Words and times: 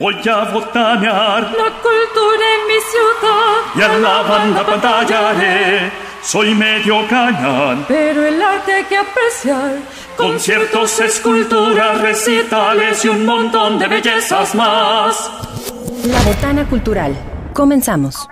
Voy 0.00 0.16
a 0.28 0.44
botanear 0.52 1.42
la 1.52 1.70
cultura 1.80 2.44
en 2.56 2.66
mi 2.66 2.80
ciudad. 2.90 3.62
y 3.76 3.80
a 3.80 3.96
la 3.98 4.22
banda 4.22 4.66
pantallaré. 4.66 5.92
Soy 6.20 6.52
medio 6.52 7.06
cañón. 7.08 7.84
Pero 7.86 8.24
el 8.26 8.42
arte 8.42 8.72
hay 8.72 8.84
que 8.86 8.96
apreciar. 8.96 9.76
Conciertos, 10.16 10.98
esculturas, 10.98 12.00
recitales 12.00 13.04
y 13.04 13.08
un 13.08 13.24
montón 13.24 13.78
de 13.78 13.86
bellezas 13.86 14.52
más. 14.56 15.30
La 16.08 16.20
Botana 16.22 16.68
Cultural. 16.68 17.14
Comenzamos. 17.54 18.26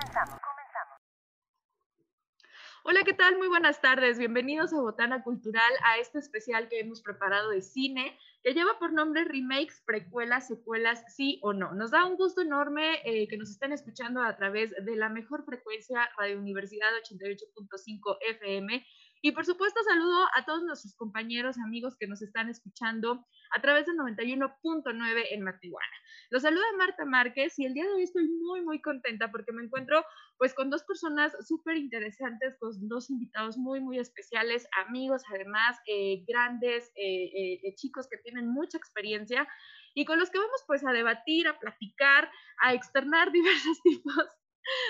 Hola, 2.83 2.99
¿qué 3.05 3.13
tal? 3.13 3.37
Muy 3.37 3.47
buenas 3.47 3.79
tardes. 3.79 4.17
Bienvenidos 4.17 4.73
a 4.73 4.81
Botana 4.81 5.23
Cultural, 5.23 5.71
a 5.85 5.97
este 5.99 6.19
especial 6.19 6.67
que 6.67 6.81
hemos 6.81 7.01
preparado 7.01 7.51
de 7.51 7.61
cine, 7.61 8.17
que 8.43 8.53
lleva 8.53 8.77
por 8.77 8.91
nombre 8.91 9.23
Remakes, 9.23 9.81
Precuelas, 9.85 10.47
Secuelas, 10.47 11.03
sí 11.07 11.39
o 11.41 11.53
no. 11.53 11.73
Nos 11.73 11.91
da 11.91 12.05
un 12.05 12.17
gusto 12.17 12.41
enorme 12.41 12.99
eh, 13.05 13.27
que 13.29 13.37
nos 13.37 13.49
estén 13.49 13.71
escuchando 13.71 14.21
a 14.21 14.35
través 14.35 14.71
de 14.71 14.95
la 14.97 15.07
mejor 15.07 15.45
frecuencia 15.45 16.09
Radio 16.17 16.39
Universidad 16.39 16.89
88.5 17.09 18.17
FM. 18.19 18.85
Y 19.25 19.31
por 19.31 19.45
supuesto, 19.45 19.79
saludo 19.83 20.27
a 20.35 20.43
todos 20.43 20.63
nuestros 20.63 20.95
compañeros, 20.97 21.55
amigos 21.57 21.95
que 21.97 22.07
nos 22.07 22.21
están 22.21 22.49
escuchando 22.49 23.25
a 23.55 23.61
través 23.61 23.85
del 23.85 23.95
91.9 23.95 25.27
en 25.31 25.43
Matihuana. 25.43 25.95
Los 26.29 26.41
saluda 26.41 26.65
Marta 26.77 27.05
Márquez 27.05 27.57
y 27.57 27.65
el 27.65 27.73
día 27.73 27.85
de 27.85 27.93
hoy 27.93 28.03
estoy 28.03 28.27
muy, 28.27 28.61
muy 28.63 28.81
contenta 28.81 29.31
porque 29.31 29.53
me 29.53 29.63
encuentro 29.63 30.03
pues 30.37 30.53
con 30.53 30.69
dos 30.69 30.83
personas 30.83 31.31
súper 31.47 31.77
interesantes, 31.77 32.57
con 32.59 32.71
dos 32.89 33.09
invitados 33.09 33.57
muy, 33.57 33.79
muy 33.79 33.97
especiales, 33.97 34.67
amigos 34.85 35.21
además, 35.33 35.77
eh, 35.87 36.25
grandes 36.27 36.91
eh, 36.95 37.61
eh, 37.63 37.75
chicos 37.75 38.09
que 38.09 38.17
tienen 38.17 38.49
mucha 38.49 38.77
experiencia 38.77 39.47
y 39.93 40.03
con 40.03 40.19
los 40.19 40.31
que 40.31 40.39
vamos 40.39 40.65
pues 40.67 40.85
a 40.85 40.91
debatir, 40.91 41.47
a 41.47 41.57
platicar, 41.57 42.29
a 42.61 42.73
externar 42.73 43.31
diversos 43.31 43.81
tipos 43.83 44.27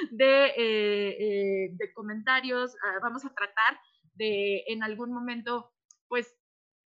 de, 0.09 1.69
de 1.77 1.93
comentarios. 1.93 2.73
Uh, 2.73 2.99
vamos 2.99 3.25
a 3.25 3.33
tratar 3.35 3.77
de 4.15 4.63
en 4.67 4.83
algún 4.83 5.11
momento 5.11 5.71
pues 6.07 6.35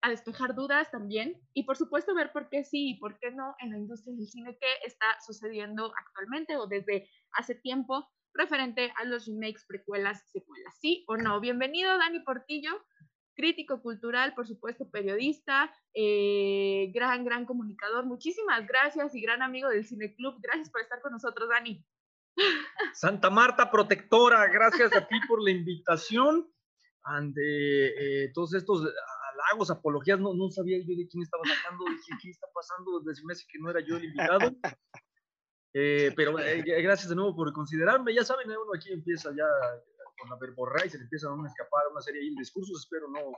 a 0.02 0.10
despejar 0.10 0.56
dudas 0.56 0.90
también 0.92 1.42
y 1.54 1.64
por 1.64 1.76
supuesto 1.76 2.14
ver 2.14 2.32
por 2.32 2.50
qué 2.50 2.64
sí 2.64 2.92
y 2.92 3.00
por 3.00 3.20
qué 3.20 3.32
no 3.32 3.56
en 3.60 3.72
la 3.72 3.78
industria 3.78 4.16
del 4.16 4.28
cine 4.28 4.58
qué 4.60 4.68
está 4.86 5.06
sucediendo 5.26 5.92
actualmente 5.98 6.56
o 6.56 6.68
desde 6.68 7.10
hace 7.32 7.56
tiempo 7.56 8.08
referente 8.38 8.94
a 8.98 9.06
los 9.06 9.26
remakes, 9.26 9.66
precuelas, 9.68 10.30
secuelas, 10.32 10.78
sí 10.80 11.04
o 11.08 11.18
no. 11.18 11.40
Bienvenido 11.40 11.98
Dani 11.98 12.20
Portillo, 12.20 12.70
crítico 13.36 13.82
cultural, 13.82 14.36
por 14.36 14.48
supuesto 14.48 14.90
periodista, 14.92 15.74
eh, 15.94 16.92
gran, 16.94 17.26
gran 17.26 17.46
comunicador. 17.46 18.06
Muchísimas 18.06 18.68
gracias 18.68 19.16
y 19.16 19.22
gran 19.22 19.42
amigo 19.42 19.70
del 19.70 19.86
Cine 19.86 20.14
Club. 20.16 20.36
Gracias 20.40 20.70
por 20.70 20.82
estar 20.82 21.02
con 21.02 21.14
nosotros, 21.14 21.50
Dani. 21.50 21.84
Santa 22.94 23.32
Marta 23.32 23.72
Protectora, 23.72 24.46
gracias 24.48 24.96
a 24.96 25.08
ti 25.08 25.16
por 25.28 25.42
la 25.44 25.50
invitación 25.50 26.48
ante 27.08 28.26
eh, 28.26 28.32
todos 28.34 28.54
estos 28.54 28.82
halagos, 28.82 29.72
apologías, 29.72 30.20
no, 30.20 30.34
no 30.34 30.50
sabía 30.50 30.78
yo 30.80 30.96
de 30.96 31.08
quién 31.08 31.24
estaba 31.24 31.44
hablando, 31.44 31.86
dije, 31.92 32.12
¿qué 32.22 32.30
está 32.30 32.48
pasando? 32.54 33.00
Desde 33.02 33.24
me 33.24 33.34
que 33.34 33.60
no 33.60 33.70
era 33.70 33.80
yo 33.82 33.98
el 33.98 34.06
invitado. 34.06 34.56
Eh, 35.74 36.12
pero 36.16 36.40
eh, 36.40 36.64
gracias 36.82 37.10
de 37.10 37.16
nuevo 37.16 37.36
por 37.36 37.54
considerarme. 37.54 38.12
Ya 38.12 38.24
saben, 38.24 38.50
uno 38.50 38.72
aquí 38.76 38.92
empieza 38.92 39.30
ya 39.30 39.46
con 40.18 40.28
la 40.28 40.36
verborra 40.38 40.84
y 40.84 40.90
se 40.90 40.98
le 40.98 41.04
empieza 41.04 41.28
a 41.28 41.48
escapar 41.48 41.84
una 41.92 42.02
serie 42.02 42.22
de 42.22 42.36
discursos. 42.36 42.80
Espero 42.80 43.08
no, 43.10 43.32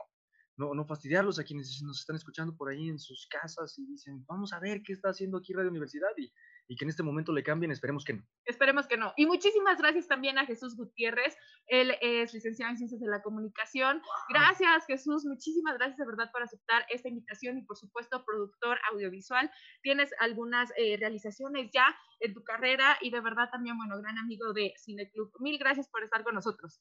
no, 0.56 0.74
no 0.74 0.86
fastidiarlos 0.86 1.38
a 1.38 1.44
quienes 1.44 1.82
nos 1.82 2.00
están 2.00 2.16
escuchando 2.16 2.56
por 2.56 2.70
ahí 2.70 2.88
en 2.88 2.98
sus 2.98 3.26
casas 3.26 3.78
y 3.78 3.84
dicen, 3.84 4.24
vamos 4.26 4.54
a 4.54 4.60
ver 4.60 4.80
qué 4.82 4.94
está 4.94 5.10
haciendo 5.10 5.38
aquí 5.38 5.52
Radio 5.52 5.70
Universidad. 5.70 6.08
Y, 6.16 6.32
y 6.70 6.76
que 6.76 6.84
en 6.84 6.90
este 6.90 7.02
momento 7.02 7.32
le 7.32 7.42
cambien, 7.42 7.72
esperemos 7.72 8.04
que 8.04 8.12
no. 8.12 8.22
Esperemos 8.44 8.86
que 8.86 8.96
no. 8.96 9.12
Y 9.16 9.26
muchísimas 9.26 9.76
gracias 9.76 10.06
también 10.06 10.38
a 10.38 10.46
Jesús 10.46 10.76
Gutiérrez, 10.76 11.36
él 11.66 11.96
es 12.00 12.32
licenciado 12.32 12.70
en 12.70 12.78
Ciencias 12.78 13.00
de 13.00 13.08
la 13.08 13.22
Comunicación. 13.22 14.00
Gracias 14.28 14.86
Jesús, 14.86 15.24
muchísimas 15.24 15.74
gracias 15.74 15.98
de 15.98 16.06
verdad 16.06 16.30
por 16.30 16.44
aceptar 16.44 16.86
esta 16.88 17.08
invitación 17.08 17.58
y 17.58 17.62
por 17.62 17.76
supuesto 17.76 18.24
productor 18.24 18.78
audiovisual. 18.92 19.50
Tienes 19.82 20.10
algunas 20.20 20.70
eh, 20.76 20.96
realizaciones 20.96 21.70
ya 21.72 21.86
en 22.20 22.34
tu 22.34 22.44
carrera 22.44 22.96
y 23.00 23.10
de 23.10 23.20
verdad 23.20 23.50
también, 23.50 23.76
bueno, 23.76 24.00
gran 24.00 24.16
amigo 24.18 24.52
de 24.52 24.72
Cine 24.76 25.10
Club. 25.10 25.32
Mil 25.40 25.58
gracias 25.58 25.88
por 25.88 26.04
estar 26.04 26.22
con 26.22 26.36
nosotros. 26.36 26.80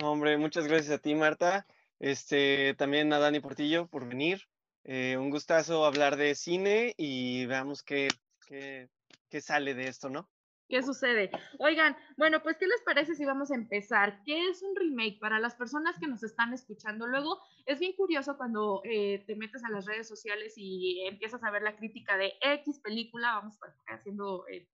Hombre, 0.00 0.38
muchas 0.38 0.68
gracias 0.68 0.96
a 0.96 1.02
ti 1.02 1.16
Marta, 1.16 1.66
este, 1.98 2.74
también 2.74 3.12
a 3.12 3.18
Dani 3.18 3.40
Portillo 3.40 3.88
por 3.88 4.06
venir. 4.06 4.42
Eh, 4.84 5.16
un 5.18 5.30
gustazo 5.30 5.84
hablar 5.84 6.14
de 6.14 6.36
cine 6.36 6.94
y 6.96 7.46
veamos 7.46 7.82
qué 7.82 8.06
¿Qué, 8.46 8.88
¿Qué, 9.28 9.40
sale 9.40 9.74
de 9.74 9.88
esto, 9.88 10.08
no? 10.08 10.30
¿Qué 10.68 10.82
sucede? 10.82 11.30
Oigan, 11.58 11.96
bueno, 12.16 12.42
pues, 12.42 12.56
¿qué 12.56 12.66
les 12.66 12.80
parece 12.82 13.14
si 13.14 13.24
vamos 13.24 13.50
a 13.50 13.54
empezar? 13.54 14.22
¿Qué 14.24 14.48
es 14.48 14.62
un 14.62 14.74
remake 14.74 15.18
para 15.20 15.38
las 15.38 15.54
personas 15.54 15.96
que 15.98 16.08
nos 16.08 16.22
están 16.22 16.52
escuchando? 16.54 17.06
Luego, 17.06 17.40
es 17.66 17.78
bien 17.78 17.92
curioso 17.94 18.36
cuando 18.36 18.82
eh, 18.84 19.22
te 19.26 19.36
metes 19.36 19.62
a 19.64 19.70
las 19.70 19.86
redes 19.86 20.08
sociales 20.08 20.54
y 20.56 21.06
empiezas 21.06 21.44
a 21.44 21.50
ver 21.50 21.62
la 21.62 21.76
crítica 21.76 22.16
de 22.16 22.32
X 22.40 22.80
película, 22.80 23.34
vamos 23.34 23.58
haciendo 23.86 24.46
eh, 24.48 24.66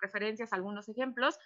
referencias 0.00 0.52
a 0.52 0.56
algunos 0.56 0.88
ejemplos, 0.88 1.38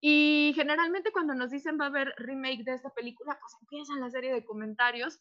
y 0.00 0.52
generalmente 0.54 1.12
cuando 1.12 1.34
nos 1.34 1.50
dicen 1.50 1.78
va 1.80 1.86
a 1.86 1.88
haber 1.88 2.12
remake 2.18 2.64
de 2.64 2.74
esta 2.74 2.90
película, 2.90 3.38
pues 3.40 3.54
empiezan 3.60 4.00
la 4.00 4.10
serie 4.10 4.32
de 4.32 4.44
comentarios, 4.44 5.20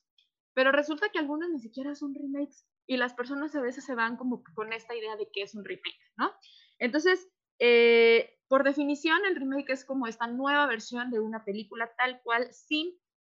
pero 0.54 0.72
resulta 0.72 1.10
que 1.10 1.20
algunos 1.20 1.50
ni 1.50 1.60
siquiera 1.60 1.96
son 1.96 2.14
remakes 2.14 2.66
y 2.88 2.98
las 2.98 3.14
personas 3.14 3.56
a 3.56 3.62
veces 3.62 3.86
se 3.86 3.96
van 3.96 4.18
como 4.18 4.44
con 4.54 4.74
esta 4.74 4.96
idea 4.96 5.16
de 5.16 5.30
que 5.32 5.42
es 5.42 5.56
un 5.56 5.66
remake, 5.66 6.00
¿no? 6.18 6.32
Entonces, 6.80 7.28
eh, 7.60 8.38
por 8.48 8.64
definición, 8.64 9.26
el 9.26 9.36
remake 9.36 9.72
es 9.72 9.86
como 9.86 10.08
esta 10.08 10.28
nueva 10.28 10.66
versión 10.68 11.10
de 11.10 11.20
una 11.20 11.44
película 11.44 11.92
tal 11.98 12.22
cual, 12.24 12.48
sin 12.52 12.94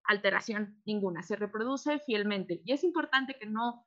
alteración 0.04 0.80
ninguna, 0.84 1.22
se 1.22 1.36
reproduce 1.36 1.98
fielmente. 2.00 2.60
Y 2.64 2.72
es 2.72 2.84
importante 2.84 3.36
que 3.38 3.46
no 3.46 3.86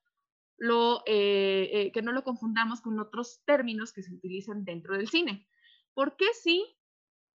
lo, 0.58 1.04
eh, 1.06 1.70
eh, 1.72 1.92
que 1.92 2.02
no 2.02 2.12
lo 2.12 2.24
confundamos 2.24 2.82
con 2.82 3.00
otros 3.00 3.42
términos 3.46 3.94
que 3.94 4.04
se 4.04 4.14
utilizan 4.14 4.66
dentro 4.66 4.98
del 4.98 5.10
cine. 5.10 5.48
¿Por 5.94 6.16
qué 6.18 6.28
sí 6.34 6.66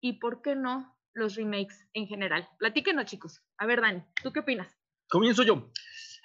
y 0.02 0.20
por 0.20 0.42
qué 0.42 0.56
no 0.56 0.98
los 1.14 1.36
remakes 1.36 1.88
en 1.94 2.08
general? 2.08 2.48
Platíquenos, 2.60 3.06
chicos. 3.06 3.42
A 3.58 3.66
ver, 3.66 3.82
Dani, 3.82 4.04
¿tú 4.22 4.32
qué 4.32 4.42
opinas? 4.42 4.78
Comienzo 5.10 5.44
yo. 5.44 5.72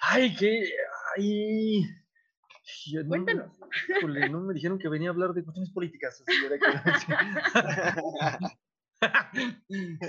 Ay, 0.01 0.33
que 0.35 0.71
Ay, 1.15 1.85
no, 2.93 3.07
Cuéntanos. 3.07 3.51
Híjole, 3.89 4.29
no 4.29 4.41
me 4.41 4.53
dijeron 4.53 4.77
que 4.79 4.89
venía 4.89 5.09
a 5.09 5.13
hablar 5.13 5.33
de 5.33 5.43
cuestiones 5.43 5.71
políticas. 5.71 6.23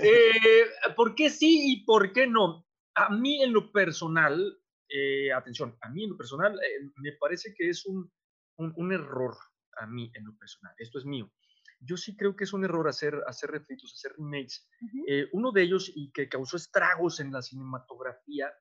eh, 0.01 0.65
¿Por 0.95 1.15
qué 1.15 1.29
sí 1.29 1.73
y 1.73 1.85
por 1.85 2.13
qué 2.13 2.27
no? 2.27 2.65
A 2.95 3.09
mí 3.09 3.43
en 3.43 3.53
lo 3.53 3.71
personal, 3.71 4.59
eh, 4.89 5.31
atención, 5.31 5.77
a 5.81 5.89
mí 5.89 6.03
en 6.03 6.11
lo 6.11 6.17
personal 6.17 6.53
eh, 6.55 6.89
me 6.97 7.13
parece 7.13 7.53
que 7.55 7.69
es 7.69 7.85
un, 7.85 8.11
un, 8.57 8.73
un, 8.75 8.91
error, 8.91 9.35
a 9.77 9.87
mí 9.87 10.11
en 10.13 10.25
lo 10.25 10.37
personal, 10.37 10.73
esto 10.77 10.99
es 10.99 11.05
mío. 11.05 11.31
Yo 11.79 11.97
sí 11.97 12.15
creo 12.15 12.35
que 12.35 12.43
es 12.43 12.53
un 12.53 12.63
error 12.63 12.87
hacer, 12.87 13.23
hacer 13.25 13.49
refritos, 13.49 13.93
hacer 13.93 14.13
remakes. 14.17 14.69
Uh 14.81 14.85
-huh. 14.85 15.03
eh, 15.07 15.29
uno 15.31 15.51
de 15.51 15.63
ellos 15.63 15.91
y 15.95 16.11
que 16.11 16.29
causó 16.29 16.57
estragos 16.57 17.19
en 17.19 17.31
la 17.31 17.41
cinematografía 17.41 18.53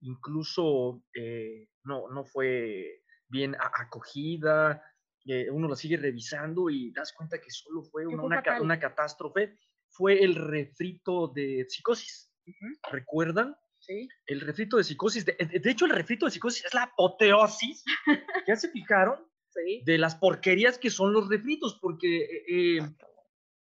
incluso 0.00 1.02
eh, 1.14 1.68
no, 1.84 2.08
no 2.08 2.24
fue 2.24 3.02
bien 3.28 3.56
acogida, 3.60 4.82
eh, 5.26 5.50
uno 5.50 5.68
la 5.68 5.76
sigue 5.76 5.96
revisando 5.96 6.70
y 6.70 6.90
das 6.92 7.12
cuenta 7.12 7.40
que 7.40 7.50
solo 7.50 7.82
fue 7.82 8.06
una, 8.06 8.22
una, 8.22 8.42
una 8.60 8.80
catástrofe, 8.80 9.58
fue 9.88 10.22
el 10.22 10.34
refrito 10.34 11.28
de 11.28 11.66
psicosis. 11.68 12.32
Uh 12.46 12.50
-huh. 12.50 12.92
¿Recuerdan? 12.92 13.56
Sí. 13.80 14.08
El 14.26 14.40
refrito 14.40 14.76
de 14.76 14.84
psicosis, 14.84 15.24
de, 15.24 15.32
de, 15.34 15.70
hecho 15.70 15.84
el 15.84 15.92
refrito 15.92 16.26
de 16.26 16.32
psicosis 16.32 16.64
es 16.64 16.74
la 16.74 16.84
apoteosis, 16.84 17.84
¿ya 18.48 18.56
se 18.56 18.70
fijaron? 18.70 19.24
Sí. 19.50 19.82
De 19.84 19.98
las 19.98 20.14
porquerías 20.16 20.78
que 20.78 20.90
son 20.90 21.12
los 21.12 21.28
refritos, 21.28 21.78
porque 21.80 22.42
eh, 22.48 22.80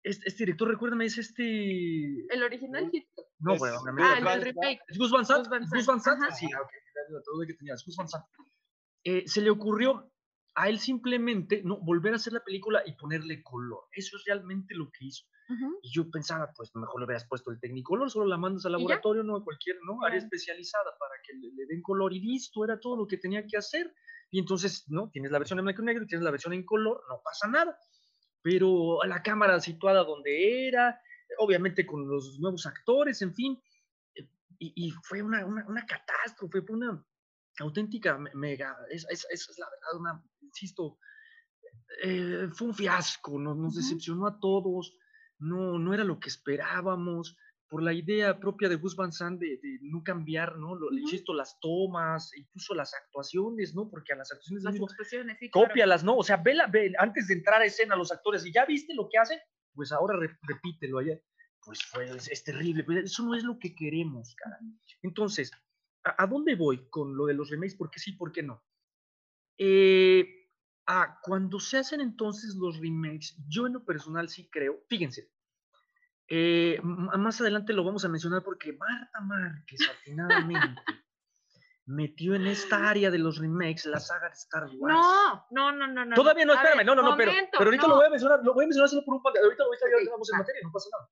este, 0.03 0.29
este, 0.29 0.44
director, 0.44 0.69
recuérdame, 0.69 1.06
es 1.06 1.19
este... 1.19 1.44
El 1.44 2.43
original 2.43 2.91
no, 3.44 3.58
bueno, 3.58 3.76
es, 3.76 3.82
ah, 4.00 4.19
el, 4.19 4.26
el 4.26 4.43
remake. 4.43 4.81
¿Es 4.88 4.99
Gus 4.99 5.11
Van 5.11 5.26
Sant? 5.26 5.46
Gus 5.70 5.87
Van 5.87 6.00
Sant. 6.00 6.32
Sí, 6.32 6.46
ok. 6.46 6.70
Todo 7.25 7.41
lo 7.43 7.46
que 7.46 7.55
tenía. 7.55 7.75
Gus 7.75 7.96
Van 7.96 8.08
Sant. 8.08 8.25
Eh, 9.05 9.25
se 9.26 9.43
le 9.43 9.50
ocurrió 9.50 10.11
a 10.55 10.69
él 10.69 10.79
simplemente 10.79 11.62
no, 11.62 11.79
volver 11.81 12.14
a 12.14 12.17
hacer 12.17 12.32
la 12.32 12.43
película 12.43 12.82
y 12.87 12.93
ponerle 12.93 13.43
color. 13.43 13.85
Eso 13.93 14.17
es 14.17 14.25
realmente 14.25 14.75
lo 14.75 14.91
que 14.91 15.06
hizo. 15.06 15.25
Uh 15.49 15.52
-huh. 15.52 15.79
Y 15.82 15.93
yo 15.93 16.11
pensaba, 16.11 16.50
pues 16.56 16.75
mejor 16.75 17.00
le 17.00 17.06
hubieras 17.06 17.26
puesto 17.29 17.50
el 17.50 17.61
Technicolor, 17.61 18.11
solo 18.11 18.26
la 18.26 18.38
mandas 18.38 18.64
al 18.64 18.73
laboratorio, 18.73 19.23
no 19.23 19.37
a 19.37 19.44
cualquier 19.44 19.76
¿no? 19.85 20.02
área 20.02 20.19
especializada 20.19 20.97
para 20.99 21.14
que 21.23 21.35
le, 21.35 21.52
le, 21.52 21.67
den 21.67 21.82
color 21.82 22.14
y 22.14 22.20
listo, 22.20 22.64
era 22.64 22.81
todo 22.81 22.97
lo 22.97 23.06
que 23.06 23.19
tenía 23.19 23.44
que 23.47 23.58
hacer. 23.58 23.93
Y 24.31 24.38
entonces, 24.38 24.85
¿no? 24.88 25.11
Tienes 25.11 25.31
la 25.32 25.38
versión 25.38 25.58
en 25.58 25.67
blanco 25.67 25.82
y 25.82 25.85
negro, 25.85 26.06
tienes 26.06 26.25
la 26.25 26.31
versión 26.31 26.55
en 26.55 26.64
color, 26.64 27.02
no 27.11 27.20
pasa 27.23 27.47
nada. 27.49 27.76
Pero 28.43 29.00
la 29.05 29.23
cámara 29.23 29.61
situada 29.61 30.02
donde 30.05 30.69
era, 30.69 30.99
obviamente 31.39 31.87
con 31.87 32.09
los 32.09 32.39
nuevos 32.39 32.67
actores, 32.67 33.23
en 33.23 33.35
fin, 33.35 33.63
y, 34.59 34.73
y 34.87 34.91
fue 34.91 35.23
una, 35.23 35.45
una, 35.45 35.67
una, 35.67 35.85
catástrofe, 35.87 36.63
fue 36.63 36.77
una 36.77 37.05
auténtica 37.59 38.19
mega, 38.35 38.77
esa 38.91 39.09
es, 39.11 39.27
es, 39.31 39.49
es, 39.49 39.59
la 39.59 39.67
verdad, 39.69 40.01
una, 40.01 40.25
insisto, 40.41 40.99
eh, 42.03 42.49
fue 42.53 42.69
un 42.69 42.75
fiasco, 42.75 43.39
nos, 43.39 43.57
nos 43.57 43.75
decepcionó 43.75 44.27
a 44.27 44.39
todos, 44.39 44.97
no, 45.39 45.79
no 45.79 45.95
era 45.95 46.05
lo 46.05 46.19
que 46.19 46.29
esperábamos, 46.29 47.37
por 47.75 47.83
la 47.83 47.93
idea 47.93 48.39
propia 48.39 48.69
de 48.69 48.77
Gus 48.77 48.95
Van 48.95 49.11
Sant 49.11 49.41
de, 49.41 49.59
de 49.61 49.79
no 49.83 50.05
cambiar, 50.05 50.57
¿no? 50.59 50.77
Lo, 50.77 50.93
insisto, 50.97 51.35
las 51.35 51.59
tomas, 51.59 52.31
incluso 52.37 52.73
las 52.73 52.95
actuaciones, 52.95 53.75
¿no? 53.75 53.89
Porque 53.89 54.13
a 54.13 54.17
las 54.17 54.31
actuaciones 54.31 54.63
Las 54.63 54.75
mismo, 54.75 54.87
expresiones, 54.87 55.39
sí, 55.41 55.51
claro. 55.51 55.67
cópialas, 55.67 56.05
¿no? 56.05 56.17
O 56.17 56.23
sea, 56.23 56.37
vela, 56.37 56.69
ve, 56.69 56.93
antes 56.99 57.27
de 57.27 57.35
entrar 57.35 57.61
a 57.61 57.65
escena 57.65 57.97
los 57.97 58.13
actores, 58.13 58.47
y 58.47 58.53
ya 58.53 58.65
viste 58.65 58.95
lo 58.95 59.09
que 59.09 59.19
hacen, 59.19 59.41
pues 59.75 59.93
ahora 59.93 60.17
re- 60.17 60.38
repítelo 60.43 60.99
allá. 60.99 61.19
Pues 61.65 61.82
fue, 61.85 62.05
es, 62.11 62.29
es 62.31 62.44
terrible, 62.44 62.85
pues 62.85 63.05
eso 63.05 63.25
no 63.25 63.35
es 63.35 63.43
lo 63.43 63.59
que 63.59 63.75
queremos, 63.75 64.35
cara. 64.35 64.59
Entonces, 65.03 65.50
¿a, 66.05 66.23
a 66.23 66.26
dónde 66.26 66.56
voy 66.56 66.88
con 66.91 67.17
lo 67.17 67.26
de 67.26 67.35
los 67.35 67.50
remakes? 67.50 67.75
¿Por 67.76 67.91
qué 67.91 67.99
sí, 67.99 68.12
por 68.12 68.32
qué 68.32 68.43
no? 68.43 68.62
Eh, 69.56 70.50
ah, 70.87 71.19
cuando 71.23 71.61
se 71.61 71.79
hacen 71.79 72.00
entonces 72.00 72.55
los 72.56 72.79
remakes, 72.79 73.37
yo 73.49 73.67
en 73.67 73.75
lo 73.75 73.85
personal 73.85 74.29
sí 74.29 74.49
creo, 74.50 74.85
fíjense, 74.88 75.31
eh, 76.29 76.81
más 76.82 77.41
adelante 77.41 77.73
lo 77.73 77.85
vamos 77.85 78.05
a 78.05 78.09
mencionar 78.09 78.43
porque 78.43 78.73
Marta 78.73 79.21
Márquez 79.21 79.81
atinadamente 80.00 80.81
metió 81.87 82.35
en 82.35 82.47
esta 82.47 82.89
área 82.89 83.11
de 83.11 83.19
los 83.19 83.39
remakes 83.39 83.85
la 83.87 84.01
saga 84.01 84.29
de 84.29 84.35
Star 84.35 84.65
Wars. 84.79 84.95
No, 84.97 85.47
no, 85.51 85.73
no, 85.73 85.87
no, 85.87 86.05
no. 86.05 86.15
Todavía 86.15 86.45
no, 86.47 86.55
espérame, 86.55 86.79
ver, 86.79 86.87
no, 86.87 86.95
no, 86.95 87.03
no, 87.03 87.17
pero, 87.17 87.33
pero 87.53 87.65
ahorita 87.67 87.83
no. 87.83 87.89
lo 87.91 87.97
voy 87.97 88.07
a 88.07 88.11
mencionar, 88.11 88.41
lo 88.43 88.55
voy 88.55 88.65
a 88.65 88.69
mencionar 88.69 88.89
solo 88.89 89.05
por 89.05 89.15
un 89.17 89.23
par 89.23 89.33
de- 89.35 89.41
ahorita, 89.41 89.63
ahorita 89.65 89.87
ya 89.91 89.95
Ok, 89.97 90.01
entramos 90.01 90.33
en 90.33 90.39
materia, 90.39 90.61
no 90.65 90.73
pasa 90.73 90.89
nada. 90.93 91.11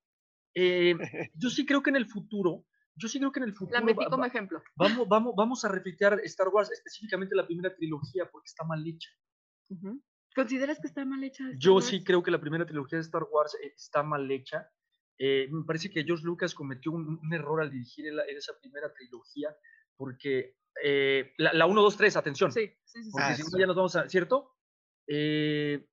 Eh, 0.55 0.95
yo 1.35 1.49
sí 1.49 1.65
creo 1.65 1.81
que 1.83 1.89
en 1.89 1.95
el 1.95 2.05
futuro, 2.07 2.65
yo 2.95 3.07
sí 3.07 3.19
creo 3.19 3.31
que 3.31 3.39
en 3.39 3.45
el 3.45 3.53
futuro 3.53 3.79
La 3.79 3.85
metí 3.85 4.05
como 4.05 4.17
va- 4.19 4.27
ejemplo. 4.27 4.61
vamos, 4.75 5.07
vamos, 5.07 5.33
vamos 5.35 5.65
a 5.65 5.69
refritear 5.69 6.19
Star 6.25 6.47
Wars, 6.49 6.71
específicamente 6.71 7.35
la 7.35 7.45
primera 7.45 7.73
trilogía, 7.75 8.29
porque 8.31 8.47
está 8.47 8.63
mal 8.63 8.85
hecha. 8.87 9.09
Ujú. 9.69 10.01
¿Consideras 10.35 10.79
que 10.79 10.87
está 10.87 11.05
mal 11.05 11.23
hecha? 11.23 11.43
Yo 11.57 11.75
Wars? 11.75 11.85
sí 11.85 12.03
creo 12.03 12.23
que 12.23 12.31
la 12.31 12.41
primera 12.41 12.65
trilogía 12.65 12.97
de 12.97 13.03
Star 13.03 13.23
Wars 13.31 13.55
eh, 13.61 13.73
está 13.75 14.01
mal 14.01 14.29
hecha. 14.31 14.67
Eh, 15.19 15.47
me 15.51 15.63
parece 15.63 15.91
que 15.91 16.03
George 16.03 16.25
Lucas 16.25 16.55
cometió 16.55 16.91
un, 16.91 17.19
un 17.21 17.33
error 17.33 17.61
al 17.61 17.69
dirigir 17.69 18.07
el- 18.07 18.19
esa 18.35 18.53
primera 18.59 18.91
trilogía, 18.91 19.55
porque 19.95 20.55
eh, 20.83 21.33
la, 21.37 21.53
la 21.53 21.65
1, 21.65 21.81
2, 21.81 21.97
3, 21.97 22.15
atención, 22.17 22.51
Sí, 22.51 22.67
sí, 22.67 22.75
sí. 22.85 23.03
sí. 23.03 23.09
porque 23.11 23.25
Ah, 23.25 23.35
si 23.35 23.43
no 23.43 23.59
ya 23.59 23.67
nos 23.67 23.75
vamos 23.75 23.95
a, 23.95 24.07
¿cierto? 24.09 24.55
Eh, 25.07 25.85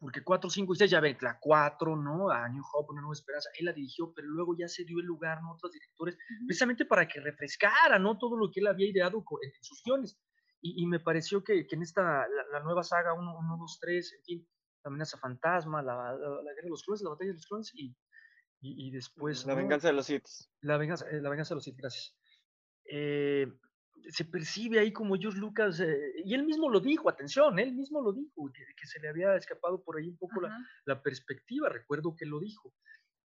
porque 0.00 0.22
4, 0.22 0.50
5 0.50 0.74
y 0.74 0.76
6 0.76 0.90
ya 0.90 1.00
ven, 1.00 1.16
la 1.20 1.38
4, 1.40 1.96
¿no? 1.96 2.28
A 2.30 2.48
New 2.48 2.62
Hope, 2.72 2.92
Una 2.92 3.02
Nueva 3.02 3.14
Esperanza, 3.14 3.48
él 3.58 3.66
la 3.66 3.72
dirigió, 3.72 4.12
pero 4.14 4.28
luego 4.28 4.54
ya 4.58 4.68
se 4.68 4.84
dio 4.84 4.98
el 4.98 5.06
lugar, 5.06 5.40
¿no? 5.42 5.52
Otros 5.52 5.72
directores, 5.72 6.18
precisamente 6.46 6.84
para 6.84 7.06
que 7.06 7.20
refrescara, 7.20 7.98
¿no? 7.98 8.18
Todo 8.18 8.36
lo 8.36 8.50
que 8.50 8.60
él 8.60 8.66
había 8.66 8.90
ideado 8.90 9.24
en 9.42 9.62
sus 9.62 9.82
guiones. 9.84 10.18
Y, 10.60 10.82
y 10.82 10.86
me 10.86 11.00
pareció 11.00 11.44
que, 11.44 11.66
que 11.66 11.76
en 11.76 11.82
esta, 11.82 12.02
la, 12.02 12.46
la 12.52 12.60
nueva 12.60 12.82
saga 12.82 13.12
1, 13.14 13.38
1, 13.38 13.56
2, 13.58 13.78
3, 13.80 14.14
en 14.18 14.24
fin, 14.24 14.48
la 14.84 14.88
amenaza 14.88 15.18
fantasma, 15.18 15.82
la, 15.82 15.94
la, 15.94 16.12
la 16.12 16.52
guerra 16.52 16.64
de 16.64 16.70
los 16.70 16.82
clones, 16.82 17.02
la 17.02 17.10
batalla 17.10 17.30
de 17.30 17.34
los 17.34 17.46
clones 17.46 17.70
y, 17.74 17.96
y, 18.60 18.88
y 18.88 18.90
después... 18.90 19.46
La 19.46 19.52
¿no? 19.54 19.58
venganza 19.58 19.88
de 19.88 19.94
los 19.94 20.06
Sith. 20.06 20.24
La 20.62 20.76
venganza, 20.76 21.08
eh, 21.10 21.20
la 21.20 21.28
venganza 21.30 21.54
de 21.54 21.56
los 21.56 21.64
Sith, 21.64 21.76
gracias. 21.76 22.16
Eh, 22.90 23.46
se 24.10 24.24
percibe 24.24 24.78
ahí 24.78 24.92
como 24.92 25.16
George 25.16 25.38
Lucas, 25.38 25.80
eh, 25.80 26.12
y 26.24 26.34
él 26.34 26.44
mismo 26.44 26.70
lo 26.70 26.80
dijo, 26.80 27.08
atención, 27.08 27.58
él 27.58 27.72
mismo 27.74 28.02
lo 28.02 28.12
dijo, 28.12 28.50
que, 28.52 28.64
que 28.76 28.86
se 28.86 29.00
le 29.00 29.08
había 29.08 29.34
escapado 29.36 29.82
por 29.82 29.98
ahí 29.98 30.08
un 30.08 30.16
poco 30.18 30.40
la, 30.40 30.52
la 30.84 31.02
perspectiva, 31.02 31.68
recuerdo 31.68 32.14
que 32.16 32.26
lo 32.26 32.40
dijo. 32.40 32.74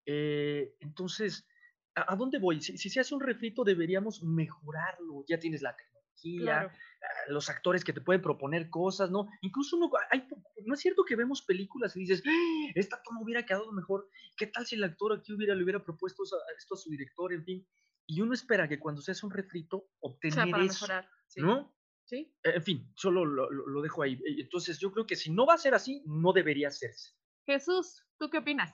Eh, 0.06 0.76
entonces, 0.80 1.48
¿a, 1.96 2.14
a 2.14 2.16
dónde 2.16 2.40
voy? 2.40 2.62
Si, 2.62 2.78
si 2.78 2.90
se 2.90 3.00
hace 3.00 3.16
un 3.16 3.22
refrito, 3.22 3.64
deberíamos 3.64 4.24
mejorarlo. 4.24 5.24
Ya 5.28 5.40
tienes 5.40 5.62
la 5.62 5.76
tecnología, 5.76 6.60
Claro. 6.60 6.72
ah, 7.02 7.32
los 7.32 7.50
actores 7.50 7.84
que 7.84 7.94
te 7.94 8.02
pueden 8.02 8.22
proponer 8.22 8.70
cosas, 8.70 9.12
¿no? 9.12 9.28
Incluso 9.42 9.78
uno, 9.78 9.92
hay, 10.12 10.28
no 10.66 10.74
es 10.74 10.80
cierto 10.80 11.04
que 11.06 11.16
vemos 11.16 11.42
películas 11.44 11.96
y 11.96 12.02
dices, 12.02 12.24
"Ah, 12.28 12.72
esta 12.76 13.02
toma 13.04 13.22
hubiera 13.22 13.46
quedado 13.46 13.72
mejor. 13.72 14.10
¿Qué 14.38 14.48
tal 14.48 14.66
si 14.66 14.76
el 14.76 14.84
actor 14.84 15.14
aquí 15.14 15.34
hubiera, 15.34 15.56
le 15.56 15.64
hubiera 15.64 15.84
propuesto 15.84 16.24
a- 16.24 16.54
esto 16.58 16.76
a 16.76 16.78
su 16.78 16.90
director, 16.90 17.34
en 17.34 17.44
fin? 17.44 17.68
Y 18.08 18.22
uno 18.22 18.34
espera 18.34 18.68
que 18.68 18.80
cuando 18.80 19.02
se 19.02 19.12
hace 19.12 19.26
un 19.26 19.32
refrito, 19.32 19.90
O 20.00 20.10
obtener 20.12 20.34
sea, 20.34 20.46
para 20.52 20.64
eso, 20.64 20.74
mejorar. 20.74 21.10
Sí. 21.28 21.42
¿no? 21.42 21.76
Sí. 22.04 22.36
En 22.44 22.62
fin, 22.64 22.92
solo 22.96 23.26
lo, 23.26 23.50
lo- 23.50 23.68
lo 23.68 23.82
dejo 23.82 24.04
ahí. 24.04 24.14
Eh, 24.14 24.42
Entonces, 24.42 24.80
yo 24.80 24.92
creo 24.92 25.08
que 25.08 25.16
si 25.16 25.32
no 25.32 25.46
va 25.46 25.56
a 25.56 25.58
ser 25.58 25.74
así, 25.74 26.04
no 26.06 26.34
debería 26.34 26.68
hacerse. 26.68 27.14
Jesús, 27.46 28.04
¿tú 28.18 28.30
qué 28.30 28.38
opinas? 28.40 28.74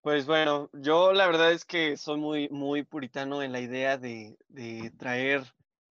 Pues 0.00 0.26
bueno, 0.26 0.70
yo 0.72 1.12
la 1.12 1.26
verdad 1.26 1.52
es 1.52 1.64
que 1.64 1.96
soy 1.96 2.18
muy, 2.18 2.48
muy 2.48 2.84
puritano 2.84 3.42
en 3.42 3.50
la 3.52 3.60
idea 3.60 3.98
de, 3.98 4.36
de 4.48 4.92
traer 4.96 5.42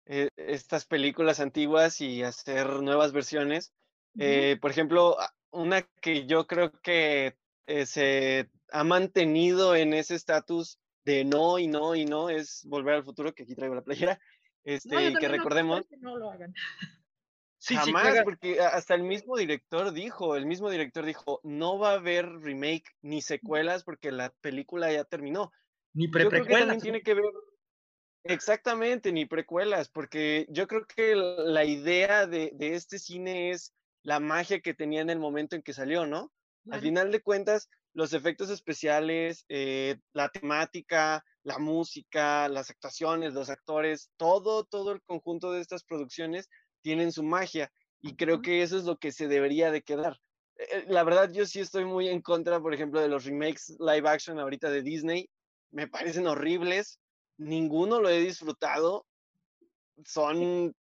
eh, 0.06 0.30
estas 0.38 0.86
películas 0.86 1.40
antiguas 1.42 2.00
y 2.00 2.24
hacer 2.24 2.68
nuevas 2.82 3.12
versiones. 3.12 3.74
Eh, 4.18 4.58
por 4.62 4.72
ejemplo, 4.72 5.18
una 5.52 5.82
que 6.02 6.26
yo 6.26 6.48
creo 6.48 6.72
que 6.82 7.38
eh, 7.68 7.86
se 7.86 8.50
ha 8.72 8.84
mantenido 8.86 9.76
en 9.76 9.94
ese 9.94 10.16
estatus 10.16 10.80
de 11.08 11.24
no 11.24 11.58
y 11.58 11.68
no 11.68 11.96
y 11.96 12.04
no 12.04 12.30
es 12.30 12.66
Volver 12.66 12.96
al 12.96 13.04
Futuro, 13.06 13.34
que 13.34 13.44
aquí 13.44 13.56
traigo 13.56 13.76
la 13.76 13.82
playera, 13.82 14.20
este, 14.66 15.12
No, 15.12 15.20
que 15.20 15.28
no 15.28 15.34
recordemos. 15.34 15.82
quiero 15.88 15.90
que 15.90 15.98
no 16.06 16.18
lo 16.18 16.30
hagan. 16.32 16.54
Sí, 17.60 17.74
sí, 17.74 17.78
Jamás, 17.78 18.08
haga- 18.08 18.24
porque 18.26 18.60
hasta 18.60 18.94
el 18.94 19.04
mismo 19.04 19.38
director 19.38 19.94
dijo, 19.94 20.36
el 20.36 20.46
mismo 20.46 20.70
director 20.70 21.06
dijo, 21.06 21.40
no 21.44 21.80
va 21.80 21.92
a 21.92 21.96
haber 21.96 22.28
remake 22.42 22.84
ni 23.02 23.22
secuelas 23.22 23.84
porque 23.86 24.12
la 24.12 24.32
película 24.42 24.92
ya 24.92 25.06
terminó. 25.06 25.52
ni 25.94 26.06
Yo 26.08 26.30
creo 26.30 26.46
que 26.46 26.54
también 26.54 26.82
tiene 26.82 27.02
que 27.02 27.14
ver, 27.14 27.24
exactamente, 28.24 29.12
ni 29.14 29.26
precuelas, 29.26 29.90
porque 29.90 30.46
yo 30.50 30.68
creo 30.68 30.86
que 30.86 31.16
la 31.16 31.64
idea 31.64 32.28
de, 32.28 32.52
de 32.54 32.76
este 32.76 33.00
cine 33.00 33.52
es 33.52 33.74
la 34.04 34.20
magia 34.20 34.60
que 34.60 34.74
tenía 34.74 35.02
en 35.02 35.10
el 35.10 35.20
momento 35.20 35.56
en 35.56 35.62
que 35.64 35.74
salió, 35.74 36.06
¿no? 36.06 36.34
Al 36.70 36.82
final 36.82 37.12
de 37.12 37.22
cuentas, 37.22 37.70
los 37.98 38.14
efectos 38.14 38.52
especiales, 38.52 39.44
eh, 39.50 39.98
la 40.14 40.30
temática, 40.30 41.26
la 41.42 41.58
música, 41.58 42.48
las 42.48 42.70
actuaciones, 42.70 43.34
los 43.34 43.50
actores, 43.50 44.12
todo, 44.18 44.66
todo 44.66 44.92
el 44.92 45.02
conjunto 45.02 45.52
de 45.52 45.62
estas 45.62 45.84
producciones 45.84 46.48
tienen 46.84 47.12
su 47.12 47.24
magia 47.24 47.72
y 48.00 48.16
creo 48.16 48.44
que 48.44 48.62
eso 48.62 48.78
es 48.78 48.84
lo 48.84 48.98
que 48.98 49.12
se 49.12 49.28
debería 49.28 49.72
de 49.72 49.82
quedar. 49.82 50.20
Eh, 50.58 50.86
La 50.90 51.04
verdad, 51.04 51.32
yo 51.32 51.48
sí 51.48 51.60
estoy 51.60 51.86
muy 51.86 52.08
en 52.08 52.22
contra, 52.22 52.62
por 52.62 52.72
ejemplo, 52.72 53.02
de 53.02 53.08
los 53.08 53.26
remakes 53.26 53.76
live 53.80 54.08
action 54.08 54.40
ahorita 54.40 54.70
de 54.70 54.84
Disney. 54.84 55.28
Me 55.72 55.88
parecen 55.88 56.28
horribles. 56.28 57.00
Ninguno 57.38 58.00
lo 58.00 58.10
he 58.10 58.20
disfrutado. 58.20 59.08
Son, 60.06 60.72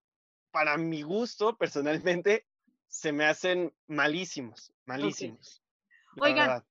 para 0.51 0.77
mi 0.77 1.01
gusto, 1.01 1.57
personalmente, 1.57 2.45
se 2.89 3.11
me 3.11 3.25
hacen 3.25 3.75
malísimos, 3.87 4.75
malísimos. 4.85 5.63
Oigan, 6.21 6.49
verdad. 6.49 6.67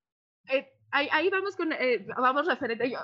Eh, 0.49 0.71
ahí, 0.91 1.07
ahí 1.11 1.29
vamos 1.29 1.55
con, 1.55 1.71
eh, 1.73 2.05
vamos 2.17 2.45
referente. 2.45 2.89
Yo, 2.89 2.99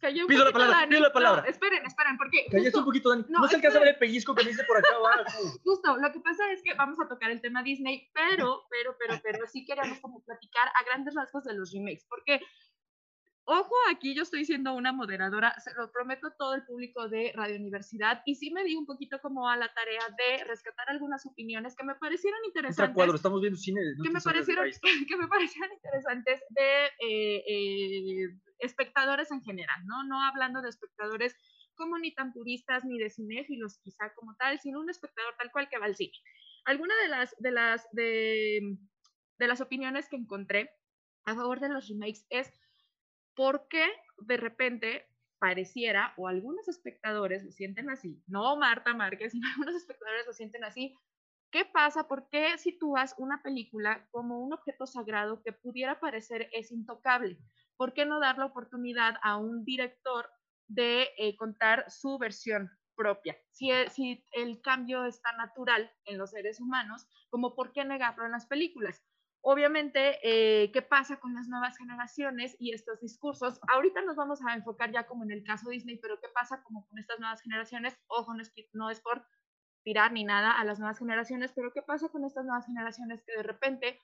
cayó 0.00 0.22
un 0.22 0.28
Pido 0.28 0.44
la 0.44 0.52
palabra, 0.52 0.76
Dani. 0.78 0.88
pido 0.88 1.00
la 1.02 1.08
No, 1.08 1.12
palabra. 1.14 1.48
esperen, 1.48 1.86
esperen, 1.86 2.16
porque 2.16 2.44
Cállate 2.50 2.64
justo, 2.64 2.78
un 2.80 2.84
poquito, 2.84 3.10
Dani. 3.10 3.24
No, 3.28 3.40
no, 3.40 3.48
se 3.48 3.56
alcanza 3.56 3.78
a 3.78 3.80
ver 3.80 3.90
el 3.90 3.98
pellizco 3.98 4.34
que 4.34 4.42
me 4.44 4.50
dice 4.50 4.64
por 4.64 4.76
acá 4.78 4.88
justo, 5.64 5.96
lo 5.96 6.12
que 6.12 6.20
pasa 6.20 6.50
es 6.52 6.62
que 6.62 6.74
vamos 6.74 6.98
a 7.00 7.08
tocar 7.08 7.30
el 7.30 7.40
tema 7.40 7.62
Disney, 7.62 8.10
pero, 8.12 8.64
pero, 8.68 8.96
pero, 8.98 9.20
pero 9.22 9.46
sí 9.46 9.64
queremos 9.64 10.00
como 10.00 10.22
platicar 10.24 10.68
a 10.68 10.84
grandes 10.84 11.14
rasgos 11.14 11.44
de 11.44 11.54
los 11.54 11.72
remakes, 11.72 12.04
porque, 12.08 12.40
ojo, 13.44 13.74
aquí 13.90 14.14
yo 14.14 14.22
estoy 14.22 14.44
siendo 14.44 14.74
una 14.74 14.92
moderadora, 14.92 15.58
se 15.58 15.72
lo 15.74 15.90
prometo 15.90 16.28
a 16.28 16.36
todo 16.36 16.54
el 16.54 16.64
público 16.64 17.08
de 17.08 17.32
Radio 17.34 17.56
Universidad, 17.56 18.22
y 18.24 18.36
sí 18.36 18.50
me 18.52 18.64
di 18.64 18.76
un 18.76 18.86
poquito 18.86 19.20
como 19.20 19.48
a 19.48 19.56
la 19.56 19.72
tarea 19.72 20.02
de 20.16 20.44
rescatar 20.44 20.88
algunas 20.88 21.26
opiniones 21.26 21.74
que 21.76 21.84
me 21.84 21.94
parecieron 21.96 22.38
interesantes. 22.46 22.94
cuadro, 22.94 23.16
estamos 23.16 23.40
viendo 23.40 23.58
cine. 23.58 23.80
no 23.96 24.04
que 24.04 24.10
me 24.10 24.20
parecieron 24.20 24.66
que 25.08 25.16
me 25.16 25.28
parecieron 25.28 25.72
interesantes 25.72 26.40
de 26.50 26.84
eh, 27.00 27.44
eh, 27.48 28.38
espectadores 28.58 29.30
en 29.30 29.42
general, 29.42 29.80
¿no? 29.86 30.04
No 30.04 30.22
hablando 30.22 30.62
de 30.62 30.68
espectadores 30.68 31.36
como 31.74 31.98
ni 31.98 32.14
tan 32.14 32.32
puristas 32.32 32.84
ni 32.84 32.98
de 32.98 33.10
cinéfilos 33.10 33.78
quizá 33.82 34.12
como 34.14 34.36
tal, 34.36 34.60
sino 34.60 34.80
un 34.80 34.90
espectador 34.90 35.34
tal 35.38 35.50
cual 35.50 35.68
que 35.68 35.78
va 35.78 35.86
al 35.86 35.96
cine. 35.96 36.12
Alguna 36.64 36.94
de 37.02 37.08
las 37.08 37.34
de 37.38 37.50
las 37.50 37.88
de, 37.92 38.76
de 39.38 39.46
las 39.48 39.60
opiniones 39.60 40.08
que 40.08 40.16
encontré 40.16 40.70
a 41.24 41.34
favor 41.34 41.60
de 41.60 41.68
los 41.68 41.88
remakes 41.88 42.26
es 42.30 42.52
por 43.34 43.68
qué 43.68 43.86
de 44.18 44.36
repente 44.36 45.06
pareciera, 45.38 46.14
o 46.16 46.28
algunos 46.28 46.68
espectadores 46.68 47.44
lo 47.44 47.50
sienten 47.50 47.90
así, 47.90 48.22
no 48.26 48.56
Marta 48.56 48.94
Márquez, 48.94 49.32
sino 49.32 49.48
algunos 49.48 49.74
espectadores 49.74 50.26
lo 50.26 50.32
sienten 50.32 50.64
así, 50.64 50.94
¿Qué 51.52 51.64
pasa? 51.66 52.08
¿Por 52.08 52.28
qué 52.30 52.56
sitúas 52.58 53.14
una 53.18 53.42
película 53.42 54.08
como 54.10 54.40
un 54.42 54.54
objeto 54.54 54.86
sagrado 54.86 55.42
que 55.42 55.52
pudiera 55.52 56.00
parecer 56.00 56.48
es 56.52 56.72
intocable? 56.72 57.38
¿Por 57.76 57.92
qué 57.94 58.06
no 58.06 58.20
dar 58.20 58.38
la 58.38 58.46
oportunidad 58.46 59.16
a 59.22 59.36
un 59.36 59.64
director 59.64 60.30
de 60.66 61.10
eh, 61.18 61.36
contar 61.36 61.90
su 61.90 62.18
versión 62.18 62.70
propia? 62.96 63.36
Si, 63.50 63.70
e- 63.70 64.24
el 64.32 64.62
cambio 64.62 65.04
es 65.04 65.20
tan 65.20 65.36
natural 65.36 65.92
en 66.06 66.18
los 66.18 66.30
seres 66.30 66.58
humanos, 66.60 67.06
como 67.28 67.54
por 67.54 67.72
qué 67.72 67.84
negarlo 67.84 68.24
en 68.24 68.32
las 68.32 68.46
películas? 68.46 69.04
Obviamente, 69.44 70.18
eh, 70.22 70.70
¿qué 70.72 70.82
pasa 70.82 71.18
con 71.18 71.34
las 71.34 71.48
nuevas 71.48 71.76
generaciones 71.76 72.54
y 72.60 72.72
estos 72.72 73.00
discursos? 73.00 73.58
Ahorita 73.68 74.00
nos 74.02 74.14
vamos 74.16 74.40
a 74.46 74.54
enfocar 74.54 74.92
ya 74.92 75.06
como 75.06 75.24
en 75.24 75.32
el 75.32 75.42
caso 75.42 75.68
Disney, 75.68 75.98
pero 75.98 76.20
¿qué 76.20 76.28
pasa 76.32 76.62
como 76.62 76.86
con 76.88 76.98
estas 76.98 77.18
nuevas 77.18 77.42
generaciones? 77.42 77.98
Ojo, 78.06 78.34
no 78.34 78.40
es, 78.40 78.50
que- 78.52 78.68
no 78.72 78.88
es 78.88 79.00
por 79.00 79.26
tirar 79.82 80.12
ni 80.12 80.22
nada 80.22 80.52
a 80.52 80.64
las 80.64 80.78
nuevas 80.78 80.98
generaciones, 80.98 81.52
pero 81.52 81.72
¿qué 81.72 81.82
pasa 81.82 82.08
con 82.08 82.24
estas 82.24 82.44
nuevas 82.44 82.66
generaciones 82.66 83.22
que 83.26 83.32
de 83.36 83.42
repente 83.42 83.98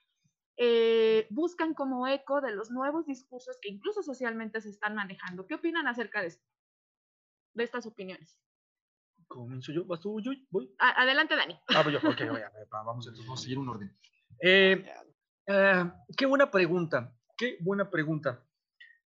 eh, 0.57 1.25
buscan 1.29 1.73
como 1.73 2.05
eco 2.05 2.41
de 2.41 2.51
los 2.53 2.69
nuevos 2.69 3.05
discursos 3.05 3.57
que 3.61 3.69
incluso 3.69 4.03
socialmente 4.03 4.59
se 4.59 4.69
están 4.69 4.93
manejando? 4.93 5.47
¿Qué 5.47 5.55
opinan 5.55 5.87
acerca 5.87 6.19
de 6.21 6.27
esto? 6.27 6.45
De 7.53 7.63
estas 7.63 7.85
opiniones. 7.85 8.37
Comienzo 9.29 9.71
yo, 9.71 9.85
vas 9.85 10.01
tú, 10.01 10.19
yo, 10.19 10.31
voy. 10.49 10.75
A- 10.79 11.01
adelante, 11.01 11.35
Dani. 11.37 11.57
Ah, 11.69 11.81
voy 11.83 11.93
yo, 11.93 11.99
ok, 11.99 12.21
voy 12.29 12.41
a, 12.41 12.49
va, 12.73 12.83
vamos, 12.83 13.05
entonces 13.07 13.25
vamos 13.25 13.39
a 13.39 13.43
seguir 13.43 13.57
un 13.59 13.69
orden. 13.69 13.97
Eh, 14.41 14.85
eh, 15.49 15.91
qué 16.15 16.25
buena 16.25 16.49
pregunta, 16.51 17.13
qué 17.37 17.57
buena 17.61 17.89
pregunta. 17.89 18.45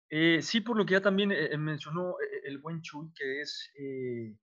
Eh, 0.09 0.41
sí, 0.41 0.61
por 0.61 0.77
lo 0.77 0.85
que 0.85 0.93
ya 0.93 1.01
también 1.01 1.31
eh, 1.31 1.45
eh, 1.53 1.57
mencionó 1.57 2.15
el 2.43 2.59
buen 2.59 2.81
Chuy, 2.81 3.11
que 3.15 3.41
es, 3.41 3.71
eh, 3.79 4.37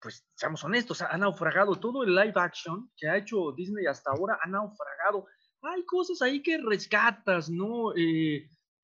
pues, 0.00 0.26
seamos 0.34 0.64
honestos, 0.64 1.02
ha 1.02 1.16
naufragado 1.16 1.76
todo 1.76 2.02
el 2.02 2.14
live 2.14 2.32
action 2.34 2.90
que 2.96 3.08
ha 3.08 3.16
hecho 3.16 3.52
Disney 3.56 3.86
hasta 3.86 4.10
ahora, 4.10 4.38
ha 4.42 4.48
naufragado. 4.48 5.26
Hay 5.62 5.84
cosas 5.86 6.20
ahí 6.22 6.42
que 6.42 6.58
rescatas, 6.58 7.48
¿no? 7.50 7.92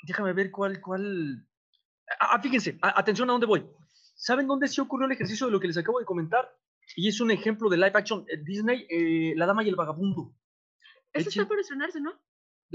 Déjame 0.06 0.32
ver 0.32 0.50
cuál, 0.50 0.80
cuál. 0.80 1.46
Ah, 2.20 2.34
ah, 2.34 2.40
fíjense, 2.42 2.78
a- 2.82 2.98
atención 3.00 3.28
a 3.30 3.32
dónde 3.32 3.46
voy. 3.46 3.66
¿Saben 4.16 4.46
dónde 4.46 4.68
sí 4.68 4.80
ocurrió 4.80 5.06
el 5.06 5.12
ejercicio 5.12 5.46
de 5.46 5.52
lo 5.52 5.60
que 5.60 5.66
les 5.68 5.78
acabo 5.78 5.98
de 5.98 6.04
comentar? 6.04 6.48
Y 6.96 7.08
es 7.08 7.20
un 7.20 7.30
ejemplo 7.30 7.68
de 7.70 7.76
live 7.78 7.92
action. 7.94 8.26
Disney, 8.44 8.86
La 9.36 9.46
Dama 9.46 9.64
y 9.64 9.68
el 9.68 9.76
Vagabundo. 9.76 10.34
Eso 11.12 11.30
Echen- 11.30 11.42
está 11.42 11.48
por 11.48 11.58
estrenarse, 11.58 12.00
¿no? 12.00 12.12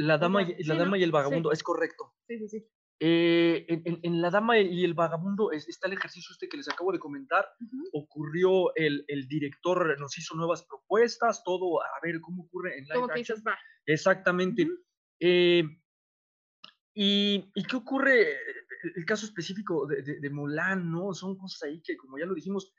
La 0.01 0.17
Dama, 0.17 0.43
y, 0.43 0.63
la 0.63 0.73
sí, 0.75 0.79
Dama 0.79 0.91
¿no? 0.91 0.95
y 0.97 1.03
el 1.03 1.09
Sí. 1.09 1.11
Vagabundo, 1.13 1.51
es 1.51 1.61
correcto. 1.61 2.13
Sí, 2.27 2.37
sí, 2.39 2.47
sí. 2.47 2.67
Eh, 3.01 3.65
en, 3.69 3.81
en- 3.85 3.99
en 4.03 4.21
La 4.21 4.29
Dama 4.29 4.57
y 4.59 4.83
el 4.85 4.93
Vagabundo 4.93 5.51
es- 5.51 5.67
está 5.67 5.87
el 5.87 5.93
ejercicio 5.93 6.31
este 6.33 6.47
que 6.47 6.57
les 6.57 6.69
acabo 6.69 6.91
de 6.91 6.99
comentar. 6.99 7.45
Ocurrió, 7.93 8.73
el, 8.75 9.03
el 9.07 9.27
director 9.27 9.99
nos 9.99 10.17
hizo 10.17 10.35
nuevas 10.35 10.65
propuestas, 10.65 11.43
todo, 11.43 11.81
a 11.81 11.87
ver 12.03 12.19
cómo 12.21 12.43
ocurre 12.43 12.77
en 12.77 12.85
live 12.85 13.03
action. 13.13 13.37
dices. 13.39 13.43
Exactamente. 13.85 14.63
Ujú. 14.63 14.73
Eh, 15.21 15.63
y, 16.93 17.51
¿y 17.55 17.63
qué 17.63 17.75
ocurre? 17.75 18.31
El, 18.83 18.93
el 18.95 19.05
caso 19.05 19.25
específico 19.25 19.85
de, 19.87 20.01
de, 20.01 20.19
de 20.19 20.29
Mulan, 20.29 20.89
¿no? 20.91 21.13
Son 21.13 21.37
cosas 21.37 21.63
ahí 21.63 21.81
que, 21.81 21.97
como 21.97 22.17
ya 22.17 22.25
lo 22.25 22.33
dijimos, 22.33 22.73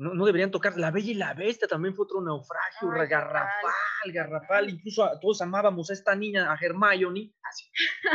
no, 0.00 0.14
no 0.14 0.24
deberían 0.26 0.50
tocar. 0.50 0.76
La 0.76 0.90
Bella 0.90 1.10
y 1.10 1.14
la 1.14 1.34
Bestia 1.34 1.68
también 1.68 1.94
fue 1.94 2.04
otro 2.04 2.20
naufragio, 2.20 2.90
Ay, 2.92 3.08
garrafal, 3.08 4.12
garrafal. 4.12 4.70
Incluso 4.70 5.04
a- 5.04 5.20
todos 5.20 5.40
amábamos 5.42 5.90
a 5.90 5.92
esta 5.92 6.14
niña, 6.16 6.50
a 6.52 6.56
Hermione. 6.60 7.32
Así. 7.42 7.70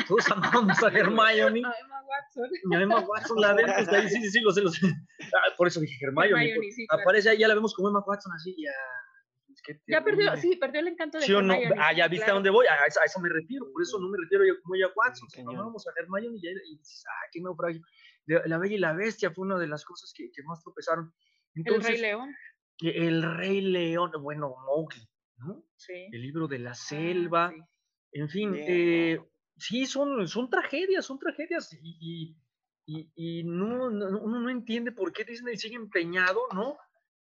Todos 0.08 0.30
amábamos 0.32 0.82
a 0.84 0.88
Hermione. 1.20 1.62
A 1.66 1.74
Emma 1.80 2.02
Watson. 2.08 2.50
Y 2.72 2.76
a 2.76 2.82
Emma 2.82 3.00
Watson 3.02 3.40
la 3.40 3.54
vemos 3.54 3.88
ahí, 3.88 4.10
sí, 4.10 4.22
sí, 4.22 4.30
sí, 4.32 4.40
lo 4.42 4.52
sé, 4.52 4.62
lo 4.62 4.70
sé. 4.72 4.88
Ah, 5.22 5.54
por 5.58 5.68
eso 5.68 5.80
dije 5.80 5.96
Hermione. 6.06 6.30
Hermione, 6.30 6.56
porque 6.56 6.72
sí, 6.72 6.88
claro. 6.88 7.04
Aparece 7.04 7.30
ahí, 7.30 7.38
ya 7.38 7.48
la 7.48 7.56
vemos 7.56 7.74
como 7.74 7.90
Emma 7.90 8.04
Watson 8.06 8.34
así, 8.34 8.56
ya. 8.62 8.72
es 9.54 9.62
que 9.62 9.80
Ya 9.88 10.04
perdió, 10.04 10.36
sí, 10.38 10.56
perdió 10.56 10.82
el 10.82 10.88
encanto 10.90 11.20
de 11.20 11.26
¿Sí 11.26 11.34
o 11.34 11.42
no? 11.42 11.54
Hermione, 11.54 11.76
Ah, 11.82 11.90
sí, 11.92 11.98
ya 11.98 12.08
viste 12.08 12.30
a 12.32 12.34
dónde 12.34 12.50
voy. 12.50 12.66
A 12.68 12.76
eso, 12.88 13.00
a 13.00 13.06
eso 13.06 13.20
me 13.20 13.30
refiero. 13.30 13.66
Por 13.72 13.82
eso 13.84 14.00
no 14.00 14.10
me 14.10 14.18
refiero 14.22 14.44
yo 14.46 14.60
como 14.62 14.76
ella 14.76 14.88
Watson. 14.96 15.30
sino 15.30 15.50
cañón. 15.52 15.66
Vamos 15.68 15.88
a 15.88 15.92
Hermione 16.00 16.36
y, 16.38 16.42
ya- 16.42 16.50
y 16.52 16.78
dices, 16.78 17.04
ah, 17.08 17.28
qué 17.32 17.42
naufragio. 17.42 17.82
La 18.28 18.58
Bella 18.58 18.74
y 18.76 18.80
la 18.80 18.94
Bestia 18.94 19.30
fue 19.30 19.46
una 19.46 19.60
de 19.60 19.68
las 19.68 19.86
cosas 19.86 20.12
que, 20.16 20.32
que 20.32 20.42
más 20.44 20.60
tropezaron. 20.64 21.14
El 21.56 21.82
Rey 21.82 21.98
León. 22.00 22.36
el 22.82 23.38
Rey 23.38 23.62
León, 23.62 24.12
bueno, 24.22 24.56
Mowgli, 24.66 25.08
¿no? 25.38 25.64
Sí. 25.76 26.08
El 26.12 26.22
libro 26.22 26.48
de 26.48 26.60
la 26.60 26.72
Ah, 26.72 26.76
selva. 26.76 27.52
sí. 27.54 27.62
En 28.14 28.30
fin, 28.30 28.54
eh, 28.58 29.20
sí, 29.58 29.86
son, 29.86 30.28
son 30.28 30.50
tragedias, 30.50 31.06
son 31.06 31.20
tragedias. 31.20 31.72
Y, 31.82 32.36
y, 32.86 33.12
y- 33.16 33.44
no, 33.44 33.90
no- 33.90 34.20
uno 34.22 34.40
no 34.40 34.50
entiende 34.50 34.92
por 34.92 35.12
qué 35.12 35.24
Disney 35.26 35.58
sigue 35.58 35.76
empeñado, 35.76 36.42
¿no? 36.54 36.78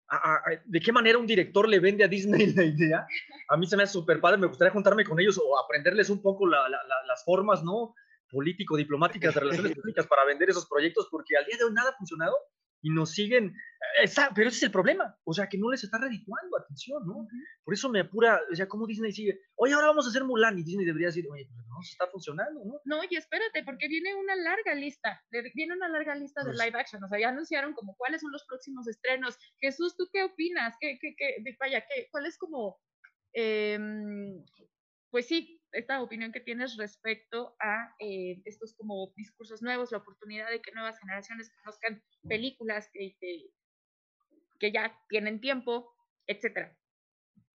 A- 0.08 0.18
a- 0.18 0.36
a- 0.36 0.62
¿De 0.66 0.80
qué 0.80 0.92
manera 0.92 1.18
un 1.18 1.25
director 1.25 1.68
le 1.68 1.80
vende 1.80 2.04
a 2.04 2.08
Disney 2.08 2.54
la 2.54 2.63
idea? 2.66 3.08
A 3.50 3.58
mí 3.58 3.66
se 3.66 3.75
me 3.78 3.84
hace 3.84 3.94
súper 3.94 4.20
padre, 4.22 4.38
me 4.38 4.48
gustaría 4.48 4.72
juntarme 4.72 5.04
con 5.06 5.20
ellos 5.20 5.40
o 5.44 5.58
aprenderles 5.58 6.10
un 6.12 6.22
poco 6.22 6.46
la- 6.46 6.70
la- 6.70 6.84
la- 6.84 7.06
las 7.08 7.24
formas, 7.24 7.63
¿no? 7.63 7.96
Político-diplomáticas 8.30 9.34
de 9.34 9.40
relaciones 9.40 9.72
públicas 9.82 10.06
para 10.08 10.25
vender 10.25 10.50
esos 10.50 10.68
proyectos, 10.68 11.08
porque 11.10 11.38
al 11.38 11.46
día 11.46 11.58
de 11.58 11.63
hoy 11.63 11.74
nada 11.74 11.90
ha 11.92 11.98
funcionado 11.98 12.36
y 12.84 12.92
nos 12.92 13.12
siguen. 13.12 13.54
Esa- 14.02 14.32
pero 14.36 14.48
ese 14.50 14.58
es 14.58 14.63
el 14.63 14.72
problema, 14.72 15.16
o 15.24 15.34
sea, 15.34 15.48
que 15.48 15.58
no 15.58 15.70
les 15.72 15.84
está 15.84 15.98
redituando 15.98 16.58
atención, 16.58 17.06
¿no? 17.06 17.28
Por 17.63 17.74
eso 17.74 17.90
me 17.90 18.00
apura, 18.02 18.40
o 18.52 18.56
sea, 18.56 18.68
¿cómo 18.68 18.86
Disney 18.88 19.12
sigue? 19.12 19.40
Oye, 19.56 19.74
ahora 19.74 19.88
vamos 19.88 20.06
a 20.06 20.10
hacer 20.10 20.24
Mulan 20.24 20.58
y 20.58 20.63
Disney 20.63 20.86
debería 20.86 21.08
decir, 21.08 21.25
oye, 21.32 21.46
pues 21.54 21.68
no 21.68 21.82
se 21.82 21.92
está 21.92 22.08
funcionando, 22.08 22.63
¿no? 22.66 22.80
No, 22.86 23.02
y 23.10 23.16
espérate, 23.16 23.63
porque 23.63 23.88
viene 23.88 24.16
una 24.16 24.36
larga 24.36 24.74
lista, 24.75 25.22
viene 25.54 25.75
una 25.75 25.90
larga 25.90 26.16
lista 26.16 26.42
de 26.44 26.52
Pues- 26.52 26.60
live 26.66 26.80
action, 26.80 27.04
o 27.04 27.08
sea, 27.08 27.20
ya 27.20 27.30
anunciaron 27.30 27.74
como 27.74 27.96
cuáles 27.96 28.22
son 28.22 28.32
los 28.32 28.46
próximos 28.46 28.88
estrenos. 28.88 29.38
Jesús, 29.60 29.96
¿tú 29.98 30.08
qué 30.12 30.24
opinas? 30.24 30.75
¿Qué, 30.80 30.98
qué, 31.00 31.13
qué, 31.18 31.36
vaya, 31.60 31.82
qué, 31.82 32.08
cuál 32.12 32.25
es 32.25 32.38
como, 32.38 32.80
em, 33.34 34.44
pues 35.12 35.28
sí, 35.28 35.62
esta 35.74 36.01
opinión 36.01 36.32
que 36.32 36.39
tienes 36.39 36.77
respecto 36.77 37.56
a 37.60 37.96
eh, 38.00 38.42
estos 38.46 38.75
como 38.75 39.13
discursos 39.15 39.62
nuevos, 39.62 39.92
la 39.92 40.00
oportunidad 40.00 40.50
de 40.50 40.62
que 40.62 40.72
nuevas 40.72 41.00
generaciones 41.00 41.51
conozcan 41.62 42.01
películas 42.27 42.89
que, 42.94 43.15
que, 43.20 43.50
que 44.60 44.72
ya 44.72 44.98
tienen 45.10 45.42
tiempo, 45.42 45.94
etcétera? 46.27 46.77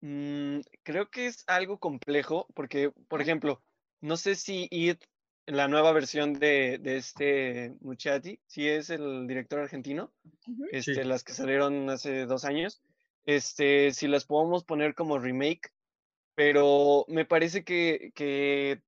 Mm, 0.00 0.60
creo 0.82 1.10
que 1.10 1.26
es 1.26 1.44
algo 1.46 1.78
complejo 1.78 2.46
porque, 2.54 2.90
por 3.08 3.20
ejemplo, 3.20 3.62
no 4.00 4.16
sé 4.16 4.34
si 4.34 4.68
It, 4.70 5.02
la 5.46 5.66
nueva 5.66 5.92
versión 5.92 6.34
de, 6.34 6.78
de 6.78 6.96
este 6.96 7.74
Muchati, 7.80 8.40
si 8.46 8.68
es 8.68 8.90
el 8.90 9.26
director 9.26 9.60
argentino, 9.60 10.12
Ujú. 10.46 10.66
este, 10.70 11.04
las 11.04 11.24
que 11.24 11.32
salieron 11.32 11.88
hace 11.90 12.26
dos 12.26 12.44
años, 12.44 12.82
este, 13.24 13.92
si 13.92 14.08
las 14.08 14.24
podemos 14.24 14.64
poner 14.64 14.94
como 14.94 15.18
remake, 15.18 15.70
pero 16.38 17.04
me 17.08 17.24
parece 17.24 17.64
que, 17.64 18.12
que 18.14 18.80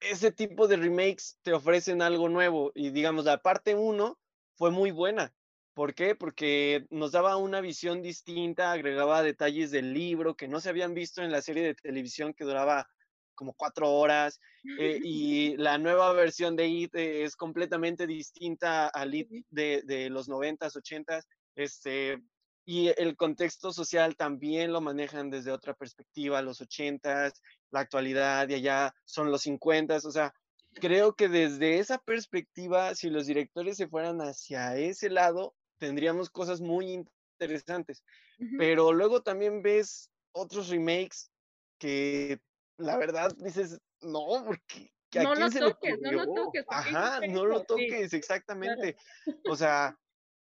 ese 0.00 0.32
tipo 0.32 0.66
de 0.66 0.78
remakes 0.78 1.38
te 1.42 1.52
ofrecen 1.52 2.00
algo 2.00 2.30
nuevo 2.30 2.72
y 2.74 2.88
digamos, 2.88 3.26
la 3.26 3.42
parte 3.42 3.74
1 3.74 4.18
fue 4.54 4.70
muy 4.70 4.90
buena. 4.90 5.34
¿Por 5.74 5.94
qué? 5.94 6.14
Porque 6.14 6.86
nos 6.88 7.12
daba 7.12 7.36
una 7.36 7.60
visión 7.60 8.00
distinta, 8.00 8.72
agregaba 8.72 9.22
detalles 9.22 9.70
del 9.70 9.92
libro 9.92 10.34
que 10.34 10.48
no 10.48 10.60
se 10.60 10.70
habían 10.70 10.94
visto 10.94 11.22
en 11.22 11.30
la 11.30 11.42
serie 11.42 11.62
de 11.62 11.74
televisión 11.74 12.32
que 12.32 12.44
duraba 12.44 12.88
como 13.34 13.52
cuatro 13.52 13.92
horas 13.92 14.40
eh, 14.78 14.98
y 15.04 15.56
la 15.58 15.76
nueva 15.76 16.10
versión 16.14 16.56
de 16.56 16.68
IT 16.68 16.94
eh, 16.94 17.24
es 17.24 17.36
completamente 17.36 18.06
distinta 18.06 18.88
al 18.88 19.14
IT 19.14 19.44
de, 19.50 19.82
de 19.84 20.08
los 20.08 20.26
90s, 20.30 20.74
80s. 20.74 21.24
Este, 21.54 22.22
y 22.66 22.88
el 22.98 23.16
contexto 23.16 23.72
social 23.72 24.16
también 24.16 24.72
lo 24.72 24.82
manejan 24.82 25.30
desde 25.30 25.52
otra 25.52 25.74
perspectiva, 25.74 26.42
los 26.42 26.60
80s, 26.60 27.42
la 27.70 27.80
actualidad, 27.80 28.48
y 28.50 28.54
allá 28.56 28.94
son 29.06 29.30
los 29.32 29.42
50s, 29.42 30.06
o 30.06 30.12
sea, 30.12 30.34
creo 30.74 31.14
que 31.14 31.28
desde 31.28 31.78
esa 31.78 31.98
perspectiva, 31.98 32.94
si 32.96 33.10
los 33.10 33.26
directores 33.26 33.78
se 33.78 33.88
fueran 33.88 34.20
hacia 34.20 34.76
ese 34.76 35.10
lado, 35.10 35.54
tendríamos 35.78 36.30
cosas 36.30 36.60
muy 36.60 37.06
interesantes. 37.40 38.04
Ujú. 38.38 38.56
Pero 38.56 38.92
luego 38.92 39.22
también 39.22 39.62
ves 39.62 40.10
otros 40.32 40.68
remakes 40.68 41.30
que 41.78 42.40
la 42.78 42.96
verdad 42.96 43.32
dices, 43.38 43.78
no, 44.00 44.44
porque 44.46 44.90
¿a 45.18 45.26
No 45.26 45.34
quién 45.34 45.34
lo 45.34 45.52
se 45.52 45.62
toques, 45.62 45.98
no 46.00 46.12
lo 46.12 46.28
ocurrió?". 46.28 46.32
toques, 46.32 46.64
¿por 46.64 46.80
qué 46.80 46.96
Ajá, 46.96 47.20
no 47.22 47.46
lo 47.46 47.64
toques, 47.64 48.12
exactamente. 48.14 48.96
O 49.44 49.56
sea, 49.56 49.98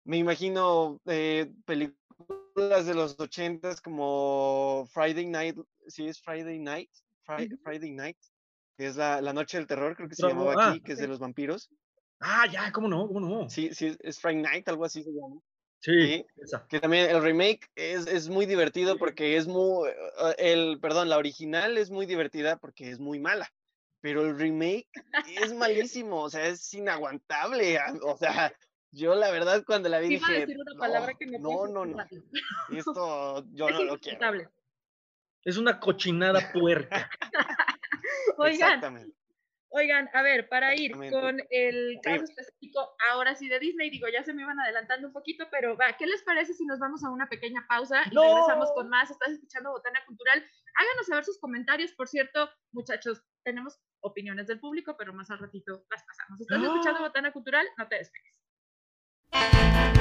me 0.04 0.18
imagino 0.18 1.00
eh, 1.06 1.52
películas 1.66 1.98
de 2.54 2.94
los 2.94 3.18
ochentas 3.18 3.80
como 3.80 4.86
Friday 4.92 5.26
Night, 5.26 5.56
sí 5.86 6.06
es 6.06 6.20
Friday 6.20 6.58
Night. 6.58 6.90
Friday 7.62 7.90
Night, 7.92 8.18
que 8.76 8.86
es 8.86 8.96
la, 8.96 9.20
la 9.20 9.32
noche 9.32 9.56
del 9.56 9.66
terror, 9.66 9.96
creo 9.96 10.08
que 10.08 10.14
se 10.14 10.26
Bravo, 10.26 10.44
llamaba 10.44 10.66
ah. 10.66 10.70
aquí, 10.70 10.82
que 10.82 10.92
es 10.92 10.98
de 10.98 11.08
los 11.08 11.18
vampiros. 11.18 11.70
Ah, 12.20 12.46
ya, 12.50 12.70
¿cómo 12.72 12.88
no? 12.88 13.06
¿Cómo 13.08 13.20
no? 13.20 13.48
Sí, 13.48 13.70
sí, 13.74 13.96
es- 14.00 14.20
Friday 14.20 14.42
Night, 14.42 14.68
algo 14.68 14.84
así 14.84 15.02
se 15.02 15.10
llama. 15.10 15.40
Sí, 15.80 15.92
Sí. 15.92 16.26
esa. 16.36 16.66
Que 16.68 16.80
también 16.80 17.10
el 17.10 17.22
remake 17.22 17.68
es, 17.74 18.06
es 18.06 18.28
muy 18.28 18.46
divertido 18.46 18.96
porque 18.98 19.36
es 19.36 19.46
muy, 19.46 19.88
eh, 19.90 20.34
el, 20.38 20.78
perdón, 20.80 21.08
la 21.10 21.18
original 21.18 21.76
es 21.76 21.90
muy 21.90 22.06
divertida 22.06 22.56
porque 22.56 22.90
es 22.90 22.98
muy 23.00 23.20
mala, 23.20 23.50
pero 24.00 24.22
el 24.22 24.38
remake 24.38 24.88
es 25.42 25.52
malísimo, 25.54 26.22
o 26.22 26.30
sea, 26.30 26.46
es 26.46 26.72
inaguantable, 26.72 27.78
ah, 27.78 27.94
o 28.02 28.16
sea, 28.16 28.54
yo 28.94 29.14
la 29.14 29.30
verdad 29.30 29.64
cuando 29.66 29.88
la 29.88 29.98
vi 29.98 30.14
Iba 30.14 30.26
a 30.26 30.30
dije, 30.30 30.40
decir 30.40 30.56
una 30.60 30.72
no, 30.74 30.78
palabra 30.80 31.14
que 31.18 31.26
me 31.26 31.38
no, 31.38 31.66
no, 31.66 31.84
esto 32.70 33.44
yo 33.52 33.68
Es 33.68 33.74
no 33.74 33.84
lo 33.84 33.98
quiero. 33.98 34.18
inaceptable. 34.18 34.48
Es 35.44 35.56
una 35.58 35.78
cochinada 35.80 36.52
puerca. 36.52 37.10
Oigan, 38.38 38.52
Exactamente. 38.54 39.16
Oigan, 39.76 40.08
a 40.14 40.22
ver, 40.22 40.48
para 40.48 40.76
ir 40.76 40.92
con 41.10 41.36
el 41.50 41.98
caso 42.00 42.22
específico 42.22 42.94
ahora 43.10 43.34
sí 43.34 43.48
de 43.48 43.58
Disney, 43.58 43.90
digo, 43.90 44.06
ya 44.08 44.22
se 44.22 44.32
me 44.32 44.42
iban 44.42 44.58
adelantando 44.60 45.08
un 45.08 45.12
poquito, 45.12 45.48
pero 45.50 45.76
va, 45.76 45.96
¿qué 45.96 46.06
les 46.06 46.22
parece 46.22 46.54
si 46.54 46.64
nos 46.64 46.78
vamos 46.78 47.02
a 47.02 47.10
una 47.10 47.28
pequeña 47.28 47.66
pausa 47.68 48.02
y 48.08 48.14
¡No! 48.14 48.22
regresamos 48.22 48.70
con 48.72 48.88
más? 48.88 49.10
Estás 49.10 49.30
escuchando 49.32 49.72
Botana 49.72 49.98
Cultural. 50.06 50.38
Háganos 50.76 51.06
saber 51.08 51.24
sus 51.24 51.40
comentarios, 51.40 51.90
por 51.92 52.06
cierto, 52.06 52.48
muchachos, 52.70 53.20
tenemos 53.42 53.76
opiniones 54.00 54.46
del 54.46 54.60
público, 54.60 54.96
pero 54.96 55.12
más 55.12 55.28
al 55.32 55.40
ratito 55.40 55.84
las 55.90 56.04
pasamos. 56.04 56.40
¿Estás 56.40 56.58
¡No! 56.60 56.66
escuchando 56.66 57.00
Botana 57.00 57.32
Cultural? 57.32 57.66
No 57.76 57.88
te 57.88 57.96
despegues. 57.96 58.43
Thank 59.34 59.88
you. 59.88 59.93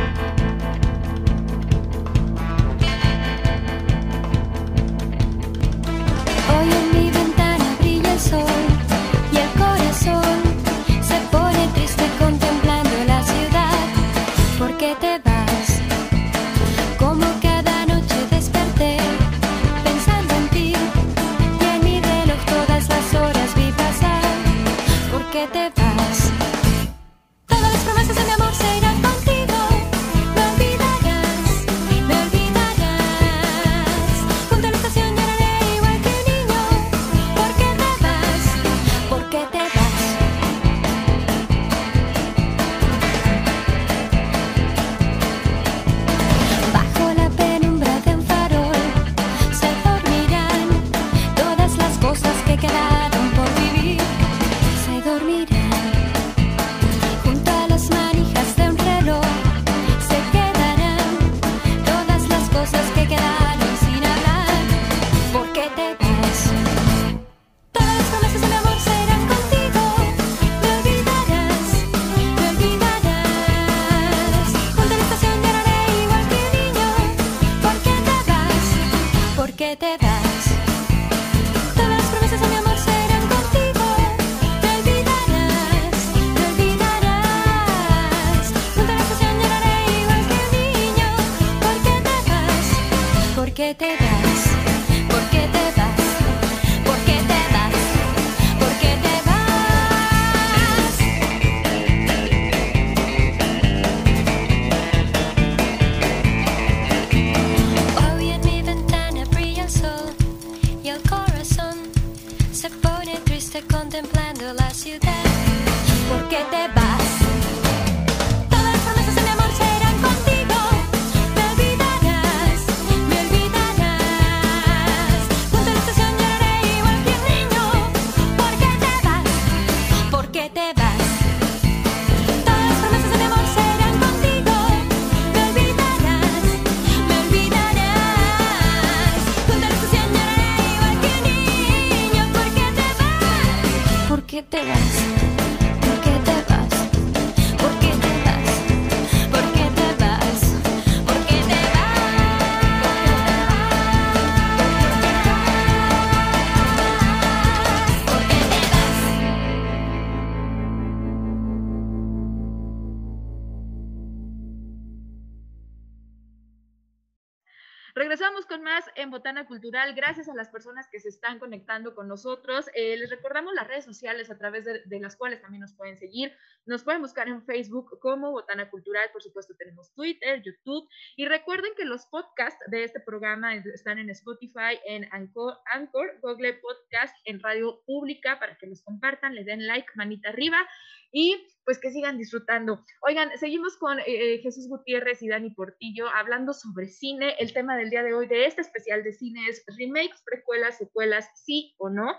Regresamos 167.96 168.48
con 168.48 168.64
más 168.64 168.86
en 168.96 169.12
Botana 169.12 169.46
Cultural. 169.46 169.94
Gracias 169.94 170.28
a 170.28 170.34
las 170.34 170.50
personas 170.50 170.88
que 170.92 171.00
se 171.00 171.10
están 171.10 171.38
conectando 171.38 171.94
con 171.94 172.08
nosotros. 172.08 172.66
Eh, 172.74 172.98
les 172.98 173.12
recordamos 173.12 173.54
las 173.54 173.68
redes 173.68 173.86
sociales 173.86 174.32
a 174.32 174.38
través 174.40 174.66
de, 174.66 175.00
las 175.00 175.16
cuales 175.16 175.44
también 175.44 175.62
nos 175.62 175.74
pueden 175.74 176.00
seguir. 176.00 176.36
Nos 176.66 176.84
pueden 176.84 177.04
buscar 177.04 177.28
en 177.28 177.46
Facebook 177.46 178.00
como 178.00 178.32
Botana 178.32 178.68
Cultural. 178.72 179.12
Por 179.12 179.22
supuesto, 179.22 179.54
tenemos 179.56 179.94
Twitter, 179.94 180.42
YouTube. 180.42 180.90
Y 181.16 181.28
recuerden 181.28 181.72
que 181.78 181.86
los 181.86 182.08
podcasts 182.08 182.60
de 182.66 182.84
este 182.84 183.00
programa 183.00 183.54
están 183.54 184.00
en 184.00 184.10
Spotify, 184.10 184.80
en 184.88 185.08
Anchor, 185.12 185.60
Anchor 185.68 186.18
Google 186.24 186.54
Podcast, 186.54 187.16
en 187.26 187.40
Radio 187.42 187.84
Pública 187.86 188.40
para 188.40 188.58
que 188.58 188.66
los 188.66 188.82
compartan, 188.82 189.36
le 189.36 189.44
den 189.44 189.68
like, 189.68 189.88
manita 189.94 190.30
arriba 190.30 190.68
y 191.12 191.46
pues 191.66 191.80
que 191.80 191.92
sigan 191.92 192.18
disfrutando. 192.18 192.84
Oigan, 193.02 193.30
seguimos 193.38 193.78
con 193.78 194.00
eh, 194.06 194.40
Jesús 194.42 194.68
Gutiérrez 194.68 195.22
y 195.22 195.30
Dani 195.30 195.52
Portillo 195.52 196.08
hablando 196.10 196.54
sobre 196.54 196.88
cine. 196.88 197.36
El 197.40 197.54
tema 197.54 197.78
del 197.78 197.90
día 197.90 198.04
de 198.04 198.14
hoy 198.14 198.28
de 198.28 198.46
este 198.46 198.62
especial 198.62 199.04
de 199.04 199.14
cine 199.14 199.48
es 199.48 199.64
remakes, 199.78 200.22
precuelas, 200.26 200.78
secuelas, 200.78 201.30
sí 201.36 201.76
o 201.78 201.90
no. 201.90 202.16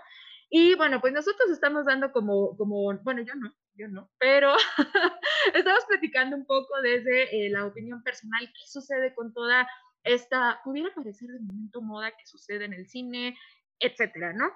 Y 0.49 0.75
bueno, 0.75 1.01
pues 1.01 1.13
nosotros 1.13 1.49
estamos 1.49 1.85
dando 1.85 2.11
como, 2.11 2.55
como 2.57 2.97
bueno, 2.99 3.21
yo 3.21 3.35
no, 3.35 3.53
yo 3.73 3.87
no, 3.87 4.11
pero 4.19 4.53
estamos 5.53 5.85
platicando 5.85 6.35
un 6.35 6.45
poco 6.45 6.81
desde 6.81 7.47
eh, 7.47 7.49
la 7.49 7.65
opinión 7.65 8.03
personal, 8.03 8.45
qué 8.45 8.67
sucede 8.67 9.13
con 9.15 9.33
toda 9.33 9.67
esta, 10.03 10.61
pudiera 10.63 10.93
parecer 10.93 11.29
de 11.29 11.39
momento 11.39 11.81
moda 11.81 12.11
que 12.11 12.25
sucede 12.25 12.65
en 12.65 12.73
el 12.73 12.87
cine, 12.87 13.37
etcétera, 13.79 14.33
¿no? 14.33 14.51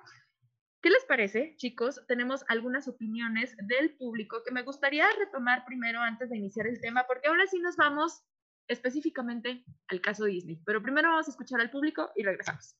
¿Qué 0.82 0.90
les 0.90 1.04
parece, 1.04 1.56
chicos? 1.58 2.02
Tenemos 2.08 2.46
algunas 2.48 2.88
opiniones 2.88 3.54
del 3.64 3.96
público 3.98 4.44
que 4.46 4.54
me 4.54 4.64
gustaría 4.64 5.06
retomar 5.18 5.66
primero 5.66 6.00
antes 6.00 6.30
de 6.30 6.38
iniciar 6.38 6.68
el 6.68 6.80
tema, 6.80 7.06
porque 7.06 7.28
ahora 7.28 7.46
sí 7.48 7.60
nos 7.60 7.76
vamos 7.76 8.24
específicamente 8.70 9.66
al 9.90 10.00
caso 10.00 10.24
Disney. 10.24 10.62
Pero 10.66 10.82
primero 10.82 11.10
vamos 11.10 11.28
a 11.28 11.32
escuchar 11.32 11.60
al 11.60 11.70
público 11.70 12.10
y 12.16 12.24
regresamos. 12.24 12.78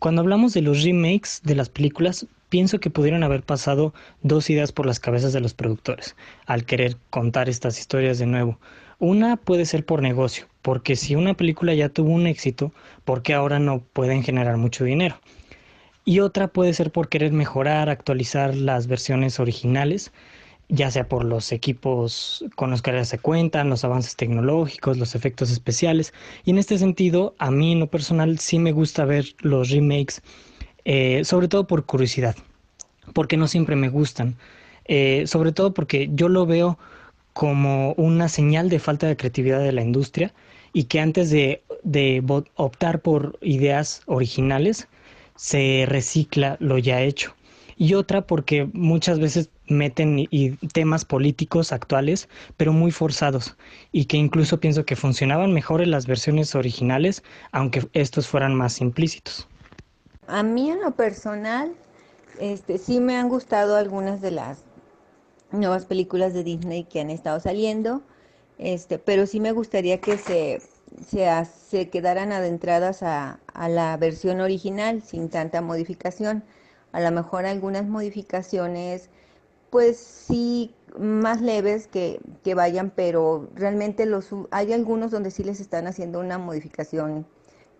Cuando 0.00 0.22
hablamos 0.22 0.52
de 0.52 0.62
los 0.62 0.82
remakes 0.82 1.40
de 1.44 1.54
las 1.54 1.68
películas, 1.68 2.26
pienso 2.48 2.80
que 2.80 2.90
pudieron 2.90 3.22
haber 3.22 3.44
pasado 3.44 3.94
dos 4.22 4.50
ideas 4.50 4.72
por 4.72 4.86
las 4.86 4.98
cabezas 4.98 5.32
de 5.32 5.40
los 5.40 5.54
productores 5.54 6.16
al 6.46 6.66
querer 6.66 6.96
contar 7.10 7.48
estas 7.48 7.78
historias 7.78 8.18
de 8.18 8.26
nuevo. 8.26 8.58
Una 8.98 9.36
puede 9.36 9.64
ser 9.64 9.86
por 9.86 10.02
negocio, 10.02 10.46
porque 10.60 10.96
si 10.96 11.14
una 11.14 11.34
película 11.34 11.72
ya 11.74 11.88
tuvo 11.88 12.10
un 12.10 12.26
éxito, 12.26 12.72
¿por 13.04 13.22
qué 13.22 13.34
ahora 13.34 13.60
no 13.60 13.80
pueden 13.80 14.24
generar 14.24 14.56
mucho 14.56 14.84
dinero? 14.84 15.20
Y 16.04 16.20
otra 16.20 16.48
puede 16.48 16.74
ser 16.74 16.92
por 16.92 17.08
querer 17.08 17.32
mejorar, 17.32 17.88
actualizar 17.88 18.54
las 18.54 18.86
versiones 18.86 19.40
originales, 19.40 20.12
ya 20.68 20.90
sea 20.90 21.08
por 21.08 21.24
los 21.24 21.50
equipos 21.52 22.44
con 22.56 22.70
los 22.70 22.82
que 22.82 23.04
se 23.04 23.18
cuentan, 23.18 23.70
los 23.70 23.84
avances 23.84 24.16
tecnológicos, 24.16 24.98
los 24.98 25.14
efectos 25.14 25.50
especiales. 25.50 26.12
Y 26.44 26.50
en 26.50 26.58
este 26.58 26.78
sentido, 26.78 27.34
a 27.38 27.50
mí 27.50 27.72
en 27.72 27.80
lo 27.80 27.86
personal 27.86 28.38
sí 28.38 28.58
me 28.58 28.72
gusta 28.72 29.04
ver 29.06 29.26
los 29.40 29.70
remakes, 29.70 30.22
eh, 30.84 31.24
sobre 31.24 31.48
todo 31.48 31.66
por 31.66 31.84
curiosidad, 31.86 32.36
porque 33.14 33.36
no 33.38 33.48
siempre 33.48 33.76
me 33.76 33.88
gustan. 33.88 34.36
Eh, 34.86 35.26
sobre 35.26 35.52
todo 35.52 35.72
porque 35.72 36.10
yo 36.12 36.28
lo 36.28 36.44
veo 36.44 36.78
como 37.32 37.94
una 37.94 38.28
señal 38.28 38.68
de 38.68 38.78
falta 38.78 39.06
de 39.06 39.16
creatividad 39.16 39.60
de 39.60 39.72
la 39.72 39.82
industria 39.82 40.34
y 40.74 40.84
que 40.84 41.00
antes 41.00 41.30
de, 41.30 41.62
de 41.82 42.22
optar 42.56 43.00
por 43.00 43.38
ideas 43.40 44.02
originales, 44.06 44.88
se 45.36 45.84
recicla 45.88 46.56
lo 46.60 46.78
ya 46.78 47.00
hecho. 47.00 47.34
Y 47.76 47.94
otra 47.94 48.26
porque 48.26 48.68
muchas 48.72 49.18
veces 49.18 49.50
meten 49.66 50.28
y 50.30 50.50
temas 50.68 51.04
políticos 51.04 51.72
actuales, 51.72 52.28
pero 52.56 52.72
muy 52.72 52.92
forzados, 52.92 53.56
y 53.90 54.04
que 54.04 54.16
incluso 54.16 54.60
pienso 54.60 54.84
que 54.84 54.94
funcionaban 54.94 55.52
mejor 55.52 55.80
en 55.80 55.90
las 55.90 56.06
versiones 56.06 56.54
originales, 56.54 57.22
aunque 57.50 57.88
estos 57.92 58.28
fueran 58.28 58.54
más 58.54 58.80
implícitos. 58.80 59.48
A 60.28 60.42
mí 60.42 60.70
en 60.70 60.80
lo 60.80 60.92
personal, 60.92 61.74
este, 62.40 62.78
sí 62.78 63.00
me 63.00 63.16
han 63.16 63.28
gustado 63.28 63.76
algunas 63.76 64.20
de 64.20 64.30
las 64.30 64.58
nuevas 65.50 65.84
películas 65.84 66.34
de 66.34 66.44
Disney 66.44 66.84
que 66.84 67.00
han 67.00 67.10
estado 67.10 67.40
saliendo, 67.40 68.02
este, 68.58 68.98
pero 68.98 69.26
sí 69.26 69.40
me 69.40 69.52
gustaría 69.52 70.00
que 70.00 70.16
se 70.16 70.60
se, 71.02 71.28
se 71.44 71.90
quedaran 71.90 72.32
adentradas 72.32 73.02
a, 73.02 73.40
a, 73.52 73.68
la 73.68 73.96
versión 73.96 74.40
original 74.40 75.02
sin 75.02 75.28
tanta 75.28 75.60
modificación. 75.60 76.44
A 76.92 77.00
lo 77.00 77.10
mejor 77.10 77.46
algunas 77.46 77.86
modificaciones, 77.86 79.10
pues 79.70 79.96
sí, 79.96 80.74
más 80.98 81.40
leves 81.40 81.88
que, 81.88 82.20
que 82.44 82.54
vayan, 82.54 82.90
pero 82.90 83.48
realmente 83.54 84.06
los, 84.06 84.28
hay 84.50 84.72
algunos 84.72 85.10
donde 85.10 85.30
sí 85.30 85.42
les 85.42 85.60
están 85.60 85.86
haciendo 85.86 86.20
una 86.20 86.38
modificación 86.38 87.26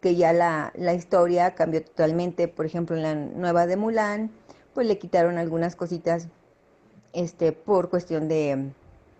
que 0.00 0.16
ya 0.16 0.32
la, 0.32 0.72
la 0.74 0.94
historia 0.94 1.54
cambió 1.54 1.82
totalmente. 1.84 2.48
Por 2.48 2.66
ejemplo, 2.66 2.96
en 2.96 3.02
la 3.02 3.14
nueva 3.14 3.66
de 3.66 3.76
Mulan, 3.76 4.30
pues 4.74 4.86
le 4.86 4.98
quitaron 4.98 5.38
algunas 5.38 5.76
cositas 5.76 6.28
este, 7.12 7.52
por 7.52 7.88
cuestión 7.88 8.28
de, 8.28 8.70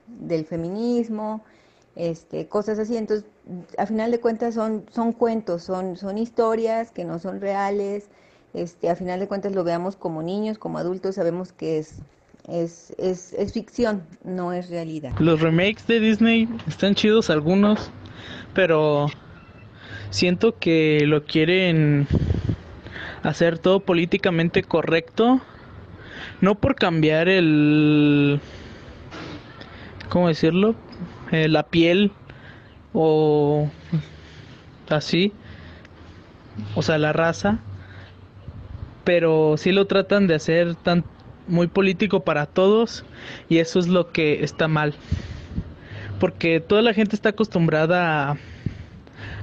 del 0.09 0.45
feminismo 0.45 1.45
este, 1.97 2.47
cosas 2.49 2.79
así. 2.79 2.97
Entonces, 2.97 3.27
a 3.79 3.87
final 3.87 4.11
de 4.11 4.21
cuentas 4.21 4.55
son, 4.55 4.85
son 4.93 5.13
cuentos, 5.13 5.63
son, 5.63 5.97
son 5.97 6.19
historias 6.19 6.91
que 6.91 7.05
no 7.05 7.19
son 7.19 7.41
reales. 7.41 8.09
Este, 8.53 8.89
a 8.89 8.97
final 8.97 9.21
de 9.21 9.27
cuentas 9.27 9.53
lo 9.53 9.65
veamos 9.65 9.97
como 9.97 10.23
niños, 10.23 10.59
como 10.59 10.79
adultos, 10.79 11.17
sabemos 11.17 11.53
que 11.53 11.79
es, 11.79 11.97
es, 12.49 12.95
es, 12.99 13.33
es 13.33 13.53
ficción, 13.53 14.05
no 14.23 14.53
es 14.53 14.71
realidad. 14.71 15.13
Los 15.19 15.41
remakes 15.41 15.87
de 15.89 15.99
Disney 15.99 16.49
están 16.69 16.95
chidos 16.95 17.31
algunos, 17.31 17.91
pero 18.55 19.09
siento 20.11 20.57
que 20.59 21.01
lo 21.05 21.25
quieren 21.25 22.07
hacer 23.25 23.59
todo 23.59 23.81
políticamente 23.81 24.63
correcto, 24.63 25.41
no 26.41 26.55
por 26.55 26.77
cambiar 26.77 27.29
el... 27.29 28.41
¿Cómo 30.11 30.29
decirlo? 30.29 30.77
Eh, 31.33 31.49
la 31.49 31.65
piel 31.65 32.13
o 32.93 33.69
así, 34.89 35.33
o 36.75 36.83
sea, 36.83 36.99
la 36.99 37.13
raza, 37.13 37.59
pero 39.05 39.57
sí 39.57 39.73
lo 39.73 39.87
tratan 39.87 40.27
de 40.27 40.35
hacer 40.35 40.75
tan 40.77 41.05
muy 41.47 41.67
político 41.67 42.21
para 42.21 42.47
todos 42.47 43.05
y 43.49 43.59
eso 43.59 43.79
es 43.79 43.89
lo 43.89 44.11
que 44.13 44.45
está 44.45 44.69
mal. 44.69 44.95
Porque 46.21 46.61
toda 46.61 46.81
la 46.83 46.95
gente 46.95 47.17
está 47.17 47.31
acostumbrada 47.31 48.31
a, 48.31 48.37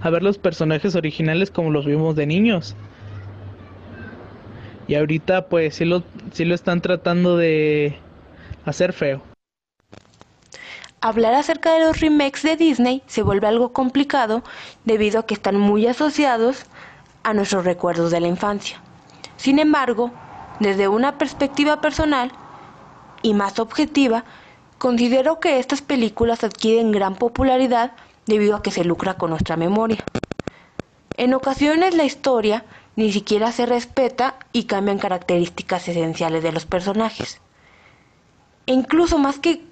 a 0.01 0.09
ver 0.09 0.23
los 0.23 0.37
personajes 0.37 0.95
originales 0.95 1.51
como 1.51 1.69
los 1.69 1.85
vimos 1.85 2.15
de 2.15 2.25
niños. 2.25 2.75
Y 4.87 4.95
ahorita 4.95 5.47
pues 5.47 5.75
sí 5.75 5.85
lo, 5.85 6.03
sí 6.31 6.45
lo 6.45 6.55
están 6.55 6.81
tratando 6.81 7.37
de 7.37 7.97
hacer 8.65 8.93
feo. 8.93 9.30
Hablar 11.03 11.33
acerca 11.33 11.73
de 11.73 11.79
los 11.79 11.99
remakes 11.99 12.43
de 12.43 12.55
Disney 12.55 13.01
se 13.07 13.23
vuelve 13.23 13.47
algo 13.47 13.73
complicado 13.73 14.43
debido 14.85 15.19
a 15.19 15.25
que 15.25 15.33
están 15.33 15.57
muy 15.57 15.87
asociados 15.87 16.65
a 17.23 17.33
nuestros 17.33 17.65
recuerdos 17.65 18.11
de 18.11 18.19
la 18.19 18.27
infancia. 18.27 18.79
Sin 19.35 19.57
embargo, 19.57 20.11
desde 20.59 20.87
una 20.87 21.17
perspectiva 21.17 21.81
personal 21.81 22.31
y 23.23 23.33
más 23.33 23.57
objetiva, 23.57 24.25
considero 24.77 25.39
que 25.39 25.57
estas 25.57 25.81
películas 25.81 26.43
adquieren 26.43 26.91
gran 26.91 27.15
popularidad 27.15 27.93
debido 28.27 28.55
a 28.55 28.61
que 28.61 28.69
se 28.69 28.83
lucra 28.83 29.15
con 29.15 29.31
nuestra 29.31 29.57
memoria. 29.57 30.03
En 31.17 31.33
ocasiones 31.33 31.95
la 31.95 32.03
historia 32.03 32.63
ni 32.95 33.11
siquiera 33.11 33.51
se 33.51 33.65
respeta 33.65 34.35
y 34.53 34.65
cambian 34.65 34.99
características 34.99 35.87
esenciales 35.87 36.43
de 36.43 36.51
los 36.51 36.67
personajes. 36.67 37.41
E 38.67 38.73
incluso 38.73 39.17
más 39.17 39.39
que 39.39 39.70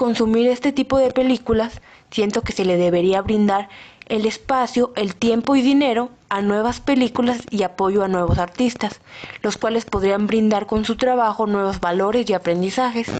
consumir 0.00 0.48
este 0.48 0.72
tipo 0.72 0.96
de 0.96 1.10
películas, 1.10 1.82
siento 2.10 2.40
que 2.40 2.54
se 2.54 2.64
le 2.64 2.78
debería 2.78 3.20
brindar 3.20 3.68
el 4.06 4.24
espacio, 4.24 4.94
el 4.96 5.14
tiempo 5.14 5.56
y 5.56 5.60
dinero 5.60 6.08
a 6.30 6.40
nuevas 6.40 6.80
películas 6.80 7.42
y 7.50 7.64
apoyo 7.64 8.02
a 8.02 8.08
nuevos 8.08 8.38
artistas, 8.38 9.02
los 9.42 9.58
cuales 9.58 9.84
podrían 9.84 10.26
brindar 10.26 10.64
con 10.64 10.86
su 10.86 10.96
trabajo 10.96 11.46
nuevos 11.46 11.80
valores 11.80 12.30
y 12.30 12.32
aprendizajes, 12.32 13.10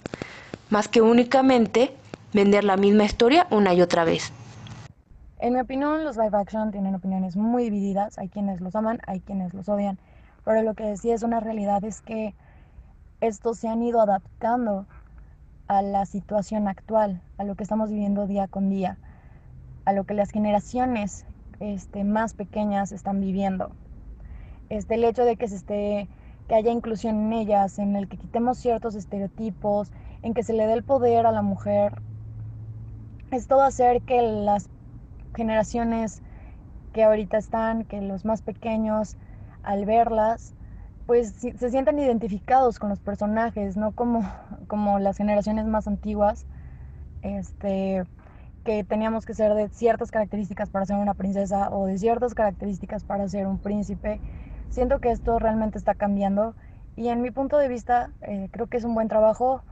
más 0.71 0.89
que 0.89 1.03
únicamente 1.03 1.93
vender 2.33 2.65
la 2.65 2.79
misma 2.79 3.05
historia 3.05 3.47
una 3.51 3.75
y 3.75 3.83
otra 3.83 4.05
vez. 4.05 4.33
En 5.39 5.53
mi 5.53 5.61
opinión, 5.61 6.03
los 6.03 6.17
live 6.17 6.35
action 6.35 6.71
tienen 6.71 6.95
opiniones 6.95 7.37
muy 7.37 7.65
divididas. 7.65 8.17
Hay 8.17 8.31
quienes 8.31 8.63
los 8.63 8.75
aman, 8.75 9.01
hay 9.07 9.21
quienes 9.21 9.53
los 9.53 9.69
odian. 9.69 9.99
Pero 10.47 10.63
lo 10.63 10.73
que 10.73 10.97
sí 10.97 11.11
es 11.11 11.23
una 11.23 11.41
realidad 11.41 11.85
es 11.85 12.01
que 12.01 12.35
estos 13.21 13.59
se 13.59 13.69
han 13.69 13.83
ido 13.83 14.01
adaptando 14.01 14.87
a 15.71 15.83
la 15.83 16.05
situación 16.05 16.67
actual, 16.67 17.23
a 17.39 17.45
lo 17.45 17.55
que 17.55 17.63
estamos 17.63 17.91
viviendo 17.91 18.27
día 18.27 18.49
con 18.49 18.71
día, 18.71 18.99
a 19.85 19.93
lo 19.93 20.03
que 20.03 20.15
las 20.15 20.33
generaciones 20.33 21.27
este, 21.61 22.03
más 22.03 22.35
pequeñas 22.35 22.91
están 22.91 23.21
viviendo. 23.21 23.71
Este, 24.69 24.97
el 24.97 25.05
hecho 25.05 25.25
de 25.25 25.37
que 25.37 25.47
se 25.47 25.55
esté, 25.55 26.09
que 26.49 26.57
haya 26.57 26.73
inclusión 26.73 27.21
en 27.21 27.33
ellas, 27.35 27.79
en 27.79 27.95
el 27.95 28.09
que 28.09 28.17
quitemos 28.17 28.59
ciertos 28.59 28.97
estereotipos, 28.97 29.93
en 30.23 30.35
que 30.35 30.43
se 30.43 30.55
le 30.55 30.67
dé 30.67 30.73
el 30.73 30.83
poder 30.83 31.25
a 31.25 31.31
la 31.31 31.43
mujer, 31.43 32.03
es 33.31 33.47
todo 33.47 33.63
hacer 33.63 34.03
que 34.03 34.23
las 34.23 34.69
generaciones 35.37 36.21
que 36.93 37.05
ahorita 37.05 37.39
están, 37.39 37.85
que 37.85 38.01
los 38.01 38.25
más 38.25 38.43
pequeños, 38.43 39.17
al 39.63 39.85
verlas, 39.85 40.53
pues 41.11 41.33
se 41.33 41.71
sientan 41.71 41.99
identificados 41.99 42.79
con 42.79 42.89
los 42.89 43.01
personajes, 43.01 43.77
no 43.77 43.91
como, 43.91 44.23
como 44.69 45.01
las 45.01 45.17
generaciones 45.17 45.67
más 45.67 45.89
antiguas, 45.89 46.47
este, 47.23 48.05
que 48.63 48.85
teníamos 48.85 49.27
que 49.27 49.35
ser 49.35 49.55
de 49.55 49.69
ciertas 49.71 50.13
características 50.13 50.71
para 50.71 50.87
ser 50.87 50.99
una 50.99 51.15
princesa 51.15 51.69
o 51.71 51.87
de 51.87 51.99
ciertas 51.99 52.33
características 52.33 53.03
para 53.03 53.29
ser 53.29 53.49
un 53.49 53.59
príncipe. 53.59 54.21
Siento 54.69 55.01
que 55.01 55.11
esto 55.11 55.41
realmente 55.41 55.79
está 55.79 55.97
cambiando 55.97 56.55
y 56.95 57.09
en 57.09 57.23
mi 57.23 57.33
punto 57.33 57.59
de 57.59 57.67
vista 57.67 58.13
eh, 58.21 58.49
creo 58.53 58.69
que 58.69 58.77
es 58.77 58.85
un 58.85 58.95
buen 58.95 59.09
trabajo 59.09 59.65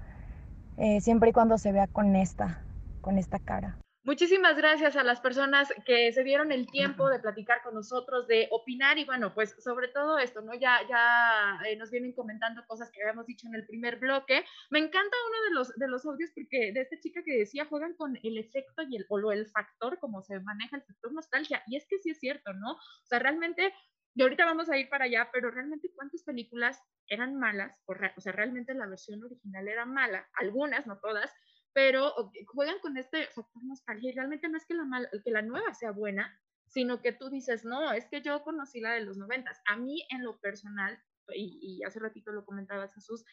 eh, 0.77 1.01
siempre 1.01 1.31
y 1.31 1.33
cuando 1.33 1.57
se 1.57 1.71
vea 1.71 1.87
con 1.87 2.17
esta, 2.17 2.65
con 3.01 3.17
esta 3.17 3.39
cara. 3.39 3.79
Muchísimas 4.09 4.57
gracias 4.57 4.97
a 4.97 5.05
las 5.05 5.21
personas 5.21 5.69
que 5.85 6.11
se 6.15 6.25
dieron 6.25 6.51
el 6.51 6.67
tiempo 6.67 7.11
de 7.11 7.19
platicar 7.19 7.61
con 7.63 7.75
nosotros, 7.75 8.27
de 8.27 8.49
opinar 8.51 8.97
y 8.97 9.05
bueno, 9.05 9.35
pues 9.35 9.55
sobre 9.63 9.89
todo 9.89 10.17
esto, 10.19 10.41
¿no? 10.41 10.55
Ya, 10.55 10.79
ya 10.89 11.61
eh, 11.67 11.77
nos 11.77 11.91
vienen 11.91 12.15
comentando 12.15 12.65
cosas 12.67 12.91
que 12.91 13.03
habíamos 13.03 13.27
dicho 13.27 13.47
en 13.49 13.55
el 13.55 13.67
primer 13.67 13.99
bloque. 13.99 14.47
Me 14.71 14.79
encanta 14.79 15.15
uno 15.29 15.43
de 15.43 15.51
los, 15.51 15.75
de 15.77 15.89
los 15.89 16.07
audios 16.07 16.31
porque 16.35 16.73
de 16.73 16.81
esta 16.81 16.99
chica 17.01 17.23
que 17.23 17.37
decía 17.37 17.67
juegan 17.67 17.93
con 17.97 18.19
el 18.23 18.39
efecto 18.39 18.81
y 18.89 18.97
el, 18.97 19.05
o 19.11 19.31
el 19.31 19.47
factor, 19.47 19.99
como 19.99 20.23
se 20.23 20.41
maneja 20.41 20.77
el 20.77 20.85
factor 20.85 21.13
nostalgia. 21.13 21.63
Y 21.67 21.77
es 21.77 21.87
que 21.87 21.99
sí 21.99 22.09
es 22.09 22.19
cierto, 22.19 22.55
¿no? 22.55 22.77
O 22.77 23.07
sea, 23.07 23.19
realmente, 23.19 23.75
y 24.15 24.23
ahorita 24.23 24.47
vamos 24.47 24.71
a 24.71 24.79
ir 24.79 24.89
para 24.89 25.05
allá, 25.05 25.29
pero 25.35 25.51
realmente 25.51 25.93
cuántas 25.95 26.23
películas 26.23 26.83
eran 27.09 27.39
malas, 27.39 27.79
o, 27.85 27.93
o 27.93 28.21
sea, 28.23 28.33
realmente 28.33 28.73
la 28.73 28.87
versión 28.87 29.23
original 29.23 29.69
era 29.69 29.85
mala, 29.85 30.27
algunas, 30.33 30.87
no 30.87 30.99
todas, 30.99 31.31
pero 31.79 32.13
juegan 32.49 32.81
con 32.81 32.97
este 32.97 33.27
factor 33.27 33.63
nostalgia 33.63 34.11
y 34.11 34.13
realmente 34.13 34.49
no 34.49 34.57
es 34.57 34.67
que 34.67 34.75
la, 34.75 35.09
que 35.25 35.31
la 35.31 35.43
nueva 35.43 35.73
sea 35.75 35.93
buena, 35.93 36.37
sino 36.67 37.01
que 37.01 37.13
tú 37.13 37.31
dices, 37.31 37.65
no, 37.65 37.93
es 37.93 38.05
que 38.07 38.21
yo 38.21 38.43
conocí 38.43 38.81
la 38.81 38.95
de 38.95 39.03
los 39.03 39.17
noventas. 39.17 39.61
A 39.65 39.77
mí 39.77 40.05
en 40.11 40.25
lo 40.25 40.41
personal, 40.41 41.01
y, 41.33 41.57
y 41.63 41.85
hace 41.85 42.01
ratito 42.01 42.33
lo 42.33 42.45
comentabas 42.45 42.93
Jesús, 42.95 43.25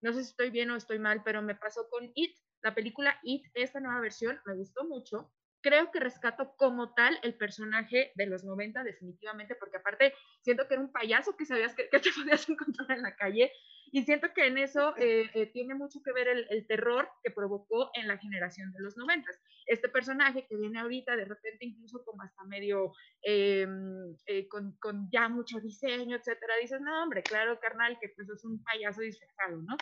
no 0.00 0.12
sé 0.12 0.24
si 0.24 0.30
estoy 0.30 0.50
bien 0.50 0.68
o 0.72 0.76
estoy 0.76 0.98
mal, 0.98 1.22
pero 1.22 1.42
me 1.42 1.54
pasó 1.54 1.88
con 1.90 2.10
It, 2.16 2.36
la 2.60 2.74
película 2.74 3.20
It, 3.22 3.46
esta 3.54 3.78
nueva 3.78 4.00
versión, 4.00 4.40
me 4.46 4.56
gustó 4.56 4.84
mucho. 4.84 5.32
Creo 5.62 5.90
que 5.90 6.00
rescato 6.00 6.54
como 6.56 6.92
tal 6.94 7.18
el 7.22 7.34
personaje 7.36 8.12
de 8.16 8.26
los 8.26 8.44
90 8.44 8.82
definitivamente, 8.82 9.54
porque 9.54 9.78
aparte 9.78 10.14
siento 10.40 10.66
que 10.66 10.74
era 10.74 10.82
un 10.82 10.92
payaso 10.92 11.36
que 11.36 11.46
sabías 11.46 11.74
que, 11.74 11.88
que 11.88 12.00
te 12.00 12.10
podías 12.16 12.48
encontrar 12.48 12.90
en 12.90 13.02
la 13.02 13.14
calle 13.16 13.52
y 13.94 14.04
siento 14.04 14.32
que 14.34 14.46
en 14.46 14.56
eso 14.56 14.96
eh, 14.96 15.30
eh, 15.34 15.46
tiene 15.52 15.74
mucho 15.74 16.00
que 16.02 16.12
ver 16.12 16.26
el, 16.26 16.46
el 16.48 16.66
terror 16.66 17.10
que 17.22 17.30
provocó 17.30 17.90
en 17.92 18.08
la 18.08 18.16
generación 18.16 18.72
de 18.72 18.80
los 18.80 18.96
90. 18.96 19.30
Este 19.66 19.88
personaje 19.90 20.46
que 20.48 20.56
viene 20.56 20.80
ahorita 20.80 21.14
de 21.14 21.26
repente 21.26 21.66
incluso 21.66 22.02
como 22.02 22.22
hasta 22.22 22.42
medio 22.44 22.92
eh, 23.22 23.66
con, 24.48 24.78
con 24.78 25.10
ya 25.12 25.28
mucho 25.28 25.60
diseño, 25.60 26.16
etcétera, 26.16 26.54
dices, 26.60 26.80
no 26.80 27.02
hombre, 27.02 27.22
claro 27.22 27.60
carnal 27.60 27.98
que 28.00 28.08
pues 28.16 28.30
es 28.30 28.42
un 28.46 28.64
payaso 28.64 29.02
disfrazado, 29.02 29.60
¿no? 29.62 29.76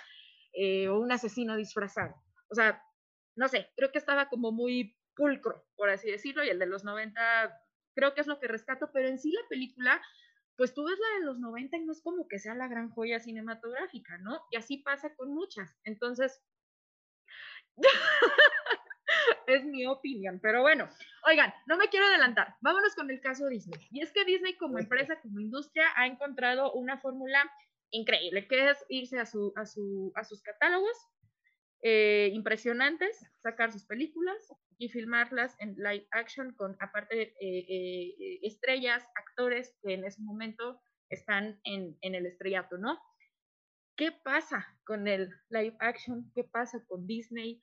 O 0.93 0.99
un 0.99 1.13
asesino 1.13 1.57
disfrazado. 1.57 2.17
O 2.51 2.55
sea, 2.57 2.83
no 3.37 3.49
sé, 3.49 3.71
creo 3.77 3.93
que 3.93 3.99
estaba 3.99 4.29
como 4.29 4.51
muy 4.51 4.97
pulcro, 5.21 5.67
por 5.77 5.91
así 5.91 6.11
decirlo, 6.11 6.43
y 6.43 6.49
el 6.49 6.59
de 6.59 6.65
los 6.65 6.83
90 6.83 7.21
creo 7.95 8.15
que 8.15 8.23
es 8.23 8.27
lo 8.27 8.41
que 8.41 8.49
rescato, 8.49 8.91
pero 8.91 9.07
en 9.07 9.19
sí 9.19 9.31
la 9.31 9.47
película, 9.51 10.01
pues 10.57 10.73
tú 10.73 10.83
ves 10.85 10.99
la 10.99 11.19
de 11.19 11.27
los 11.27 11.39
90 11.39 11.77
y 11.77 11.85
no 11.85 11.93
es 11.93 12.01
como 12.01 12.27
que 12.27 12.39
sea 12.39 12.55
la 12.55 12.69
gran 12.69 12.89
joya 12.89 13.21
cinematográfica, 13.21 14.17
¿no? 14.19 14.41
Y 14.51 14.57
así 14.57 14.79
pasa 14.79 15.15
con 15.17 15.35
muchas. 15.35 15.79
Entonces, 15.85 16.43
es 19.47 19.65
mi 19.65 19.87
opinión, 19.87 20.41
pero 20.41 20.63
bueno, 20.63 20.89
oigan, 21.27 21.53
no 21.67 21.77
me 21.77 21.89
quiero 21.89 22.07
adelantar, 22.07 22.57
vámonos 22.63 22.95
con 22.95 23.11
el 23.11 23.21
caso 23.21 23.47
Disney. 23.49 23.79
Y 23.91 24.01
es 24.01 24.13
que 24.13 24.25
Disney 24.25 24.57
como 24.57 24.79
empresa, 24.79 25.21
como 25.21 25.39
industria, 25.39 25.85
ha 25.97 26.07
encontrado 26.07 26.73
una 26.73 26.97
fórmula 26.97 27.45
increíble, 27.91 28.49
que 28.49 28.71
es 28.71 28.79
irse 28.89 29.19
a, 29.19 29.27
su, 29.27 29.53
a, 29.55 29.67
su, 29.67 30.13
a 30.15 30.25
sus 30.25 30.41
catálogos 30.41 30.97
eh, 31.83 32.31
impresionantes, 32.35 33.27
sacar 33.43 33.73
sus 33.73 33.85
películas 33.85 34.37
y 34.77 34.91
filmarlas 34.91 35.57
en 35.61 35.75
live 35.77 36.07
action 36.11 36.53
con, 36.55 36.77
aparte, 36.81 37.23
eh, 37.23 37.35
eh, 37.41 38.41
estrellas, 38.43 39.07
actores 39.15 39.75
que 39.83 39.95
en 39.95 40.05
ese 40.05 40.21
momento 40.23 40.81
están 41.09 41.59
en, 41.65 41.97
en 42.03 42.15
el 42.15 42.27
estrellato, 42.27 42.77
¿no? 42.77 42.99
¿Qué 43.97 44.13
pasa 44.13 44.67
con 44.85 45.09
el 45.09 45.31
live 45.49 45.77
action? 45.81 46.31
¿Qué 46.35 46.45
pasa 46.45 46.85
con 46.87 47.07
Disney? 47.07 47.63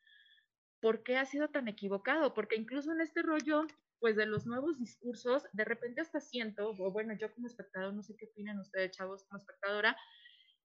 ¿Por 0.81 1.03
qué 1.03 1.17
ha 1.17 1.25
sido 1.25 1.49
tan 1.49 1.67
equivocado? 1.67 2.33
Porque 2.33 2.55
incluso 2.55 2.91
en 2.91 3.01
este 3.01 3.21
rollo, 3.21 3.65
pues 3.99 4.15
de 4.15 4.25
los 4.25 4.45
nuevos 4.45 4.79
discursos, 4.79 5.43
de 5.53 5.65
repente 5.65 6.01
hasta 6.01 6.19
siento, 6.19 6.69
o 6.69 6.91
bueno, 6.91 7.13
yo 7.19 7.33
como 7.33 7.47
espectador, 7.47 7.93
no 7.93 8.03
sé 8.03 8.15
qué 8.17 8.25
opinan 8.25 8.59
ustedes, 8.59 8.91
chavos, 8.91 9.23
como 9.25 9.39
espectadora, 9.39 9.97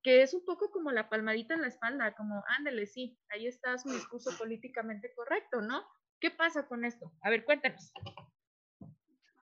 que 0.03 0.23
es 0.23 0.35
un 0.35 0.45
poco 0.45 0.71
como 0.71 0.91
la 0.91 1.09
palmadita 1.09 1.55
en 1.55 1.63
la 1.63 1.69
espalda, 1.69 2.15
como, 2.15 2.43
ándale, 2.59 2.87
sí, 2.87 3.19
ahí 3.31 3.47
está 3.47 3.79
su 3.79 3.91
discurso 3.91 4.37
políticamente 4.37 5.13
correcto, 5.15 5.61
¿no? 5.61 5.85
¿Qué 6.21 6.31
pasa 6.31 6.67
con 6.67 6.85
esto? 6.85 7.13
A 7.23 7.31
ver, 7.31 7.45
cuéntanos. 7.45 7.93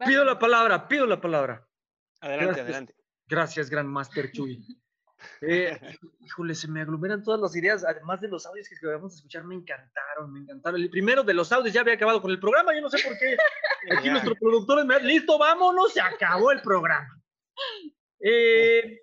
Pido 0.05 0.25
la 0.25 0.39
palabra, 0.39 0.89
pido 0.89 1.07
la 1.07 1.21
palabra. 1.21 1.67
Adelante, 2.21 2.47
Gracias. 2.47 2.65
adelante. 2.65 2.95
Gracias, 3.27 3.71
Gran 3.71 3.87
Master 3.87 4.33
Chuy. 4.33 4.81
Eh, 5.43 5.79
híjole, 6.21 6.55
se 6.55 6.69
me 6.69 6.81
aglomeran 6.81 7.23
todas 7.23 7.41
las 7.41 7.55
ideas, 7.55 7.85
además 7.85 8.21
de 8.21 8.29
los 8.29 8.47
audios 8.47 8.69
que 8.69 8.77
acabamos 8.77 9.13
de 9.13 9.17
escuchar, 9.17 9.45
me 9.45 9.55
encantaron, 9.55 10.33
me 10.33 10.41
encantaron. 10.41 10.81
El 10.81 10.91
primero 10.91 11.23
de 11.23 11.35
los 11.35 11.53
audios 11.53 11.75
ya 11.75 11.83
había 11.83 11.95
acabado 11.95 12.23
con 12.23 12.31
el 12.31 12.41
programa, 12.41 12.75
yo 12.75 12.81
no 12.81 12.89
sé 12.89 12.99
por 13.07 13.19
qué. 13.19 13.37
Aquí 13.99 14.11
nuestro 14.11 14.35
productor 14.35 14.85
me 14.87 14.99
listo, 15.01 15.39
vámonos, 15.39 15.93
se 15.93 16.01
acabó 16.01 16.51
el 16.53 16.63
programa. 16.63 17.23
Eh, 18.21 19.03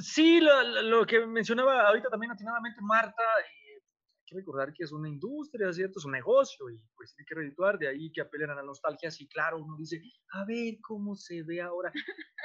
sí, 0.00 0.40
lo, 0.40 1.06
que 1.06 1.26
mencionaba 1.26 1.88
ahorita 1.88 2.08
también 2.08 2.32
atinadamente 2.32 2.80
Marta, 2.80 3.22
eh, 3.22 3.74
hay 3.74 4.24
que 4.26 4.36
recordar 4.36 4.72
que 4.72 4.84
es 4.84 4.92
una 4.92 5.08
industria, 5.08 5.72
¿cierto? 5.72 5.98
Es 5.98 6.04
un 6.04 6.12
negocio 6.12 6.70
y 6.70 6.80
pues 6.96 7.14
tiene 7.14 7.26
que 7.26 7.34
redituar, 7.34 7.78
de 7.78 7.88
ahí 7.88 8.10
que 8.12 8.20
apelen 8.20 8.50
a 8.50 8.54
la 8.54 8.62
nostalgia, 8.62 9.10
sí, 9.10 9.28
claro, 9.28 9.58
uno 9.58 9.76
dice, 9.76 10.00
a 10.32 10.44
ver 10.44 10.78
cómo 10.80 11.14
se 11.14 11.42
ve 11.42 11.60
ahora, 11.60 11.92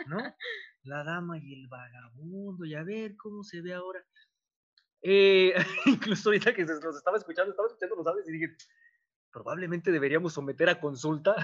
¿no? 0.08 0.18
La 0.84 1.04
dama 1.04 1.38
y 1.38 1.54
el 1.54 1.68
vagabundo, 1.68 2.66
y 2.66 2.76
a 2.76 2.84
ver 2.84 3.16
cómo 3.18 3.44
se 3.44 3.62
ve 3.62 3.74
ahora. 3.74 4.06
Eh, 5.02 5.54
incluso 5.86 6.30
ahorita 6.30 6.54
que 6.54 6.64
los 6.64 6.96
estaba 6.96 7.18
escuchando, 7.18 7.52
estaba 7.52 7.68
escuchando 7.68 7.96
los 7.96 8.08
audios 8.08 8.28
y 8.28 8.34
dije, 8.34 8.58
probablemente 9.32 9.92
deberíamos 9.92 10.34
someter 10.34 10.70
a 10.70 10.80
consulta 10.80 11.36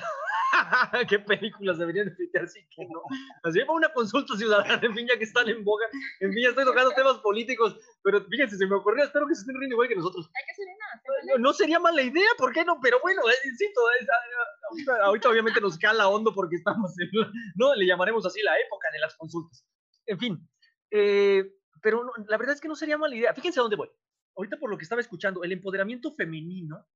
qué 1.10 1.20
películas 1.20 1.78
deberían 1.78 2.08
emitirse 2.08 2.60
y 2.60 2.68
qué 2.70 2.86
no. 2.86 3.02
Así 3.44 3.60
va 3.60 3.74
una 3.74 3.90
consulta 3.94 4.36
ciudadana, 4.38 4.80
en 4.82 4.94
fin, 4.94 5.08
ya 5.08 5.18
que 5.18 5.24
están 5.24 5.48
en 5.50 5.64
boga. 5.64 5.86
En 6.20 6.32
fin, 6.34 6.44
ya 6.44 6.50
estoy 6.50 6.66
tocando 6.66 6.92
temas 6.92 7.18
políticos, 7.20 7.78
pero 8.04 8.24
fíjense, 8.26 8.58
se 8.58 8.66
me 8.68 8.76
ocurrió, 8.76 9.04
espero 9.04 9.28
que 9.28 9.36
se 9.36 9.42
estén 9.42 9.56
riendo 9.58 9.76
igual 9.76 9.88
que 9.88 9.96
nosotros. 9.96 10.30
Hay 10.36 10.46
que 10.46 10.52
hacer 10.52 10.66
una. 10.68 11.34
No, 11.34 11.44
no 11.44 11.54
sería 11.54 11.80
mala 11.80 12.02
idea, 12.02 12.30
¿por 12.38 12.52
qué 12.54 12.64
no? 12.66 12.80
Pero 12.82 13.00
bueno, 13.02 13.22
eh, 13.30 13.34
insisto, 13.46 13.82
es, 14.00 14.08
ah, 14.10 14.70
ahorita, 14.72 15.06
ahorita 15.06 15.30
obviamente 15.30 15.62
nos 15.62 15.78
cala 15.78 16.08
hondo 16.08 16.34
porque 16.34 16.56
estamos 16.58 16.92
en, 17.00 17.10
la- 17.14 17.32
no, 17.56 17.76
le 17.76 17.86
llamaremos 17.86 18.26
así 18.26 18.42
la 18.42 18.58
época 18.60 18.90
de 18.92 19.00
las 19.00 19.16
consultas. 19.16 19.66
En 20.06 20.20
fin, 20.20 20.50
eh, 20.92 21.44
pero 21.82 22.04
no, 22.04 22.12
la 22.28 22.38
verdad 22.38 22.56
es 22.56 22.62
que 22.62 22.68
no 22.68 22.76
sería 22.76 22.98
mala 22.98 23.16
idea. 23.16 23.34
Fíjense 23.34 23.60
a 23.60 23.64
dónde 23.64 23.76
voy. 23.78 23.90
Ahorita 24.36 24.58
por 24.58 24.70
lo 24.70 24.78
que 24.78 24.84
estaba 24.84 25.02
escuchando, 25.02 25.44
el 25.44 25.52
empoderamiento 25.52 26.12
femenino 26.12 26.88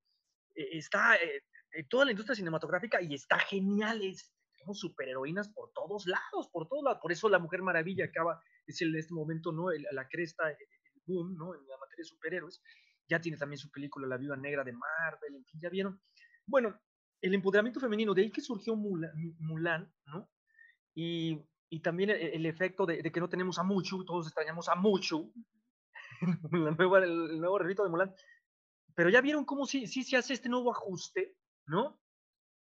eh, 0.56 0.70
está 0.78 1.16
eh, 1.18 1.44
toda 1.86 2.06
la 2.06 2.12
industria 2.12 2.36
cinematográfica 2.36 3.02
y 3.02 3.14
está 3.14 3.40
genial, 3.40 4.02
es 4.02 4.34
tenemos 4.58 4.80
superheroínas 4.80 5.50
por 5.50 5.72
todos 5.74 6.06
lados, 6.08 6.50
por 6.52 6.68
todos 6.68 6.84
lados. 6.84 7.00
Por 7.02 7.12
eso 7.12 7.30
la 7.30 7.40
Mujer 7.40 7.62
Maravilla 7.62 8.06
acaba, 8.06 8.42
es 8.66 8.82
el, 8.82 8.96
este 8.96 9.14
momento, 9.14 9.52
¿no? 9.52 9.72
El- 9.72 9.86
la 9.92 10.08
cresta, 10.08 10.50
el 10.50 10.58
boom, 11.06 11.36
¿no? 11.38 11.54
En 11.56 11.62
la 11.68 11.78
materia 11.78 12.02
de 12.04 12.06
superhéroes. 12.06 12.62
Ya 13.08 13.22
tiene 13.22 13.38
también 13.38 13.58
su 13.60 13.70
película 13.72 14.08
La 14.08 14.18
Viuda 14.18 14.36
Negra 14.36 14.64
de 14.64 14.74
Marvel, 14.74 15.36
en 15.36 15.46
fin, 15.46 15.60
ya 15.62 15.70
vieron. 15.70 16.02
Bueno, 16.46 16.80
el 17.22 17.34
empoderamiento 17.34 17.80
femenino, 17.80 18.14
de 18.14 18.24
ahí 18.24 18.32
que 18.32 18.42
surgió 18.42 18.76
Mulan, 18.76 19.12
Mulan 19.40 19.94
¿no? 20.06 20.30
Y, 20.96 21.40
y 21.70 21.82
también 21.82 22.10
el, 22.12 22.18
el 22.22 22.46
efecto 22.46 22.86
de, 22.86 23.02
de 23.02 23.12
que 23.12 23.20
no 23.20 23.30
tenemos 23.30 23.60
a 23.60 23.64
Muchu, 23.64 24.06
todos 24.06 24.28
extrañamos 24.28 24.70
a 24.70 24.76
Muchu, 24.76 25.34
la 26.52 26.72
nueva, 26.72 27.00
el, 27.00 27.32
el 27.32 27.40
nuevo 27.40 27.58
refrito 27.60 27.84
de 27.84 27.90
Mulan. 27.90 28.14
Pero 28.96 29.10
ya 29.10 29.22
vieron 29.22 29.46
cómo 29.46 29.66
sí, 29.66 29.88
sí 29.88 30.04
se 30.04 30.18
hace 30.18 30.34
este 30.34 30.50
nuevo 30.50 30.72
ajuste, 30.72 31.37
¿no? 31.68 32.02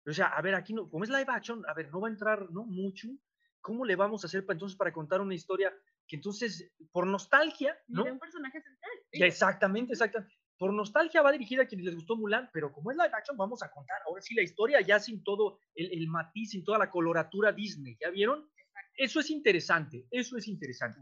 O 0.07 0.13
sea, 0.13 0.27
a 0.27 0.41
ver, 0.41 0.55
aquí 0.55 0.73
no, 0.73 0.89
como 0.89 1.03
es 1.03 1.09
live 1.09 1.25
action, 1.27 1.63
a 1.67 1.73
ver, 1.73 1.89
no 1.91 1.99
va 1.99 2.07
a 2.07 2.11
entrar, 2.11 2.51
¿no? 2.51 2.63
Muchu. 2.63 3.19
¿Cómo 3.61 3.83
le 3.85 3.95
vamos 3.95 4.23
a 4.23 4.27
hacer 4.27 4.45
para, 4.45 4.55
entonces 4.55 4.77
para 4.77 4.93
contar 4.93 5.21
una 5.21 5.33
historia 5.33 5.73
que 6.07 6.17
entonces, 6.17 6.71
por 6.91 7.07
nostalgia, 7.07 7.75
¿no? 7.87 8.03
de 8.03 8.11
un 8.11 8.19
personaje 8.19 8.61
central. 8.61 8.91
sí. 9.11 9.23
Exactamente, 9.23 9.93
exactamente. 9.93 10.35
Por 10.57 10.71
nostalgia 10.71 11.21
va 11.21 11.31
dirigida 11.31 11.63
a 11.63 11.65
quienes 11.65 11.87
les 11.87 11.95
gustó 11.95 12.15
Mulan, 12.15 12.49
pero 12.53 12.71
como 12.71 12.91
es 12.91 12.97
live 12.97 13.09
action, 13.11 13.35
vamos 13.35 13.63
a 13.63 13.71
contar 13.71 13.97
ahora 14.05 14.21
sí 14.21 14.35
la 14.35 14.43
historia 14.43 14.79
ya 14.81 14.99
sin 14.99 15.23
todo 15.23 15.59
el, 15.73 15.91
el 15.91 16.07
matiz, 16.07 16.51
sin 16.51 16.63
toda 16.63 16.77
la 16.77 16.89
coloratura 16.89 17.51
Disney. 17.51 17.97
¿Ya 17.99 18.09
vieron? 18.09 18.47
Eso 18.95 19.19
es 19.19 19.29
interesante, 19.31 20.07
eso 20.11 20.37
es 20.37 20.47
interesante. 20.47 20.99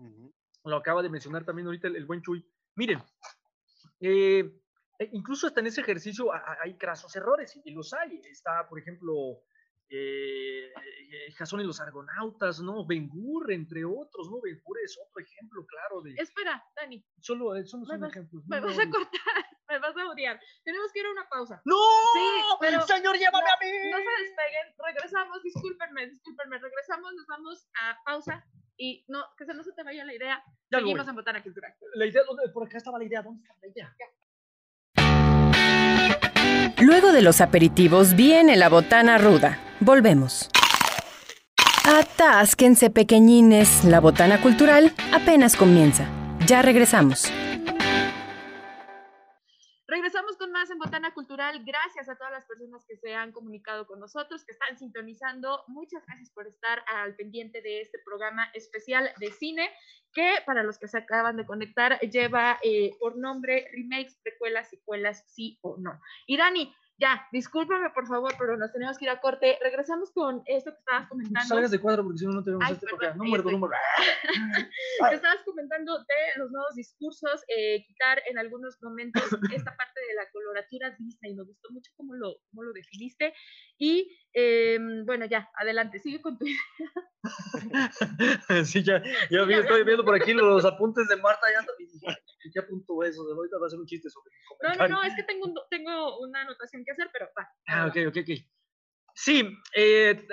Lo 0.64 0.78
acaba 0.78 1.04
de 1.04 1.10
mencionar 1.10 1.44
también 1.44 1.68
ahorita 1.68 1.88
el, 1.88 1.98
el 1.98 2.06
buen 2.06 2.22
Chuy. 2.22 2.44
Miren, 2.76 3.04
eh, 4.00 4.63
incluso 5.12 5.48
hasta 5.48 5.60
en 5.60 5.68
ese 5.68 5.82
ejercicio 5.82 6.32
hay 6.62 6.74
grasos 6.74 7.16
errores, 7.16 7.60
y, 7.64 7.72
los 7.72 7.94
hay. 7.94 8.22
Está, 8.26 8.68
por 8.68 8.80
ejemplo, 8.80 9.14
eh, 9.90 10.68
eh, 10.70 11.32
Jasón 11.38 11.62
y 11.62 11.66
los 11.66 11.80
Argonautas, 11.80 12.60
¿no? 12.62 12.86
Ben 12.86 13.08
Gur, 13.10 13.52
entre 13.52 13.86
otros, 13.86 14.30
¿no? 14.32 14.42
Ben 14.42 14.60
Gur 14.64 14.78
es 14.84 14.98
otro 14.98 15.22
ejemplo, 15.24 15.66
claro, 15.66 16.02
de... 16.02 16.14
Espera, 16.18 16.64
Dani, 16.76 17.06
Solo, 17.20 17.56
eh, 17.56 17.66
solo 17.66 17.86
son 17.86 18.00
vas, 18.00 18.10
ejemplos. 18.12 18.44
me 18.48 18.60
no, 18.60 18.68
vas 18.68 18.80
a 18.80 18.90
cortar, 18.90 19.12
me 19.70 19.80
vas 19.80 19.96
a 19.96 20.10
odiar. 20.10 20.40
Tenemos 20.64 20.92
que 20.92 21.00
ir 21.00 21.06
a 21.06 21.12
una 21.12 21.28
pausa. 21.30 21.62
¡No! 21.66 21.76
Sí, 22.14 22.42
pero 22.60 22.82
¡Señor, 22.82 23.18
llévame 23.18 23.46
no, 23.46 23.54
a 23.54 23.58
mí! 23.62 23.92
No 23.92 23.98
se 23.98 24.24
despeguen, 24.24 24.76
regresamos, 24.84 25.44
discúlpenme, 25.44 26.08
discúlpenme, 26.10 26.58
regresamos, 26.60 27.14
nos 27.14 27.28
vamos 27.28 27.68
a 27.82 27.98
pausa 28.04 28.44
y 28.78 29.06
no, 29.08 29.24
que 29.38 29.46
se 29.46 29.54
no 29.54 29.64
se 29.64 29.74
te 29.74 29.84
vaya 29.84 30.04
la 30.06 30.14
idea. 30.16 30.44
Ya 30.72 30.80
Seguimos 30.80 31.06
voy. 31.06 31.10
en 31.12 31.16
Botana 31.16 31.44
Cultural. 31.44 31.76
La 31.96 32.06
idea, 32.08 32.24
¿dónde- 32.26 32.50
por 32.52 32.66
acá 32.66 32.78
estaba 32.78 32.98
la 32.98 33.06
idea, 33.06 33.22
¿dónde 33.22 33.44
está 33.44 33.54
la 33.62 33.68
idea? 33.68 33.96
Luego 36.80 37.12
de 37.12 37.22
los 37.22 37.42
aperitivos 37.42 38.16
viene 38.16 38.56
la 38.56 38.70
botana 38.70 39.18
ruda. 39.18 39.60
Volvemos. 39.80 40.50
Atásquense 41.86 42.90
pequeñines, 42.90 43.84
la 43.84 44.00
botana 44.00 44.42
cultural 44.42 44.94
apenas 45.12 45.56
comienza. 45.56 46.06
Ya 46.48 46.62
regresamos. 46.62 47.32
Regresamos 50.04 50.36
con 50.36 50.52
más 50.52 50.70
en 50.70 50.80
Botana 50.80 51.14
Cultural. 51.14 51.64
Gracias 51.64 52.10
a 52.10 52.18
todas 52.18 52.34
las 52.34 52.46
personas 52.46 52.86
que 52.86 52.98
se 52.98 53.16
han 53.16 53.32
comunicado 53.32 53.88
con 53.88 54.02
nosotros, 54.02 54.44
que 54.44 54.52
están 54.52 54.78
sintonizando. 54.78 55.64
Muchas 55.70 56.06
gracias 56.06 56.30
por 56.32 56.46
estar 56.46 56.84
al 56.94 57.16
pendiente 57.16 57.62
de 57.62 57.80
este 57.80 58.00
programa 58.00 58.50
especial 58.54 59.10
de 59.22 59.32
cine, 59.32 59.70
que 60.12 60.40
para 60.46 60.62
los 60.62 60.78
que 60.78 60.90
se 60.90 60.98
acaban 60.98 61.38
de 61.38 61.46
conectar, 61.46 62.02
lleva 62.02 62.60
eh, 62.64 62.92
por 63.00 63.16
nombre 63.16 63.70
Remakes, 63.72 64.20
Precuelas, 64.22 64.70
Secuelas, 64.72 65.24
sí 65.26 65.58
o 65.62 65.78
no. 65.78 65.98
Y 66.28 66.36
Dani, 66.36 66.76
ya, 66.98 67.28
discúlpame 67.32 67.90
por 67.90 68.08
favor, 68.08 68.34
pero 68.38 68.56
nos 68.56 68.72
tenemos 68.72 68.98
que 68.98 69.06
ir 69.06 69.12
a 69.12 69.20
corte. 69.20 69.58
Regresamos 69.62 70.12
con 70.12 70.44
esto 70.46 70.72
que 70.72 70.78
estabas 70.78 71.04
No 71.04 71.10
comentando. 71.10 71.48
salgas 71.48 71.72
de 71.72 71.80
cuadro 71.80 72.04
porque 72.04 72.20
si 72.20 72.26
no, 72.26 72.34
no 72.34 72.44
tenemos 72.44 72.66
Ay, 72.66 72.74
este 72.74 72.86
perdón. 72.86 73.18
No 73.18 73.24
muerdo, 73.26 73.52
no 73.52 73.58
muerdo. 73.58 73.76
estabas 75.12 75.40
comentando 75.46 75.98
de 75.98 76.38
los 76.38 76.52
nuevos 76.52 76.76
discursos, 76.76 77.44
eh, 77.48 77.84
quitar 77.86 78.22
en 78.30 78.38
algunos 78.38 78.78
momentos 78.82 79.24
esta 79.66 79.76
parte 79.76 80.00
de 80.08 80.16
la 80.16 80.30
coloratura 80.32 80.96
Disney. 80.98 81.36
Me 81.36 81.44
gustó 81.44 81.72
mucho 81.72 81.92
cómo 81.98 82.14
lo, 82.16 82.36
cómo 82.52 82.64
lo 82.64 82.74
definiste. 82.74 83.34
Y 83.78 84.16
eh, 84.34 84.80
bueno, 85.06 85.26
ya, 85.26 85.50
adelante, 85.56 86.00
sigue 86.00 86.22
con 86.22 86.38
tu 86.38 86.46
sí, 88.66 88.84
ya, 88.84 89.02
ya 89.30 89.44
vi, 89.44 89.54
estoy 89.54 89.84
viendo 89.84 90.04
por 90.04 90.16
aquí 90.16 90.34
los 90.34 90.66
apuntes 90.66 91.08
de 91.08 91.16
Marta. 91.18 91.48
Ya, 91.52 91.66
¿qué 92.52 92.60
apunto 92.60 93.04
eso? 93.04 93.26
De 93.26 93.34
ahorita 93.34 93.58
va 93.58 93.66
a 93.66 93.68
hacer 93.68 93.80
un 93.80 93.86
chiste 93.86 94.10
sobre 94.10 94.32
mi 94.32 94.38
No, 94.62 94.76
no, 94.76 94.96
no, 94.96 95.04
es 95.04 95.16
que 95.16 95.24
tengo, 95.24 95.46
un 95.46 95.56
tengo 95.70 96.20
una 96.20 96.42
anotación 96.42 96.84
que 96.84 96.92
hacer, 96.92 97.10
pero 97.14 97.30
va. 97.38 97.48
Ah, 97.68 97.88
ok, 97.88 97.98
ok, 98.08 98.18
ok. 98.24 98.30
Sí, 99.16 99.42
eh, 99.76 100.10
eh, 100.12 100.26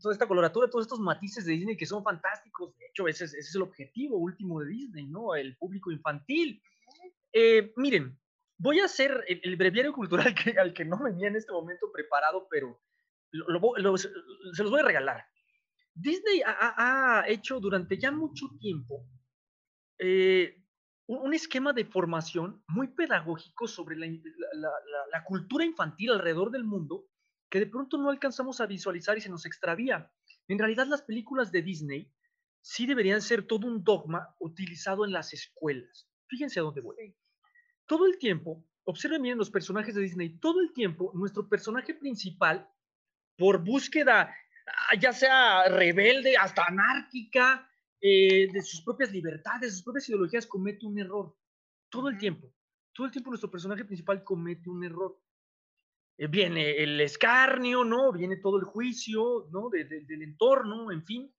toda 0.00 0.14
esta 0.14 0.26
coloratura, 0.26 0.70
todos 0.70 0.86
estos 0.86 0.98
matices 0.98 1.44
de 1.44 1.52
Disney 1.52 1.76
que 1.76 1.86
son 1.86 2.02
fantásticos. 2.02 2.76
De 2.78 2.86
hecho, 2.86 3.06
ese 3.06 3.26
es, 3.26 3.34
ese 3.34 3.50
es 3.50 3.54
el 3.54 3.62
objetivo 3.62 4.16
último 4.16 4.60
de 4.60 4.70
Disney, 4.70 5.06
¿no? 5.06 5.34
El 5.34 5.56
público 5.56 5.92
infantil. 5.92 6.62
Eh, 7.32 7.72
miren, 7.76 8.18
voy 8.56 8.80
a 8.80 8.86
hacer 8.86 9.24
el, 9.28 9.40
el 9.44 9.56
breviario 9.56 9.92
cultural 9.92 10.34
que, 10.34 10.58
al 10.58 10.72
que 10.72 10.84
no 10.84 10.98
venía 11.02 11.28
en 11.28 11.36
este 11.36 11.52
momento 11.52 11.92
preparado, 11.92 12.48
pero 12.50 12.80
lo- 13.32 13.48
lo 13.48 13.60
vo- 13.60 13.78
lo- 13.78 13.96
se 13.96 14.10
los 14.62 14.70
voy 14.70 14.80
a 14.80 14.84
regalar. 14.84 15.24
Disney 15.94 16.42
ha, 16.46 17.24
hecho 17.26 17.58
durante 17.58 17.98
ya 17.98 18.12
mucho 18.12 18.46
tiempo 18.60 19.04
eh, 19.98 20.62
un, 21.06 21.34
esquema 21.34 21.72
de 21.72 21.84
formación 21.84 22.62
muy 22.68 22.88
pedagógico 22.88 23.66
sobre 23.66 23.96
la, 23.96 24.06
in- 24.06 24.22
la- 24.22 24.48
la- 24.54 24.68
la- 24.68 25.06
la 25.18 25.24
cultura 25.24 25.64
infantil 25.64 26.12
alrededor 26.12 26.50
del 26.50 26.64
mundo 26.64 27.06
que 27.50 27.58
de 27.58 27.66
pronto 27.66 27.96
no 27.98 28.10
alcanzamos 28.10 28.60
a 28.60 28.66
visualizar 28.66 29.16
y 29.16 29.22
se 29.22 29.30
nos 29.30 29.46
extravía. 29.46 30.12
En 30.48 30.58
realidad 30.58 30.86
las 30.86 31.02
películas 31.02 31.50
de 31.50 31.62
Disney 31.62 32.12
sí 32.60 32.86
deberían 32.86 33.22
ser 33.22 33.46
todo 33.46 33.66
un 33.66 33.82
dogma 33.82 34.34
utilizado 34.38 35.04
en 35.04 35.12
las 35.12 35.32
escuelas. 35.32 36.08
Fíjense 36.28 36.60
a 36.60 36.62
dónde 36.62 36.82
voy. 36.82 37.16
Todo 37.86 38.06
el 38.06 38.18
tiempo, 38.18 38.64
observen 38.84 39.22
bien 39.22 39.38
los 39.38 39.50
personajes 39.50 39.94
de 39.94 40.02
Disney, 40.02 40.38
todo 40.38 40.60
el 40.60 40.72
tiempo 40.74 41.10
nuestro 41.14 41.48
personaje 41.48 41.94
principal, 41.94 42.68
por 43.38 43.64
búsqueda, 43.64 44.34
ah, 44.66 44.96
ya 45.00 45.12
sea 45.12 45.68
rebelde, 45.68 46.36
hasta 46.36 46.64
anárquica, 46.66 47.70
eh, 48.00 48.48
de 48.52 48.62
sus 48.62 48.82
propias 48.82 49.12
libertades, 49.12 49.60
de 49.62 49.70
sus 49.70 49.82
propias 49.84 50.08
ideologías, 50.08 50.46
comete 50.46 50.84
un 50.86 50.98
error. 50.98 51.36
Todo 51.88 52.08
el 52.08 52.18
tiempo. 52.18 52.52
Todo 52.92 53.06
el 53.06 53.12
tiempo 53.12 53.30
nuestro 53.30 53.50
personaje 53.50 53.84
principal 53.84 54.24
comete 54.24 54.68
un 54.68 54.84
error. 54.84 55.22
Eh, 56.18 56.26
viene 56.26 56.82
el 56.82 57.00
escarnio, 57.00 57.84
¿no? 57.84 58.12
Viene 58.12 58.36
todo 58.38 58.58
el 58.58 58.64
juicio, 58.64 59.48
¿no? 59.52 59.68
De- 59.70 59.84
de- 59.84 60.04
del 60.04 60.22
entorno, 60.22 60.90
en 60.90 61.04
fin. 61.04 61.32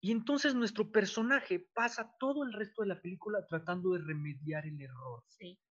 Y 0.00 0.10
entonces 0.12 0.54
nuestro 0.54 0.90
personaje 0.90 1.68
pasa 1.74 2.14
todo 2.18 2.44
el 2.44 2.52
resto 2.52 2.82
de 2.82 2.88
la 2.88 3.00
película 3.00 3.44
tratando 3.48 3.92
de 3.92 4.00
remediar 4.04 4.66
el 4.66 4.80
error. 4.80 5.24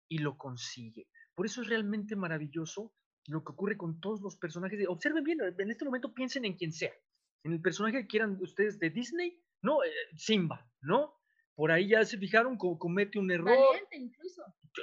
Y 0.09 0.19
lo 0.19 0.37
consigue. 0.37 1.09
Por 1.35 1.47
eso 1.47 1.63
es 1.63 1.69
realmente 1.69 2.15
maravilloso 2.15 2.95
lo 3.27 3.43
que 3.43 3.53
ocurre 3.53 3.77
con 3.77 4.01
todos 4.01 4.21
los 4.21 4.37
personajes. 4.37 4.79
de- 4.79 4.87
Observen 4.87 5.25
bien, 5.25 5.39
en 5.41 5.71
este 5.71 5.85
momento 5.85 6.13
piensen 6.13 6.45
en 6.45 6.55
quien 6.57 6.73
sea. 6.73 6.93
En 7.43 7.53
el 7.53 7.61
personaje 7.61 7.99
que 8.03 8.07
quieran 8.07 8.39
ustedes 8.41 8.79
de 8.79 8.91
Disney, 8.91 9.43
¿no? 9.63 9.83
Eh, 9.85 9.91
Simba, 10.17 10.67
¿no? 10.83 11.15
Por 11.55 11.71
ahí 11.71 11.89
ya 11.89 12.05
se 12.05 12.19
fijaron, 12.19 12.57
co- 12.57 12.79
comete 12.79 13.19
un 13.19 13.31
error. 13.31 13.57
Valiente 13.57 13.97
incluso. 13.97 14.43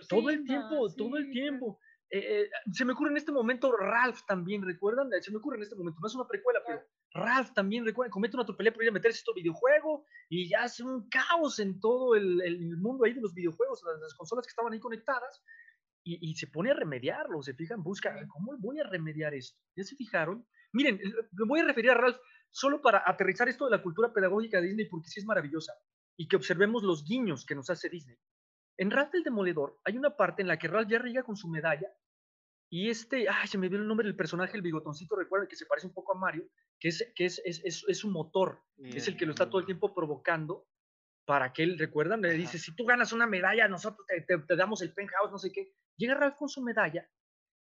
Todo 0.09 0.29
el 0.29 0.43
tiempo, 0.45 0.93
todo 0.95 1.17
el 1.17 1.31
tiempo. 1.31 1.79
Eh, 2.13 2.41
eh, 2.43 2.49
se 2.73 2.83
me 2.85 2.91
ocurre 2.93 3.11
en 3.11 3.17
este 3.17 3.31
momento 3.31 3.71
Ralph 3.75 4.19
también, 4.27 4.61
¿recuerdan? 4.63 5.07
Eh, 5.13 5.21
Se 5.21 5.31
me 5.31 5.37
ocurre 5.37 5.57
en 5.57 5.63
este 5.63 5.75
momento, 5.75 5.99
no 6.01 6.07
es 6.07 6.15
una 6.15 6.27
precuela, 6.27 6.59
pero 6.67 6.81
Ralph 7.13 7.51
también, 7.53 7.85
recuerdan, 7.85 8.11
comete 8.11 8.35
una 8.35 8.43
atropelía 8.43 8.73
por 8.73 8.83
ir 8.83 8.89
a 8.89 8.93
meterse 8.93 9.17
a 9.17 9.21
este 9.21 9.31
videojuego 9.33 10.05
y 10.29 10.47
ya 10.49 10.63
hace 10.63 10.83
un 10.83 11.07
caos 11.09 11.59
en 11.59 11.79
todo 11.79 12.15
el, 12.15 12.41
el 12.41 12.77
mundo 12.77 13.05
ahí 13.05 13.13
de 13.13 13.21
los 13.21 13.33
videojuegos, 13.33 13.81
las, 13.85 13.99
las 14.01 14.13
consolas 14.15 14.45
que 14.45 14.49
estaban 14.51 14.71
ahí 14.73 14.79
conectadas 14.79 15.41
y, 16.03 16.29
y 16.29 16.35
se 16.35 16.47
pone 16.47 16.71
a 16.71 16.73
remediarlo, 16.73 17.41
se 17.41 17.53
fijan, 17.53 17.83
busca, 17.83 18.15
¿cómo 18.27 18.57
voy 18.57 18.79
a 18.79 18.83
remediar 18.83 19.33
esto? 19.33 19.59
¿Ya 19.75 19.83
se 19.83 19.95
fijaron? 19.95 20.45
Miren, 20.73 20.95
eh, 20.95 21.13
me 21.33 21.45
voy 21.47 21.59
a 21.59 21.65
referir 21.65 21.91
a 21.91 21.95
Ralph 21.95 22.17
solo 22.49 22.81
para 22.81 23.03
aterrizar 23.05 23.47
esto 23.49 23.65
de 23.65 23.71
la 23.71 23.81
cultura 23.81 24.13
pedagógica 24.13 24.59
de 24.59 24.67
Disney 24.67 24.87
porque 24.87 25.09
sí 25.09 25.19
es 25.19 25.25
maravillosa 25.25 25.73
y 26.17 26.27
que 26.27 26.35
observemos 26.35 26.83
los 26.83 27.03
guiños 27.05 27.45
que 27.45 27.55
nos 27.55 27.69
hace 27.69 27.89
Disney. 27.89 28.17
En 28.77 28.91
Ralph 28.91 29.13
el 29.13 29.23
Demoledor 29.23 29.79
hay 29.83 29.97
una 29.97 30.15
parte 30.15 30.41
en 30.41 30.47
la 30.47 30.57
que 30.57 30.67
Ralph 30.67 30.89
ya 30.89 31.01
llega 31.01 31.23
con 31.23 31.35
su 31.35 31.47
medalla 31.47 31.87
y 32.69 32.89
este, 32.89 33.27
ay, 33.27 33.47
se 33.47 33.57
me 33.57 33.67
vio 33.67 33.79
el 33.79 33.87
nombre 33.87 34.07
del 34.07 34.15
personaje, 34.15 34.55
el 34.55 34.61
bigotoncito, 34.61 35.15
recuerda 35.17 35.47
que 35.47 35.57
se 35.57 35.65
parece 35.65 35.87
un 35.87 35.93
poco 35.93 36.15
a 36.15 36.19
Mario, 36.19 36.47
que 36.79 36.87
es, 36.87 37.11
que 37.15 37.25
es, 37.25 37.41
es, 37.43 37.61
es, 37.65 37.83
es 37.85 37.97
su 37.97 38.09
motor, 38.09 38.61
es 38.77 39.09
el 39.09 39.17
que 39.17 39.25
lo 39.25 39.31
está 39.31 39.49
todo 39.49 39.59
el 39.59 39.65
tiempo 39.65 39.93
provocando 39.93 40.67
para 41.25 41.53
que 41.53 41.63
él, 41.63 41.77
recuerdan, 41.77 42.21
le 42.21 42.33
dice, 42.33 42.57
si 42.57 42.75
tú 42.75 42.85
ganas 42.85 43.13
una 43.13 43.27
medalla, 43.27 43.67
nosotros 43.67 44.05
te, 44.07 44.21
te- 44.21 44.39
te 44.39 44.55
damos 44.55 44.81
el 44.81 44.93
penthouse, 44.93 45.31
no 45.31 45.37
sé 45.37 45.51
qué. 45.51 45.73
Llega 45.97 46.15
Ralph 46.15 46.35
con 46.35 46.49
su 46.49 46.61
medalla 46.61 47.07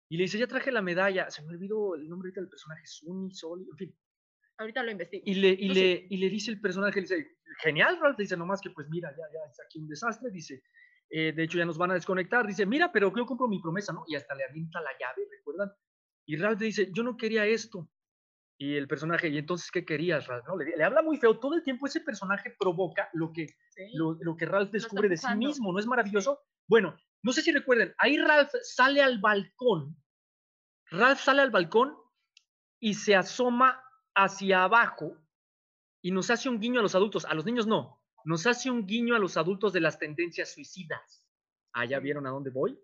y 0.09 0.17
le 0.17 0.23
dice, 0.23 0.37
ya 0.37 0.47
traje 0.47 0.71
la 0.71 0.81
medalla, 0.81 1.29
se 1.29 1.41
me 1.43 1.49
olvidó 1.49 1.95
el 1.95 2.07
nombre 2.07 2.27
ahorita 2.27 2.41
del 2.41 2.49
personaje, 2.49 2.85
Sunny, 2.85 3.31
Sol, 3.33 3.65
en 3.69 3.77
fin. 3.77 3.95
Ahorita 4.57 4.83
lo 4.83 4.91
investigo. 4.91 5.23
Y 5.25 5.35
le, 5.35 5.49
y 5.49 5.69
le, 5.69 6.07
y 6.09 6.17
le 6.17 6.29
dice 6.29 6.51
el 6.51 6.59
personaje, 6.61 6.95
le 6.95 7.01
dice, 7.01 7.37
genial, 7.63 7.97
Ralph, 7.99 8.17
le 8.17 8.23
dice, 8.23 8.37
nomás 8.37 8.61
que 8.61 8.69
pues 8.71 8.87
mira, 8.89 9.09
ya, 9.11 9.23
ya 9.33 9.39
es 9.49 9.59
aquí 9.65 9.79
un 9.79 9.87
desastre, 9.87 10.29
dice, 10.31 10.63
eh, 11.09 11.31
de 11.33 11.43
hecho 11.43 11.57
ya 11.57 11.65
nos 11.65 11.77
van 11.77 11.91
a 11.91 11.95
desconectar, 11.95 12.45
dice, 12.45 12.65
mira, 12.65 12.91
pero 12.91 13.11
yo 13.15 13.25
compro 13.25 13.47
mi 13.47 13.61
promesa, 13.61 13.93
¿no? 13.93 14.03
Y 14.07 14.15
hasta 14.15 14.35
le 14.35 14.43
avienta 14.43 14.79
la 14.81 14.91
llave, 14.99 15.27
¿recuerdan? 15.31 15.71
Y 16.25 16.35
Ralph 16.37 16.59
le 16.59 16.65
dice, 16.67 16.91
yo 16.93 17.03
no 17.03 17.17
quería 17.17 17.45
esto, 17.45 17.89
Y 18.61 18.75
el 18.75 18.89
personaje, 18.89 19.29
¿y 19.29 19.37
entonces 19.37 19.71
qué 19.71 19.85
querías, 19.85 20.27
Ralph? 20.27 20.45
¿No? 20.45 20.57
Le, 20.57 20.75
le 20.75 20.83
habla 20.83 21.01
muy 21.01 21.17
feo. 21.17 21.39
Todo 21.39 21.55
el 21.55 21.63
tiempo 21.63 21.87
ese 21.87 22.01
personaje 22.01 22.53
provoca 22.59 23.09
lo 23.13 23.31
que, 23.31 23.47
lo, 23.93 24.17
lo 24.19 24.35
que 24.35 24.45
Ralph 24.45 24.69
descubre 24.69 25.07
de 25.07 25.15
sí 25.15 25.33
mismo, 25.35 25.71
¿no 25.71 25.79
es 25.79 25.87
maravilloso? 25.87 26.41
Bueno, 26.67 26.93
no 27.23 27.31
sé 27.31 27.41
si 27.41 27.53
recuerden, 27.53 27.95
ahí 27.97 28.17
Ralph 28.17 28.51
sale 28.63 29.01
al 29.01 29.19
balcón. 29.19 29.95
Ralph 30.91 31.19
sale 31.19 31.41
al 31.41 31.51
balcón 31.51 31.95
y 32.81 32.95
se 32.95 33.15
asoma 33.15 33.81
hacia 34.13 34.65
abajo 34.65 35.15
y 36.01 36.11
nos 36.11 36.29
hace 36.29 36.49
un 36.49 36.59
guiño 36.59 36.81
a 36.81 36.83
los 36.83 36.95
adultos. 36.95 37.23
A 37.23 37.33
los 37.35 37.45
niños 37.45 37.65
no. 37.65 38.03
Nos 38.25 38.45
hace 38.45 38.69
un 38.69 38.85
guiño 38.85 39.15
a 39.15 39.19
los 39.19 39.37
adultos 39.37 39.71
de 39.71 39.79
las 39.79 39.97
tendencias 39.99 40.53
suicidas. 40.53 41.25
Ah, 41.71 41.85
¿ya 41.85 41.99
vieron 41.99 42.27
a 42.27 42.31
dónde 42.31 42.49
voy? 42.49 42.77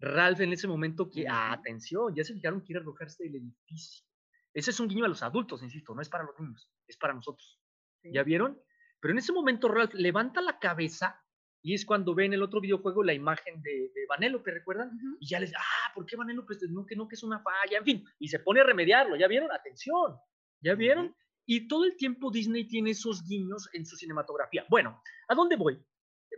Ralph 0.00 0.40
en 0.40 0.54
ese 0.54 0.68
momento 0.68 1.10
que, 1.10 1.28
ah, 1.28 1.52
atención, 1.52 2.14
ya 2.14 2.24
se 2.24 2.32
fijaron, 2.32 2.60
quiere 2.60 2.80
arrojarse 2.80 3.24
del 3.24 3.36
edificio. 3.36 4.07
Ese 4.54 4.70
es 4.70 4.80
un 4.80 4.88
guiño 4.88 5.04
a 5.04 5.08
los 5.08 5.22
adultos, 5.22 5.62
insisto, 5.62 5.94
no 5.94 6.02
es 6.02 6.08
para 6.08 6.24
los 6.24 6.38
niños, 6.38 6.70
es 6.86 6.96
para 6.96 7.14
nosotros. 7.14 7.60
¿Ya 8.02 8.22
vieron? 8.22 8.60
Pero 9.00 9.12
en 9.12 9.18
ese 9.18 9.32
momento 9.32 9.68
Ralph 9.68 9.94
levanta 9.94 10.40
la 10.40 10.58
cabeza 10.58 11.22
y 11.62 11.74
es 11.74 11.84
cuando 11.84 12.14
ve 12.14 12.24
en 12.24 12.32
el 12.32 12.42
otro 12.42 12.60
videojuego 12.60 13.02
la 13.02 13.12
imagen 13.12 13.60
de, 13.62 13.90
de 13.94 14.06
Vanellope, 14.08 14.50
¿recuerdan? 14.50 14.90
Y 15.20 15.28
ya 15.28 15.40
les, 15.40 15.52
ah, 15.54 15.92
¿por 15.94 16.06
qué 16.06 16.16
Vanellope? 16.16 16.54
No 16.70 16.86
que, 16.86 16.96
no, 16.96 17.08
que 17.08 17.14
es 17.14 17.22
una 17.22 17.40
falla, 17.40 17.78
en 17.78 17.84
fin, 17.84 18.04
y 18.18 18.28
se 18.28 18.38
pone 18.38 18.60
a 18.60 18.64
remediarlo, 18.64 19.16
¿ya 19.16 19.28
vieron? 19.28 19.50
Atención, 19.52 20.16
¿ya 20.60 20.74
vieron? 20.74 21.14
Y 21.46 21.66
todo 21.66 21.84
el 21.84 21.96
tiempo 21.96 22.30
Disney 22.30 22.68
tiene 22.68 22.90
esos 22.90 23.24
guiños 23.24 23.68
en 23.72 23.86
su 23.86 23.96
cinematografía. 23.96 24.64
Bueno, 24.68 25.02
¿a 25.28 25.34
dónde 25.34 25.56
voy? 25.56 25.82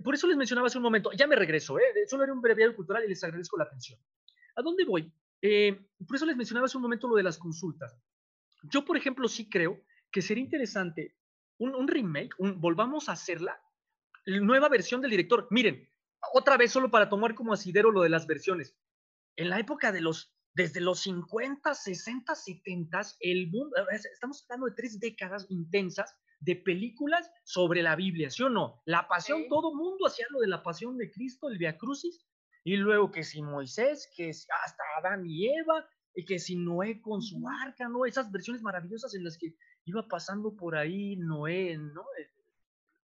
Por 0.04 0.14
eso 0.14 0.26
les 0.26 0.36
mencionaba 0.36 0.68
hace 0.68 0.78
un 0.78 0.84
momento, 0.84 1.10
ya 1.12 1.26
me 1.26 1.36
regreso, 1.36 1.78
¿eh? 1.78 1.84
solo 2.06 2.24
era 2.24 2.32
un 2.32 2.40
breviario 2.40 2.74
cultural 2.74 3.04
y 3.04 3.08
les 3.08 3.22
agradezco 3.22 3.58
la 3.58 3.64
atención. 3.64 3.98
¿A 4.56 4.62
dónde 4.62 4.84
voy? 4.84 5.12
Eh, 5.42 5.88
por 6.06 6.16
eso 6.16 6.26
les 6.26 6.36
mencionaba 6.36 6.66
hace 6.66 6.76
un 6.76 6.82
momento 6.82 7.08
lo 7.08 7.16
de 7.16 7.22
las 7.22 7.38
consultas. 7.38 7.96
Yo, 8.64 8.84
por 8.84 8.96
ejemplo, 8.96 9.28
sí 9.28 9.48
creo 9.48 9.80
que 10.10 10.22
sería 10.22 10.44
interesante 10.44 11.16
un, 11.58 11.74
un 11.74 11.88
remake, 11.88 12.30
un, 12.38 12.60
volvamos 12.60 13.08
a 13.08 13.12
hacerla, 13.12 13.60
nueva 14.26 14.68
versión 14.68 15.00
del 15.00 15.10
director. 15.10 15.46
Miren, 15.50 15.88
otra 16.34 16.56
vez 16.56 16.70
solo 16.72 16.90
para 16.90 17.08
tomar 17.08 17.34
como 17.34 17.52
asidero 17.52 17.90
lo 17.90 18.02
de 18.02 18.10
las 18.10 18.26
versiones. 18.26 18.76
En 19.36 19.48
la 19.48 19.58
época 19.58 19.92
de 19.92 20.00
los, 20.02 20.34
desde 20.54 20.80
los 20.80 21.00
50, 21.00 21.74
60, 21.74 22.34
70, 22.34 23.00
el 23.20 23.46
boom, 23.50 23.70
estamos 24.12 24.44
hablando 24.44 24.66
de 24.66 24.74
tres 24.74 25.00
décadas 25.00 25.46
intensas 25.48 26.14
de 26.40 26.56
películas 26.56 27.30
sobre 27.44 27.82
la 27.82 27.96
Biblia, 27.96 28.30
¿sí 28.30 28.42
o 28.42 28.48
no? 28.48 28.82
La 28.84 29.06
pasión, 29.08 29.42
Sí. 29.42 29.48
todo 29.48 29.74
mundo 29.74 30.06
hacía 30.06 30.26
lo 30.30 30.40
de 30.40 30.48
la 30.48 30.62
pasión 30.62 30.96
de 30.96 31.10
Cristo, 31.10 31.48
el 31.48 31.58
Via 31.58 31.76
Crucis, 31.78 32.26
y 32.64 32.76
luego 32.76 33.10
que 33.10 33.22
si 33.22 33.42
Moisés, 33.42 34.10
que 34.16 34.32
si 34.32 34.46
hasta 34.64 34.82
Adán 34.98 35.24
y 35.26 35.48
Eva, 35.48 35.88
y 36.14 36.24
que 36.24 36.38
si 36.38 36.56
Noé 36.56 37.00
con 37.00 37.22
su 37.22 37.48
arca, 37.48 37.88
¿no? 37.88 38.04
Esas 38.04 38.30
versiones 38.30 38.62
maravillosas 38.62 39.14
en 39.14 39.24
las 39.24 39.38
que 39.38 39.54
iba 39.84 40.06
pasando 40.08 40.54
por 40.54 40.76
ahí 40.76 41.16
Noé, 41.16 41.76
¿no? 41.78 42.02
Eh, 42.18 42.30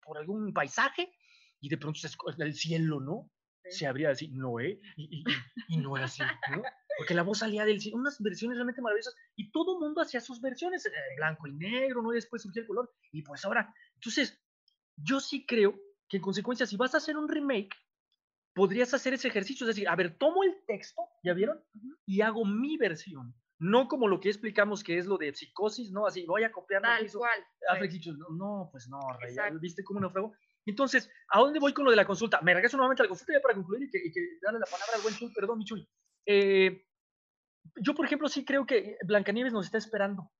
Por 0.02 0.18
algún 0.18 0.52
paisaje, 0.52 1.12
y 1.60 1.68
de 1.68 1.78
pronto 1.78 1.98
se 1.98 2.08
el 2.38 2.54
cielo, 2.54 3.00
¿no? 3.00 3.30
Se 3.68 3.86
abría 3.86 4.10
así, 4.10 4.28
Noé, 4.28 4.80
y, 4.96 5.22
y, 5.22 5.24
y- 5.68 5.76
Noé 5.78 6.02
así, 6.04 6.22
¿no? 6.50 6.62
Porque 6.98 7.14
la 7.14 7.22
voz 7.22 7.38
salía 7.38 7.64
del 7.64 7.80
cielo, 7.80 7.98
unas 7.98 8.20
versiones 8.20 8.56
realmente 8.56 8.80
maravillosas, 8.80 9.16
y 9.34 9.50
todo 9.50 9.74
el 9.74 9.80
mundo 9.80 10.00
hacía 10.02 10.20
sus 10.20 10.40
versiones, 10.40 10.86
eh, 10.86 10.90
blanco 11.16 11.46
y 11.46 11.52
negro, 11.52 12.02
¿no? 12.02 12.12
Y 12.12 12.16
después 12.16 12.42
surgió 12.42 12.62
el 12.62 12.68
color, 12.68 12.92
y 13.10 13.22
pues 13.22 13.44
ahora, 13.44 13.74
entonces, 13.94 14.40
yo 14.96 15.20
sí 15.20 15.44
creo 15.46 15.74
que 16.08 16.18
en 16.18 16.22
consecuencia, 16.22 16.66
si 16.66 16.76
vas 16.76 16.94
a 16.94 16.98
hacer 16.98 17.16
un 17.16 17.28
remake, 17.28 17.74
podrías 18.56 18.94
hacer 18.94 19.12
ese 19.12 19.28
ejercicio, 19.28 19.64
es 19.64 19.76
decir, 19.76 19.86
a 19.86 19.94
ver, 19.94 20.16
tomo 20.16 20.42
el 20.42 20.56
texto, 20.66 21.02
¿ya 21.22 21.34
vieron? 21.34 21.62
Y 22.06 22.22
hago 22.22 22.44
mi 22.46 22.78
versión. 22.78 23.34
No 23.58 23.86
como 23.86 24.08
lo 24.08 24.18
que 24.18 24.30
explicamos 24.30 24.82
que 24.82 24.96
es 24.96 25.06
lo 25.06 25.18
de 25.18 25.34
psicosis, 25.34 25.92
¿no? 25.92 26.06
Así, 26.06 26.24
voy 26.26 26.42
a 26.42 26.50
copiar 26.50 26.82
Tal 26.82 27.10
cual. 27.12 27.38
Hitchcock. 27.82 28.16
No, 28.16 28.28
no, 28.30 28.68
pues 28.72 28.88
no, 28.88 28.98
Rey. 29.20 29.36
¿viste 29.60 29.84
cómo 29.84 30.00
naufragó? 30.00 30.32
Entonces, 30.64 31.10
¿a 31.28 31.38
dónde 31.38 31.60
voy 31.60 31.74
con 31.74 31.84
lo 31.84 31.90
de 31.90 31.98
la 31.98 32.06
consulta? 32.06 32.40
Me 32.40 32.54
regreso 32.54 32.78
nuevamente 32.78 33.02
a 33.02 33.04
la 33.04 33.08
consulta 33.10 33.34
ya 33.34 33.40
para 33.40 33.54
concluir 33.54 33.84
y 33.84 33.90
que, 33.90 33.98
y 33.98 34.10
que 34.10 34.20
darle 34.42 34.58
la 34.58 34.66
palabra 34.66 34.94
al 34.96 35.02
buen 35.02 35.14
Chuy, 35.14 35.32
perdón, 35.34 35.58
mi 35.58 35.64
Chuy. 35.64 35.86
Eh, 36.24 36.86
yo, 37.76 37.94
por 37.94 38.06
ejemplo, 38.06 38.28
sí 38.28 38.44
creo 38.44 38.66
que 38.66 38.96
Blancanieves 39.04 39.52
nos 39.52 39.66
está 39.66 39.78
esperando. 39.78 40.30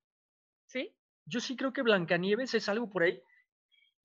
¿Sí? 0.67 0.97
Yo 1.27 1.41
sí 1.41 1.55
creo 1.55 1.73
que 1.73 1.83
Blancanieves 1.83 2.55
es 2.55 2.69
algo 2.69 2.91
por 2.91 3.03
ahí. 3.03 3.23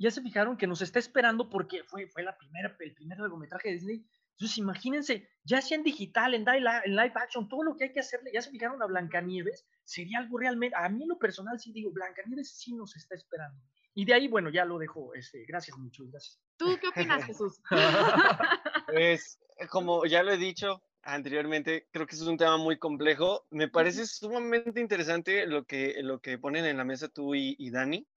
Ya 0.02 0.12
se 0.12 0.22
fijaron 0.22 0.58
que 0.58 0.68
nos 0.68 0.82
está 0.82 1.00
esperando 1.00 1.50
porque 1.50 1.84
fue, 1.84 2.08
fue 2.08 2.24
la 2.24 2.38
primera, 2.38 2.76
el 2.80 2.94
primer 2.94 3.20
largometraje 3.20 3.70
de 3.70 3.74
Disney. 3.76 4.06
Entonces, 4.32 4.58
imagínense, 4.58 5.30
ya 5.44 5.62
sea 5.62 5.78
en 5.78 5.84
digital, 5.84 6.34
en, 6.34 6.44
li- 6.44 6.82
en 6.86 6.96
live 6.96 7.14
action, 7.16 7.48
todo 7.48 7.64
lo 7.64 7.76
que 7.78 7.84
hay 7.86 7.94
que 7.94 8.00
hacerle, 8.00 8.32
ya 8.34 8.42
se 8.42 8.50
fijaron 8.50 8.82
a 8.82 8.88
Blancanieves, 8.88 9.68
sería 9.84 10.18
algo 10.20 10.40
realmente, 10.40 10.76
a 10.76 10.90
mí 10.90 11.04
en 11.04 11.10
lo 11.10 11.20
personal 11.20 11.60
sí 11.60 11.72
digo, 11.72 11.92
Blancanieves 11.92 12.52
sí 12.58 12.74
nos 12.74 12.96
está 12.96 13.14
esperando. 13.16 13.62
Y 13.94 14.06
de 14.06 14.14
ahí, 14.14 14.28
bueno, 14.28 14.50
ya 14.50 14.66
lo 14.66 14.80
dejo. 14.80 15.14
Este, 15.14 15.46
gracias, 15.46 15.78
mucho, 15.78 16.06
gracias. 16.08 16.40
¿Tú 16.58 16.78
qué 16.82 16.88
opinas, 16.88 17.24
Jesús? 17.26 17.62
Pues, 18.88 19.40
como 19.70 20.06
ya 20.06 20.24
lo 20.24 20.32
he 20.32 20.38
dicho 20.38 20.82
anteriormente, 21.04 21.88
creo 21.92 22.06
que 22.08 22.16
eso 22.16 22.24
es 22.24 22.30
un 22.30 22.38
tema 22.38 22.58
muy 22.58 22.78
complejo. 22.78 23.46
Me 23.52 23.68
parece 23.68 24.06
sumamente 24.06 24.80
interesante 24.80 25.46
lo 25.46 25.66
que, 25.66 25.96
lo 26.02 26.20
que 26.20 26.38
ponen 26.38 26.66
en 26.66 26.78
la 26.78 26.84
mesa 26.86 27.10
tú 27.10 27.36
y, 27.36 27.56
y 27.60 27.70
Dani, 27.72 28.08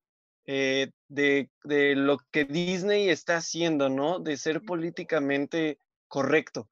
eh, 0.47 0.91
de, 1.09 1.51
de 1.65 1.95
lo 1.95 2.19
que 2.31 2.45
Disney 2.45 3.09
está 3.09 3.37
haciendo, 3.37 3.89
¿no? 3.89 4.19
De 4.19 4.37
ser 4.37 4.63
políticamente 4.63 5.79
correcto. 6.09 6.69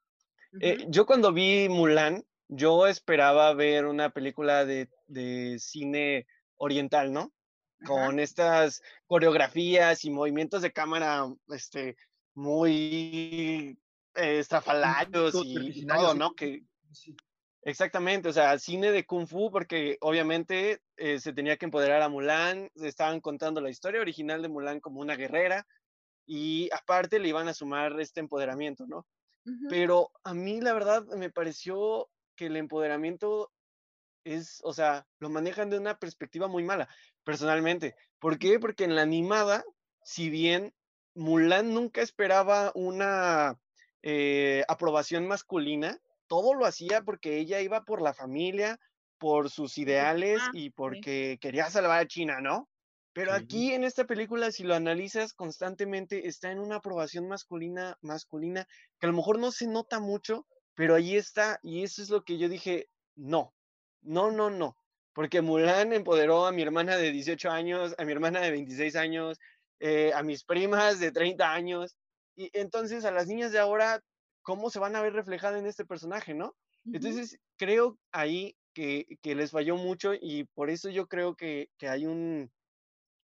Eh, 0.60 0.84
yo 0.88 1.06
cuando 1.06 1.32
vi 1.32 1.68
Mulan, 1.68 2.24
yo 2.48 2.86
esperaba 2.86 3.54
ver 3.54 3.86
una 3.86 4.10
película 4.10 4.66
de, 4.66 4.90
de 5.06 5.58
cine 5.58 6.26
oriental, 6.56 7.12
¿no? 7.12 7.32
Con 7.86 8.20
estas 8.20 8.82
coreografías 9.06 10.04
y 10.04 10.10
movimientos 10.10 10.62
de 10.62 10.72
cámara, 10.72 11.26
este, 11.48 11.96
muy 12.34 13.76
eh, 14.14 14.38
estrafalarios 14.38 15.34
y, 15.44 15.86
todo, 15.86 16.14
¿no? 16.14 16.34
Que, 16.34 16.62
sí. 16.92 17.16
Exactamente, 17.64 18.28
o 18.28 18.32
sea, 18.32 18.58
cine 18.58 18.90
de 18.90 19.06
Kung 19.06 19.28
Fu, 19.28 19.50
porque 19.50 19.96
obviamente 20.00 20.82
eh, 20.96 21.20
se 21.20 21.32
tenía 21.32 21.56
que 21.56 21.66
empoderar 21.66 22.02
a 22.02 22.08
Mulan, 22.08 22.70
se 22.74 22.88
estaban 22.88 23.20
contando 23.20 23.60
la 23.60 23.70
historia 23.70 24.00
original 24.00 24.42
de 24.42 24.48
Mulan 24.48 24.80
como 24.80 25.00
una 25.00 25.14
guerrera 25.14 25.64
y 26.26 26.68
aparte 26.72 27.20
le 27.20 27.28
iban 27.28 27.46
a 27.46 27.54
sumar 27.54 28.00
este 28.00 28.20
empoderamiento, 28.20 28.86
¿no? 28.86 29.06
Pero 29.68 30.10
a 30.22 30.34
mí 30.34 30.60
la 30.60 30.72
verdad 30.72 31.04
me 31.16 31.30
pareció 31.30 32.08
que 32.36 32.46
el 32.46 32.56
empoderamiento 32.56 33.50
es, 34.24 34.60
o 34.62 34.72
sea, 34.72 35.04
lo 35.18 35.30
manejan 35.30 35.68
de 35.68 35.78
una 35.78 35.98
perspectiva 35.98 36.46
muy 36.46 36.62
mala, 36.62 36.88
personalmente. 37.24 37.96
¿Por 38.20 38.38
qué? 38.38 38.60
Porque 38.60 38.84
en 38.84 38.94
la 38.94 39.02
animada, 39.02 39.64
si 40.04 40.30
bien 40.30 40.72
Mulan 41.14 41.74
nunca 41.74 42.02
esperaba 42.02 42.70
una 42.76 43.58
eh, 44.02 44.64
aprobación 44.68 45.26
masculina, 45.26 45.98
todo 46.32 46.54
lo 46.54 46.64
hacía 46.64 47.02
porque 47.02 47.36
ella 47.36 47.60
iba 47.60 47.84
por 47.84 48.00
la 48.00 48.14
familia, 48.14 48.78
por 49.18 49.50
sus 49.50 49.76
ideales 49.76 50.38
mamá, 50.38 50.50
y 50.54 50.70
sí. 50.70 50.72
porque 50.74 51.36
quería 51.42 51.68
salvar 51.68 52.00
a 52.00 52.06
China, 52.06 52.40
¿no? 52.40 52.70
Pero 53.12 53.32
Sí. 53.32 53.34
aquí 53.34 53.74
en 53.74 53.84
esta 53.84 54.06
película, 54.06 54.50
si 54.50 54.62
lo 54.62 54.74
analizas 54.74 55.34
constantemente, 55.34 56.26
está 56.26 56.50
en 56.50 56.58
una 56.58 56.76
aprobación 56.76 57.28
masculina, 57.28 57.98
masculina, 58.00 58.66
que 58.98 59.06
a 59.06 59.10
lo 59.10 59.16
mejor 59.16 59.38
no 59.38 59.52
se 59.52 59.66
nota 59.66 60.00
mucho, 60.00 60.46
pero 60.74 60.94
ahí 60.94 61.16
está, 61.16 61.58
y 61.62 61.82
eso 61.82 62.00
es 62.00 62.08
lo 62.08 62.22
que 62.24 62.38
yo 62.38 62.48
dije, 62.48 62.86
no, 63.14 63.54
no, 64.00 64.30
no, 64.30 64.48
no, 64.48 64.74
porque 65.12 65.42
Mulan 65.42 65.92
empoderó 65.92 66.46
a 66.46 66.52
mi 66.52 66.62
hermana 66.62 66.96
de 66.96 67.12
18 67.12 67.50
años, 67.50 67.94
a 67.98 68.06
mi 68.06 68.12
hermana 68.12 68.40
de 68.40 68.52
26 68.52 68.96
años, 68.96 69.38
eh, 69.80 70.12
a 70.14 70.22
mis 70.22 70.44
primas 70.44 70.98
de 70.98 71.12
30 71.12 71.52
años, 71.52 71.94
y 72.34 72.48
entonces 72.58 73.04
a 73.04 73.10
las 73.10 73.26
niñas 73.26 73.52
de 73.52 73.58
ahora, 73.58 74.00
¿cómo 74.42 74.70
se 74.70 74.78
van 74.78 74.96
a 74.96 75.02
ver 75.02 75.12
reflejadas 75.12 75.58
en 75.58 75.66
este 75.66 75.84
personaje, 75.84 76.34
no? 76.34 76.56
Entonces, 76.84 77.38
creo 77.56 77.98
ahí 78.10 78.56
que, 78.74 79.06
que 79.22 79.34
les 79.34 79.52
falló 79.52 79.76
mucho 79.76 80.14
y 80.14 80.44
por 80.44 80.68
eso 80.68 80.90
yo 80.90 81.06
creo 81.06 81.36
que, 81.36 81.70
que 81.78 81.88
hay 81.88 82.06
un, 82.06 82.52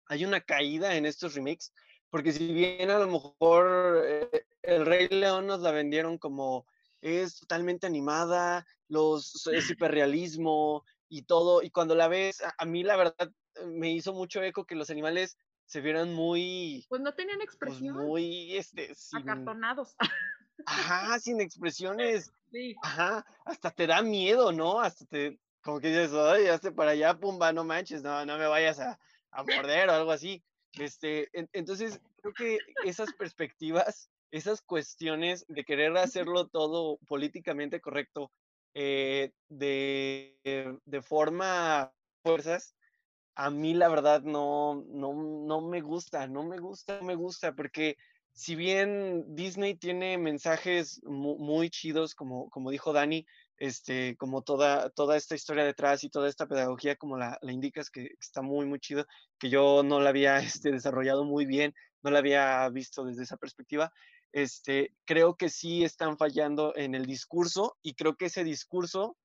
hay 0.06 0.24
una 0.24 0.40
caída 0.40 0.96
en 0.96 1.06
estos 1.06 1.34
remakes, 1.34 1.72
porque 2.10 2.32
si 2.32 2.52
bien 2.52 2.90
a 2.90 2.98
lo 2.98 3.06
mejor 3.06 4.02
eh, 4.04 4.46
El 4.62 4.84
Rey 4.84 5.08
León 5.08 5.46
nos 5.46 5.60
la 5.60 5.70
vendieron 5.70 6.18
como 6.18 6.66
es 7.00 7.38
totalmente 7.38 7.86
animada, 7.86 8.66
los, 8.88 9.46
es 9.46 9.70
hiperrealismo 9.70 10.84
y 11.08 11.22
todo, 11.22 11.62
y 11.62 11.70
cuando 11.70 11.94
la 11.94 12.08
ves, 12.08 12.42
a, 12.42 12.54
a 12.58 12.64
mí 12.64 12.82
la 12.82 12.96
verdad 12.96 13.30
eh, 13.54 13.66
me 13.66 13.92
hizo 13.92 14.12
mucho 14.12 14.42
eco 14.42 14.64
que 14.64 14.74
los 14.74 14.90
animales 14.90 15.38
se 15.66 15.80
vieran 15.80 16.12
muy, 16.14 16.84
Pues 16.88 17.00
no 17.00 17.14
tenían 17.14 17.38
pues 17.38 17.48
expresión. 17.48 17.96
muy, 17.96 18.56
este, 18.56 18.94
sin, 18.94 19.20
Acartonados. 19.20 19.96
ajá, 20.64 21.18
sin 21.18 21.40
expresiones, 21.40 22.32
Sí. 22.50 22.74
ajá, 22.82 23.26
hasta 23.44 23.70
te 23.70 23.86
da 23.86 24.02
miedo, 24.02 24.52
¿no? 24.52 24.80
Hasta 24.80 25.04
te, 25.06 25.38
como 25.62 25.80
que 25.80 25.88
dices, 25.88 26.12
ay, 26.14 26.46
hazte 26.46 26.72
para 26.72 26.92
allá, 26.92 27.18
pumba, 27.18 27.52
no 27.52 27.64
manches, 27.64 28.02
no, 28.02 28.24
no 28.24 28.38
me 28.38 28.46
vayas 28.46 28.78
a, 28.80 28.98
a 29.30 29.42
morder 29.42 29.88
o 29.88 29.92
algo 29.92 30.12
así. 30.12 30.42
Este, 30.78 31.28
en- 31.38 31.48
entonces, 31.52 32.00
creo 32.22 32.32
que 32.34 32.58
esas 32.84 33.12
perspectivas, 33.14 34.10
esas 34.30 34.62
cuestiones 34.62 35.44
de 35.48 35.64
querer 35.64 35.96
hacerlo 35.96 36.46
todo 36.48 36.98
políticamente 37.06 37.80
correcto, 37.80 38.30
eh, 38.74 39.32
de, 39.48 40.38
de 40.84 41.02
forma 41.02 41.94
fuerzas, 42.22 42.76
a 43.34 43.50
mí 43.50 43.74
la 43.74 43.88
verdad 43.88 44.22
no, 44.22 44.82
no, 44.86 45.12
no 45.12 45.60
me 45.60 45.80
gusta, 45.80 46.26
no 46.26 46.44
me 46.44 46.58
gusta, 46.58 46.98
no 46.98 47.04
me 47.06 47.14
gusta, 47.14 47.52
porque 47.54 47.96
si 48.36 48.54
bien 48.54 49.34
Disney 49.34 49.76
tiene 49.76 50.18
mensajes 50.18 51.00
mu- 51.04 51.38
muy, 51.38 51.70
chidos, 51.70 52.14
como, 52.14 52.50
como 52.50 52.70
dijo 52.70 52.92
Dani, 52.92 53.26
este, 53.56 54.14
como 54.18 54.42
toda, 54.42 54.90
toda 54.90 55.16
esta 55.16 55.34
historia 55.34 55.64
detrás 55.64 56.04
y 56.04 56.10
toda 56.10 56.28
esta 56.28 56.46
pedagogía, 56.46 56.96
como 56.96 57.16
la, 57.16 57.38
la 57.40 57.52
indicas, 57.52 57.88
que 57.88 58.10
está 58.20 58.42
muy, 58.42 58.66
muy 58.66 58.78
chido, 58.78 59.06
que 59.38 59.48
yo 59.48 59.82
no 59.82 60.00
la 60.00 60.10
había 60.10 60.36
este, 60.40 60.70
desarrollado 60.70 61.24
muy 61.24 61.46
bien, 61.46 61.72
no 62.02 62.10
la 62.10 62.18
había 62.18 62.68
visto 62.68 63.04
desde 63.04 63.22
esa 63.22 63.38
perspectiva, 63.38 63.90
este, 64.32 64.94
creo 65.06 65.36
que 65.36 65.48
sí 65.48 65.82
están 65.82 66.18
fallando 66.18 66.76
en 66.76 66.94
el 66.94 67.06
discurso 67.06 67.78
y 67.82 67.94
creo 67.94 68.16
que 68.16 68.26
ese 68.26 68.44
discurso 68.44 69.16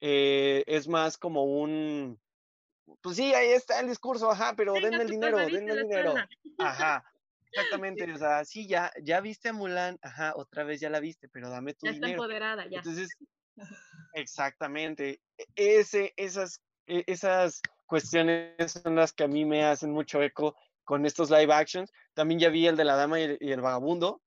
eh, 0.00 0.62
es 0.68 0.86
más 0.86 1.18
como 1.18 1.42
un, 1.42 2.20
pues 3.02 3.16
sí, 3.16 3.34
ahí 3.34 3.48
está 3.48 3.80
el 3.80 3.88
discurso, 3.88 4.30
ajá, 4.30 4.54
pero 4.56 4.74
Venga, 4.74 4.90
denme 4.90 5.02
el 5.02 5.10
dinero, 5.10 5.38
denme 5.38 5.58
en 5.58 5.70
el 5.70 5.88
dinero. 5.88 6.14
Ajá, 6.56 7.04
exactamente, 8.04 8.12
o 8.12 8.18
sea, 8.18 8.44
sí, 8.44 8.66
ya, 8.68 8.92
ya 9.02 9.20
viste 9.20 9.48
a 9.48 9.52
Mulan, 9.52 9.98
ajá, 10.02 10.34
otra 10.36 10.64
vez 10.64 10.80
ya 10.80 10.90
la 10.90 11.00
viste, 11.00 11.28
pero 11.28 11.50
dame 11.50 11.74
tu 11.74 11.86
Ya 11.86 11.92
está 11.92 12.06
dinero. 12.06 12.22
empoderada, 12.22 12.66
ya. 12.68 12.78
Entonces, 12.78 13.10
exactamente, 14.14 15.20
e- 15.36 15.46
ese, 15.80 16.12
esas, 16.16 16.62
e- 16.86 17.04
esas 17.06 17.60
cuestiones 17.86 18.72
son 18.72 18.94
las 18.96 19.12
que 19.12 19.24
a 19.24 19.28
mí 19.28 19.44
me 19.44 19.64
hacen 19.64 19.90
mucho 19.90 20.22
eco 20.22 20.56
con 20.84 21.06
estos 21.06 21.30
live 21.30 21.52
actions. 21.52 21.90
También 22.14 22.40
ya 22.40 22.48
vi 22.50 22.66
el 22.66 22.76
de 22.76 22.84
la 22.84 22.96
dama 22.96 23.20
y 23.20 23.24
el, 23.24 23.38
y 23.40 23.52
el 23.52 23.60
vagabundo. 23.60 24.22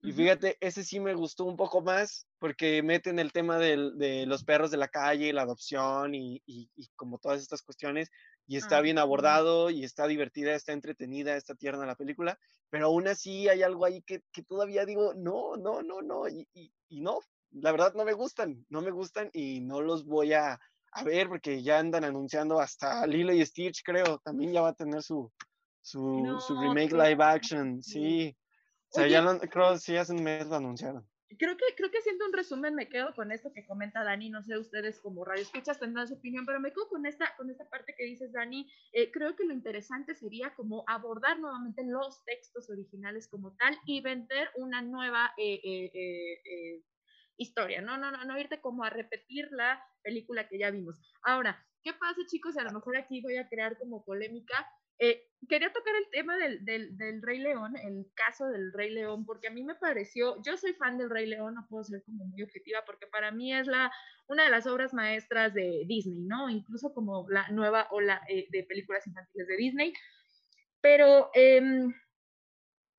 Y 0.00 0.12
fíjate, 0.12 0.56
ese 0.60 0.84
sí 0.84 1.00
me 1.00 1.14
gustó 1.14 1.44
un 1.44 1.56
poco 1.56 1.82
más 1.82 2.28
porque 2.38 2.82
meten 2.84 3.18
el 3.18 3.32
tema 3.32 3.58
del- 3.58 3.98
de 3.98 4.26
los 4.26 4.44
perros 4.44 4.70
de 4.70 4.76
la 4.76 4.88
calle, 4.88 5.32
la 5.32 5.42
adopción 5.42 6.14
y, 6.14 6.40
y- 6.46 6.70
y 6.76 6.88
como 6.94 7.18
todas 7.18 7.40
estas 7.42 7.62
cuestiones. 7.62 8.08
Y 8.48 8.56
está 8.56 8.76
Ah, 8.76 8.82
bien 8.82 8.98
abordado 8.98 9.70
y 9.70 9.84
está 9.84 10.08
divertida, 10.08 10.54
está 10.54 10.72
entretenida, 10.72 11.36
está 11.36 11.54
tierna 11.54 11.86
la 11.86 11.96
película. 11.96 12.38
Pero 12.70 12.86
aún 12.86 13.06
así 13.08 13.48
hay 13.48 13.62
algo 13.62 13.84
ahí 13.84 14.02
que, 14.02 14.22
que 14.32 14.42
todavía 14.42 14.86
digo, 14.86 15.14
no, 15.14 15.56
no, 15.56 15.82
no, 15.82 16.02
no. 16.02 16.28
Y, 16.28 16.48
y- 16.54 16.72
y 16.88 17.00
no, 17.02 17.20
la 17.52 17.72
verdad 17.72 17.94
no 17.94 18.04
me 18.04 18.14
gustan, 18.14 18.66
no 18.70 18.80
me 18.82 18.90
gustan 18.90 19.30
y 19.34 19.60
no 19.60 19.82
los 19.82 20.04
voy 20.06 20.32
a, 20.34 20.58
a 20.92 21.04
ver 21.04 21.28
porque 21.28 21.62
ya 21.62 21.78
andan 21.78 22.04
anunciando 22.04 22.58
hasta 22.60 23.06
Lilo 23.06 23.32
y 23.34 23.46
Stitch, 23.46 23.82
creo. 23.84 24.18
También 24.24 24.52
ya 24.52 24.62
va 24.62 24.70
a 24.70 24.74
tener 24.74 25.02
su, 25.02 25.32
su, 25.82 26.40
remake 26.58 26.92
live 26.92 27.22
action, 27.22 27.82
sí. 27.82 28.18
sí. 28.22 28.36
O 28.90 28.92
sea, 28.92 29.06
Oye, 29.06 29.08
ya 29.08 29.22
lo, 29.22 29.38
creo 29.40 29.78
sí 29.78 29.96
hace 29.96 30.12
un 30.14 30.22
mes 30.24 30.46
lo 30.48 30.56
anunciaron. 30.56 31.07
Creo 31.36 31.56
que, 31.56 31.64
creo 31.76 31.90
que 31.90 31.98
haciendo 31.98 32.24
un 32.26 32.32
resumen 32.32 32.74
me 32.74 32.88
quedo 32.88 33.14
con 33.14 33.32
esto 33.32 33.52
que 33.52 33.66
comenta 33.66 34.02
Dani, 34.02 34.30
no 34.30 34.42
sé 34.42 34.56
ustedes 34.56 35.00
como 35.00 35.24
radio 35.24 35.42
escuchas 35.42 35.78
tendrán 35.78 36.08
su 36.08 36.14
opinión, 36.14 36.46
pero 36.46 36.60
me 36.60 36.72
quedo 36.72 36.88
con 36.88 37.04
esta, 37.04 37.34
con 37.36 37.50
esta 37.50 37.68
parte 37.68 37.94
que 37.96 38.04
dices 38.04 38.32
Dani, 38.32 38.70
Eh, 38.92 39.10
creo 39.12 39.36
que 39.36 39.44
lo 39.44 39.52
interesante 39.52 40.14
sería 40.14 40.54
como 40.54 40.84
abordar 40.86 41.38
nuevamente 41.38 41.84
los 41.84 42.24
textos 42.24 42.70
originales 42.70 43.28
como 43.28 43.54
tal 43.56 43.76
y 43.84 44.00
vender 44.00 44.50
una 44.56 44.80
nueva 44.80 45.32
eh, 45.36 45.60
eh, 45.64 46.82
historia, 47.36 47.82
no, 47.82 47.98
no, 47.98 48.10
no, 48.10 48.24
no 48.24 48.38
irte 48.38 48.60
como 48.60 48.84
a 48.84 48.90
repetir 48.90 49.48
la 49.52 49.82
película 50.02 50.48
que 50.48 50.58
ya 50.58 50.70
vimos. 50.70 51.00
Ahora, 51.22 51.64
¿qué 51.82 51.92
pasa 51.92 52.20
chicos? 52.26 52.56
A 52.56 52.64
lo 52.64 52.72
mejor 52.72 52.96
aquí 52.96 53.20
voy 53.20 53.36
a 53.36 53.48
crear 53.48 53.78
como 53.78 54.04
polémica. 54.04 54.66
Eh, 54.98 55.28
quería 55.48 55.72
tocar 55.72 55.94
el 55.94 56.10
tema 56.10 56.36
del, 56.36 56.64
del, 56.64 57.22
Rey 57.22 57.38
León, 57.38 57.76
el 57.76 58.06
caso 58.14 58.46
del 58.48 58.72
Rey 58.72 58.90
León, 58.90 59.24
porque 59.24 59.48
a 59.48 59.50
mí 59.50 59.62
me 59.62 59.76
pareció, 59.76 60.42
yo 60.42 60.56
soy 60.56 60.72
fan 60.74 60.98
del 60.98 61.10
Rey 61.10 61.26
León, 61.26 61.54
no 61.54 61.66
puedo 61.68 61.84
ser 61.84 62.02
como 62.04 62.24
muy 62.24 62.42
objetiva, 62.42 62.84
porque 62.84 63.06
para 63.06 63.30
mí 63.30 63.54
es 63.54 63.66
la, 63.66 63.92
una 64.26 64.44
de 64.44 64.50
las 64.50 64.66
obras 64.66 64.92
maestras 64.92 65.54
de 65.54 65.84
Disney, 65.86 66.20
¿no? 66.20 66.50
Incluso 66.50 66.92
como 66.92 67.28
la 67.30 67.48
nueva 67.50 67.86
ola 67.90 68.20
eh, 68.28 68.46
de 68.50 68.64
películas 68.64 69.06
infantiles 69.06 69.46
de 69.46 69.56
Disney. 69.56 69.92
Pero, 70.80 71.30
eh, 71.34 71.62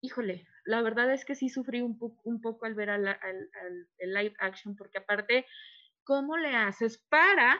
híjole, 0.01 0.45
la 0.65 0.81
verdad 0.81 1.11
es 1.13 1.25
que 1.25 1.35
sí 1.35 1.49
sufrí 1.49 1.81
un, 1.81 1.97
un 2.23 2.41
poco 2.41 2.65
al 2.65 2.75
ver 2.75 2.89
al, 2.89 3.07
al, 3.07 3.49
el 3.97 4.13
live 4.13 4.35
action, 4.39 4.75
porque 4.75 4.99
aparte, 4.99 5.45
¿cómo 6.03 6.37
le 6.37 6.55
haces 6.55 6.97
para 7.09 7.59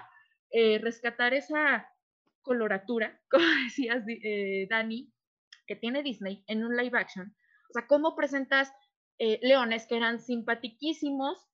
eh, 0.51 0.79
rescatar 0.79 1.33
esa 1.33 1.87
coloratura, 2.49 3.21
como 3.29 3.45
decías, 3.63 4.03
eh, 4.07 4.65
Dani, 4.67 5.13
que 5.67 5.75
tiene 5.75 6.01
Disney 6.01 6.43
en 6.47 6.65
un 6.65 6.75
live 6.75 6.97
action? 6.97 7.35
O 7.69 7.73
sea, 7.73 7.85
¿cómo 7.85 8.15
presentas 8.15 8.73
eh, 9.19 9.39
leones 9.43 9.85
que 9.85 9.97
eran 9.97 10.19
simpatiquísimos? 10.19 11.47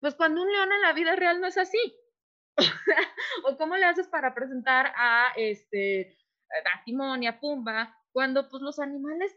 Pues 0.00 0.14
cuando 0.14 0.40
un 0.40 0.50
león 0.50 0.72
en 0.72 0.80
la 0.80 0.94
vida 0.94 1.14
real 1.16 1.38
no 1.38 1.46
es 1.48 1.58
así. 1.58 1.78
o 3.44 3.56
cómo 3.58 3.76
le 3.76 3.84
haces 3.84 4.08
para 4.08 4.34
presentar 4.34 4.92
a 4.96 5.32
este 5.36 6.16
a 6.66 6.84
Timón 6.84 7.22
y 7.22 7.26
a 7.26 7.40
Pumba 7.40 7.96
cuando 8.12 8.50
pues 8.50 8.62
los 8.62 8.78
animales 8.78 9.34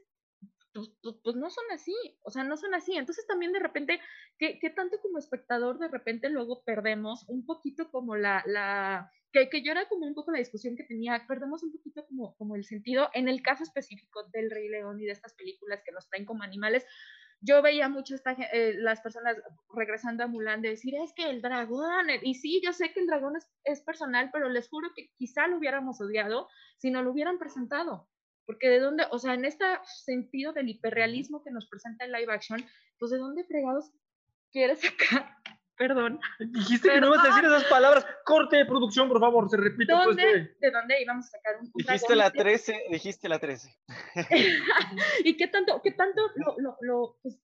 pues, 0.73 0.89
pues, 1.01 1.15
pues, 1.23 1.35
no 1.37 1.49
son 1.49 1.63
así, 1.71 1.95
o 2.23 2.31
sea, 2.31 2.43
no 2.43 2.57
son 2.57 2.73
así. 2.73 2.97
Entonces 2.97 3.25
también 3.25 3.53
de 3.53 3.59
repente, 3.59 4.01
¿qué, 4.37 4.59
qué 4.59 4.69
tanto 4.69 4.99
como 5.01 5.17
espectador 5.17 5.79
de 5.79 5.87
repente 5.87 6.29
luego 6.29 6.63
perdemos 6.65 7.23
un 7.29 7.45
poquito 7.45 7.89
como 7.91 8.17
la, 8.17 8.43
la 8.45 9.09
que, 9.35 9.49
que, 9.49 9.61
yo 9.61 9.73
era 9.73 9.85
como 9.89 10.07
un 10.07 10.13
poco 10.13 10.31
la 10.31 10.39
discusión 10.39 10.77
que 10.77 10.85
tenía, 10.85 11.25
perdemos 11.27 11.61
un 11.63 11.73
poquito 11.73 12.05
como, 12.07 12.35
como 12.37 12.55
el 12.55 12.63
sentido 12.63 13.09
en 13.13 13.27
el 13.27 13.41
caso 13.41 13.63
específico 13.63 14.23
del 14.31 14.49
Rey 14.49 14.69
León 14.69 14.99
y 15.01 15.05
de 15.05 15.11
estas 15.11 15.33
películas 15.33 15.81
que 15.85 15.91
nos 15.91 16.07
traen 16.07 16.25
como 16.25 16.43
animales. 16.43 16.85
Yo 17.41 17.61
veía 17.61 17.89
mucho 17.89 18.15
esta, 18.15 18.31
eh, 18.31 18.75
las 18.77 19.01
personas 19.01 19.35
regresando 19.75 20.23
a 20.23 20.27
Mulan 20.27 20.61
de 20.61 20.69
decir, 20.69 20.95
es 20.95 21.13
que 21.13 21.29
el 21.29 21.41
dragón, 21.41 22.07
y 22.21 22.35
sí, 22.35 22.61
yo 22.63 22.71
sé 22.71 22.93
que 22.93 23.01
el 23.01 23.07
dragón 23.07 23.35
es, 23.35 23.51
es 23.65 23.81
personal, 23.81 24.29
pero 24.31 24.47
les 24.47 24.69
juro 24.69 24.89
que 24.95 25.09
quizá 25.17 25.47
lo 25.47 25.57
hubiéramos 25.57 25.99
odiado 25.99 26.47
si 26.77 26.89
no 26.89 27.03
lo 27.03 27.11
hubieran 27.11 27.37
presentado 27.37 28.07
porque 28.45 28.69
de 28.69 28.79
dónde, 28.79 29.05
o 29.11 29.17
sea, 29.17 29.33
en 29.33 29.43
este 29.43 29.65
sentido 30.05 30.53
del 30.53 30.69
hiperrealismo 30.69 31.43
que 31.43 31.49
nos 31.49 31.67
presenta 31.67 32.05
el 32.05 32.11
live 32.11 32.31
action, 32.31 32.63
pues 32.99 33.11
de 33.11 33.17
dónde 33.17 33.43
fregados 33.43 33.91
quieres 34.51 34.81
sacar, 34.81 35.35
perdón. 35.77 36.19
Dijiste 36.39 36.87
perdón. 36.87 36.95
que 36.95 37.01
no 37.01 37.13
ibas 37.13 37.25
a 37.25 37.27
decir 37.29 37.45
esas 37.45 37.63
palabras, 37.65 38.05
corte 38.23 38.57
de 38.57 38.65
producción, 38.65 39.07
por 39.07 39.19
favor, 39.19 39.49
se 39.49 39.57
repite. 39.57 39.91
¿Dónde, 39.91 40.23
pues. 40.23 40.59
¿De 40.59 40.71
dónde 40.71 41.01
íbamos 41.01 41.25
a 41.27 41.29
sacar 41.29 41.55
un, 41.55 41.67
un 41.67 41.71
Dijiste 41.75 42.15
la 42.15 42.31
13, 42.31 42.83
dijiste 42.89 43.29
la 43.29 43.39
13. 43.39 43.69
¿Y 45.23 45.37
qué 45.37 45.47
tanto, 45.47 45.81
qué 45.83 45.91
tanto 45.91 46.21
lo, 46.35 46.55
lo, 46.59 46.77
lo 46.81 47.19
pues, 47.21 47.39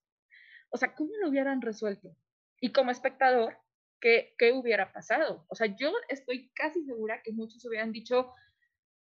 o 0.69 0.77
sea, 0.77 0.95
cómo 0.95 1.11
lo 1.21 1.29
hubieran 1.29 1.61
resuelto? 1.61 2.15
Y 2.59 2.71
como 2.71 2.91
espectador, 2.91 3.57
¿qué, 3.99 4.36
¿qué 4.38 4.51
hubiera 4.51 4.91
pasado? 4.91 5.45
O 5.49 5.55
sea, 5.55 5.67
yo 5.67 5.91
estoy 6.09 6.51
casi 6.53 6.84
segura 6.84 7.21
que 7.23 7.32
muchos 7.32 7.63
hubieran 7.65 7.91
dicho, 7.91 8.34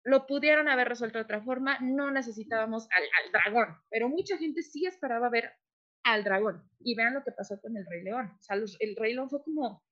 lo 0.03 0.25
pudieron 0.25 0.69
haber 0.69 0.89
resuelto 0.89 1.17
de 1.17 1.23
otra 1.23 1.41
forma, 1.41 1.77
no 1.79 2.11
necesitábamos 2.11 2.87
al, 2.91 3.03
al, 3.03 3.31
dragón, 3.31 3.77
pero 3.89 4.09
mucha 4.09 4.37
gente 4.37 4.61
sí 4.61 4.85
esperaba 4.85 5.29
ver 5.29 5.53
al 6.13 6.23
dragón. 6.23 6.63
Y 6.79 6.95
vean 6.95 7.13
lo 7.13 7.23
que 7.23 7.31
pasó 7.31 7.59
con 7.59 7.75
el 7.77 7.85
Rey 7.85 8.03
León. 8.03 8.31
O 8.39 8.43
sea, 8.43 8.55
los, 8.55 8.77
el 8.79 8.95
Rey 8.95 9.13
León 9.13 9.29
fue 9.29 9.43
como, 9.43 9.83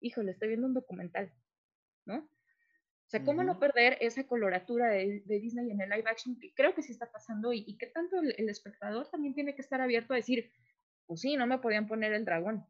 híjole, 0.00 0.32
estoy 0.32 0.48
viendo 0.48 0.66
un 0.66 0.74
documental, 0.74 1.32
¿no? 2.06 2.16
O 3.06 3.10
sea, 3.10 3.22
¿cómo 3.24 3.40
uh 3.40 3.44
-huh. 3.44 3.46
no 3.46 3.58
perder 3.58 3.98
esa 4.00 4.26
coloratura 4.26 4.88
de, 4.88 5.22
de, 5.26 5.40
Disney 5.40 5.70
en 5.70 5.80
el 5.80 5.90
live 5.90 6.08
action 6.08 6.38
que 6.40 6.54
creo 6.54 6.74
que 6.74 6.82
sí 6.82 6.92
está 6.92 7.10
pasando 7.12 7.52
y, 7.52 7.64
y 7.66 7.76
que 7.76 7.86
tanto 7.88 8.18
el, 8.20 8.34
el, 8.38 8.48
espectador 8.48 9.08
también 9.10 9.34
tiene 9.34 9.54
que 9.54 9.60
estar 9.60 9.80
abierto 9.80 10.14
a 10.14 10.16
decir, 10.16 10.50
pues 11.06 11.20
sí, 11.20 11.36
no 11.36 11.46
me 11.46 11.58
podían 11.58 11.86
poner 11.86 12.12
el 12.14 12.24
dragón. 12.24 12.66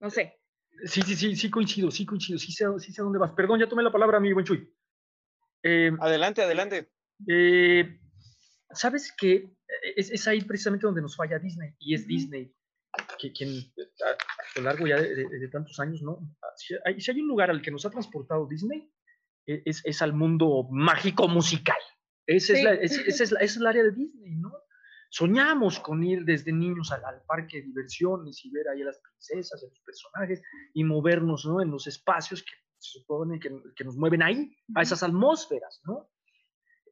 No 0.00 0.10
sé. 0.10 0.38
Sí, 0.84 1.02
sí, 1.02 1.16
sí, 1.16 1.34
sí 1.34 1.50
coincido, 1.50 1.90
sí 1.90 2.04
coincido, 2.06 2.38
sí 2.38 2.52
sé, 2.52 2.66
sí 2.78 2.92
sé 2.92 3.02
dónde 3.02 3.18
vas. 3.18 3.32
Perdón, 3.32 3.58
ya 3.58 3.68
tomé 3.68 3.82
la 3.82 3.90
palabra, 3.90 4.20
mi 4.20 4.32
buen 4.32 4.44
Chuy. 4.44 4.72
Eh, 5.62 5.90
adelante, 6.00 6.42
adelante. 6.42 6.92
Eh, 7.26 7.98
¿Sabes 8.70 9.12
qué? 9.18 9.50
Es, 9.96 10.10
es, 10.10 10.26
ahí 10.28 10.42
precisamente 10.42 10.86
donde 10.86 11.02
nos 11.02 11.16
falla 11.16 11.38
Disney, 11.38 11.74
y 11.78 11.94
es. 11.94 12.06
Disney, 12.06 12.54
que, 13.18 13.32
quien 13.32 13.50
a, 13.50 14.10
a, 14.10 14.16
lo 14.56 14.62
largo 14.62 14.86
ya 14.86 14.96
de, 14.96 15.14
de, 15.14 15.38
de, 15.38 15.48
tantos 15.48 15.78
años, 15.80 16.02
¿no? 16.02 16.18
Si 16.56 16.74
hay, 16.84 17.00
si 17.00 17.10
hay, 17.10 17.20
un 17.20 17.28
lugar 17.28 17.50
al 17.50 17.62
que 17.62 17.70
nos 17.70 17.84
ha 17.86 17.90
transportado 17.90 18.46
Disney, 18.46 18.90
e, 19.46 19.62
es, 19.64 19.82
es 19.84 20.02
al 20.02 20.12
mundo 20.12 20.66
mágico 20.70 21.28
musical. 21.28 21.78
Sí. 22.26 22.34
es 22.34 22.62
la, 22.62 22.74
es, 22.74 22.98
esa, 22.98 23.24
es 23.24 23.32
la, 23.32 23.40
es 23.40 23.56
el 23.56 23.66
área 23.66 23.82
de 23.82 23.92
Disney, 23.92 24.36
¿no? 24.36 24.52
Soñamos 25.10 25.80
con 25.80 26.04
ir 26.04 26.24
desde 26.24 26.52
niños 26.52 26.92
al, 26.92 27.02
al, 27.04 27.22
parque 27.22 27.58
de 27.58 27.62
diversiones 27.64 28.44
y 28.44 28.50
ver 28.50 28.68
ahí 28.68 28.82
a 28.82 28.86
las 28.86 28.98
princesas, 28.98 29.62
a 29.62 29.66
los 29.66 29.80
personajes 29.80 30.42
y 30.74 30.84
movernos 30.84 31.46
¿no? 31.46 31.62
en 31.62 31.70
los 31.70 31.86
espacios 31.86 32.42
que 32.42 32.52
se 32.78 32.98
supone 32.98 33.40
que, 33.40 33.50
que 33.74 33.84
nos 33.84 33.96
mueven 33.96 34.22
ahí, 34.22 34.54
a 34.74 34.82
esas 34.82 35.02
atmósferas, 35.02 35.80
¿no? 35.84 36.10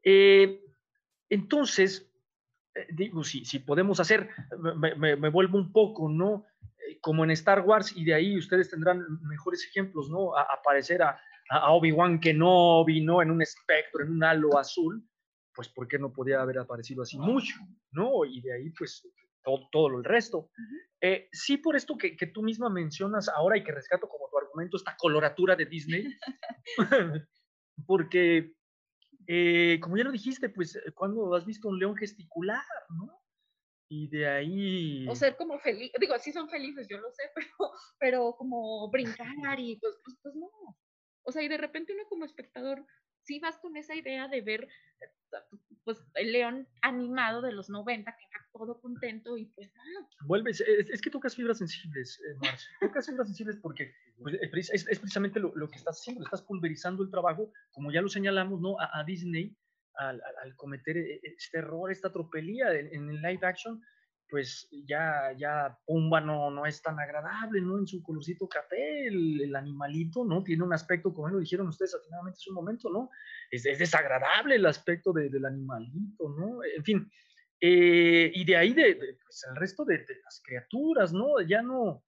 Eh, 0.03 0.63
entonces, 1.29 2.11
digo, 2.93 3.25
si, 3.25 3.45
si 3.45 3.59
podemos 3.59 4.01
hacer, 4.01 4.31
me, 4.59 4.95
me, 4.95 5.17
me, 5.17 5.29
vuelvo 5.29 5.59
un 5.59 5.73
poco, 5.73 6.09
¿no? 6.09 6.47
Eh, 6.89 6.99
como 7.01 7.25
en 7.25 7.31
Star 7.33 7.61
Wars, 7.61 7.93
y 7.97 8.05
de 8.05 8.15
ahí 8.15 8.39
ustedes 8.39 8.71
tendrán 8.71 9.05
mejores 9.23 9.65
ejemplos, 9.65 10.11
¿no? 10.11 10.37
A, 10.37 10.43
aparecer 10.43 11.03
a, 11.03 11.21
a 11.51 11.73
Obi-Wan 11.73 12.21
Kenobi, 12.21 13.01
¿no? 13.01 13.23
En 13.23 13.31
un 13.31 13.43
espectro, 13.43 14.05
en 14.05 14.13
un 14.13 14.25
halo 14.25 14.59
azul, 14.59 15.03
pues 15.55 15.69
¿por 15.69 15.89
qué 15.89 15.99
no 15.99 16.13
podía 16.13 16.41
haber 16.41 16.59
aparecido 16.59 17.03
así 17.03 17.19
mucho, 17.19 17.57
¿no? 17.93 18.25
Y 18.25 18.41
de 18.43 18.55
ahí, 18.55 18.71
pues, 18.71 19.09
todo, 19.43 19.69
todo 19.71 19.99
el 19.99 20.05
resto. 20.05 20.51
-huh. 20.57 21.29
sí, 21.33 21.57
por 21.57 21.77
esto 21.77 21.97
que, 21.97 22.17
que, 22.17 22.27
tú 22.27 22.43
misma 22.43 22.69
mencionas 22.69 23.29
ahora 23.29 23.57
y 23.57 23.65
que 23.65 23.73
rescato 23.73 24.09
como 24.09 24.29
tu 24.29 24.39
argumento, 24.39 24.77
esta 24.77 24.97
coloratura 24.99 25.57
de 25.57 25.67
Disney, 25.67 26.07
porque, 27.87 28.53
eh, 29.27 29.79
como 29.81 29.97
ya 29.97 30.05
lo 30.05 30.13
dijiste, 30.13 30.49
pues, 30.49 30.79
cuando 30.95 31.35
has 31.35 31.45
visto 31.45 31.69
un 31.69 31.79
león 31.79 31.97
gesticular, 31.97 32.65
¿no? 32.91 33.23
Y 33.89 34.09
de 34.09 34.29
ahí... 34.29 35.07
O 35.09 35.15
ser 35.15 35.37
como 35.37 35.59
feliz, 35.61 35.93
digo, 36.01 36.19
sí 36.19 36.33
son 36.33 36.49
felices, 36.49 36.89
yo 36.89 36.99
lo 36.99 37.11
sé, 37.13 37.23
pero, 37.35 37.73
pero 37.99 38.37
como 38.37 38.91
brincar 38.91 39.61
y 39.61 39.77
pues, 39.77 39.99
pues, 40.05 40.17
pues 40.23 40.35
no. 40.35 40.51
O 41.23 41.33
sea, 41.33 41.43
y 41.43 41.49
de 41.49 41.57
repente 41.57 41.93
uno 41.93 42.05
como 42.09 42.25
espectador, 42.25 42.85
sí 43.23 43.41
vas 43.41 43.59
con 43.59 43.77
esa 43.77 43.95
idea 43.95 44.29
de 44.29 44.41
ver 44.41 44.65
eh, 44.65 45.37
pues 45.87 46.05
el 46.17 46.33
león 46.33 46.69
animado 46.83 47.41
de 47.41 47.53
los 47.53 47.71
90, 47.71 48.11
que 48.15 48.25
está 48.25 48.39
todo 48.53 48.79
contento 48.81 49.39
y 49.39 49.47
pues 49.47 49.73
no. 49.75 50.09
Vuelves, 50.27 50.61
es, 50.61 50.91
es 50.91 51.01
que 51.01 51.09
tocas 51.11 51.35
fibras 51.35 51.59
sensibles, 51.59 52.21
eh, 52.21 52.37
Marce. 52.43 52.67
Tocas 52.81 53.07
fibras 53.07 53.29
sensibles 53.29 53.57
porque 53.63 53.95
pues, 54.19 54.35
eh, 54.35 54.51
es, 54.53 54.71
es 54.89 54.99
precisamente 54.99 55.41
lo, 55.41 55.55
lo 55.57 55.69
que 55.69 55.77
estás 55.77 55.99
haciendo, 56.01 56.25
estás 56.25 56.43
pulverizando 56.43 57.03
el 57.03 57.11
trabajo, 57.11 57.51
como 57.71 57.91
ya 57.93 58.03
lo 58.03 58.09
señalamos, 58.09 58.61
¿no? 58.61 58.79
A, 58.81 58.91
a 59.01 59.05
Disney 59.05 59.57
al, 59.95 60.17
al- 60.23 60.37
al 60.43 60.57
cometer 60.57 60.97
eh, 60.99 61.21
este 61.23 61.59
error, 61.59 61.91
esta 61.91 62.13
tropelía 62.13 62.73
en, 62.75 62.93
en 62.93 63.09
el 63.11 63.23
live 63.23 63.47
action, 63.47 63.81
pues 64.29 64.69
ya, 64.87 65.33
ya 65.37 65.79
Pumba 65.87 66.21
no, 66.21 66.51
no 66.51 66.67
es 66.67 66.83
tan 66.83 66.99
agradable, 66.99 67.61
¿no? 67.61 67.79
En 67.79 67.87
su 67.87 68.03
colorcito 68.03 68.49
café, 68.49 69.07
el, 69.07 69.55
animalito, 69.55 70.25
¿no? 70.25 70.43
Tiene 70.43 70.65
un 70.65 70.73
aspecto, 70.75 71.15
como 71.15 71.29
lo 71.29 71.39
dijeron 71.39 71.69
ustedes 71.69 71.95
atinadamente 71.95 72.39
hace 72.39 72.51
un 72.51 72.57
momento, 72.57 72.91
¿no? 72.91 73.11
Es, 73.51 73.65
es 73.67 73.79
desagradable 73.79 74.57
el 74.57 74.67
aspecto 74.67 75.13
de- 75.13 75.31
del 75.31 75.45
animalito, 75.45 76.29
¿no? 76.29 76.59
En 76.65 76.85
fin, 76.85 77.11
eh, 77.61 78.31
y 78.35 78.45
de 78.45 78.57
ahí 78.57 78.75
de, 78.75 78.97
pues, 78.97 79.47
el 79.49 79.57
resto 79.57 79.85
de, 79.85 80.05
las 80.25 80.43
criaturas, 80.45 81.13
¿no? 81.13 81.41
Ya 81.41 81.63
no, 81.63 82.05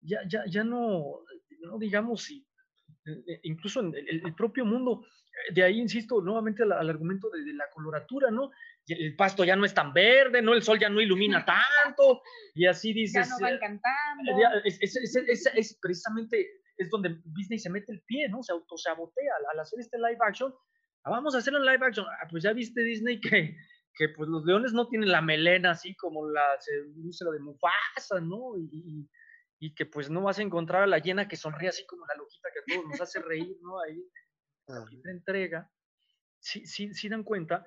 ya, 0.00 0.20
ya, 0.28 0.44
ya 0.46 0.64
no, 0.64 1.24
no 1.60 1.78
digamos, 1.78 2.30
eh, 2.30 3.40
incluso 3.44 3.80
en 3.80 3.94
el, 3.94 4.26
el 4.26 4.34
propio 4.34 4.64
mundo, 4.64 5.04
eh, 5.48 5.54
de 5.54 5.62
ahí 5.64 5.80
insisto 5.80 6.20
nuevamente 6.20 6.62
al, 6.62 6.72
al 6.72 6.90
argumento 6.90 7.30
de, 7.30 7.42
de 7.44 7.54
la 7.54 7.64
coloratura, 7.72 8.30
¿no? 8.30 8.50
El 8.92 9.16
pasto 9.16 9.44
ya 9.44 9.56
no 9.56 9.64
es 9.64 9.74
tan 9.74 9.92
verde, 9.92 10.42
¿no? 10.42 10.54
El 10.54 10.62
sol 10.62 10.78
ya 10.78 10.88
no 10.88 11.00
ilumina 11.00 11.44
tanto, 11.96 12.22
y 12.54 12.66
así 12.66 12.88
Ya 12.90 12.94
dices. 13.00 13.28
no 13.30 13.36
van 13.40 13.54
eh, 13.54 13.58
cantando. 13.60 14.40
ya, 14.40 14.50
es, 14.64 14.78
es- 14.82 14.96
es- 14.96 15.16
es- 15.16 15.46
es 15.54 15.78
precisamente 15.80 16.46
es 16.78 16.88
donde 16.90 17.20
Disney 17.24 17.58
se 17.58 17.70
mete 17.70 17.92
el 17.92 18.02
pie, 18.02 18.28
¿no? 18.28 18.42
Se 18.42 18.52
autosabotea 18.52 19.32
al, 19.38 19.46
al 19.52 19.60
hacer 19.60 19.78
este 19.80 19.98
live 19.98 20.18
action. 20.26 20.52
Ah, 21.04 21.10
vamos 21.10 21.34
a 21.34 21.38
hacerlo 21.38 21.58
en 21.60 21.66
live 21.66 21.84
action. 21.86 22.06
Ah, 22.06 22.26
pues 22.30 22.42
ya 22.42 22.52
viste 22.52 22.82
Disney 22.82 23.20
que, 23.20 23.54
que 23.94 24.08
pues 24.16 24.28
los 24.28 24.44
leones 24.44 24.72
no 24.72 24.88
tienen 24.88 25.10
la 25.12 25.20
melena 25.20 25.72
así 25.72 25.94
como 25.96 26.28
la 26.30 26.42
se 26.60 26.72
luce 26.96 27.24
la 27.24 27.32
de 27.32 27.40
Mufasa, 27.40 28.20
¿no? 28.20 28.56
Y, 28.56 28.68
y- 28.72 29.10
y 29.64 29.74
que 29.76 29.86
pues 29.86 30.10
no 30.10 30.22
vas 30.22 30.38
a 30.40 30.42
encontrar 30.42 30.82
a 30.82 30.86
la 30.88 30.98
llena 30.98 31.28
que 31.28 31.36
sonríe 31.36 31.68
así 31.68 31.86
como 31.86 32.04
la 32.06 32.14
loquita 32.16 32.48
que 32.52 32.58
a 32.60 32.76
todos 32.76 32.90
nos 32.90 33.00
hace 33.00 33.20
reír, 33.20 33.56
¿no? 33.60 33.80
Ahí 33.80 34.02
la 35.04 35.10
entrega. 35.12 35.70
Sí, 36.40 36.66
sí, 36.66 36.92
sí 36.94 37.08
dan 37.08 37.22
cuenta. 37.22 37.64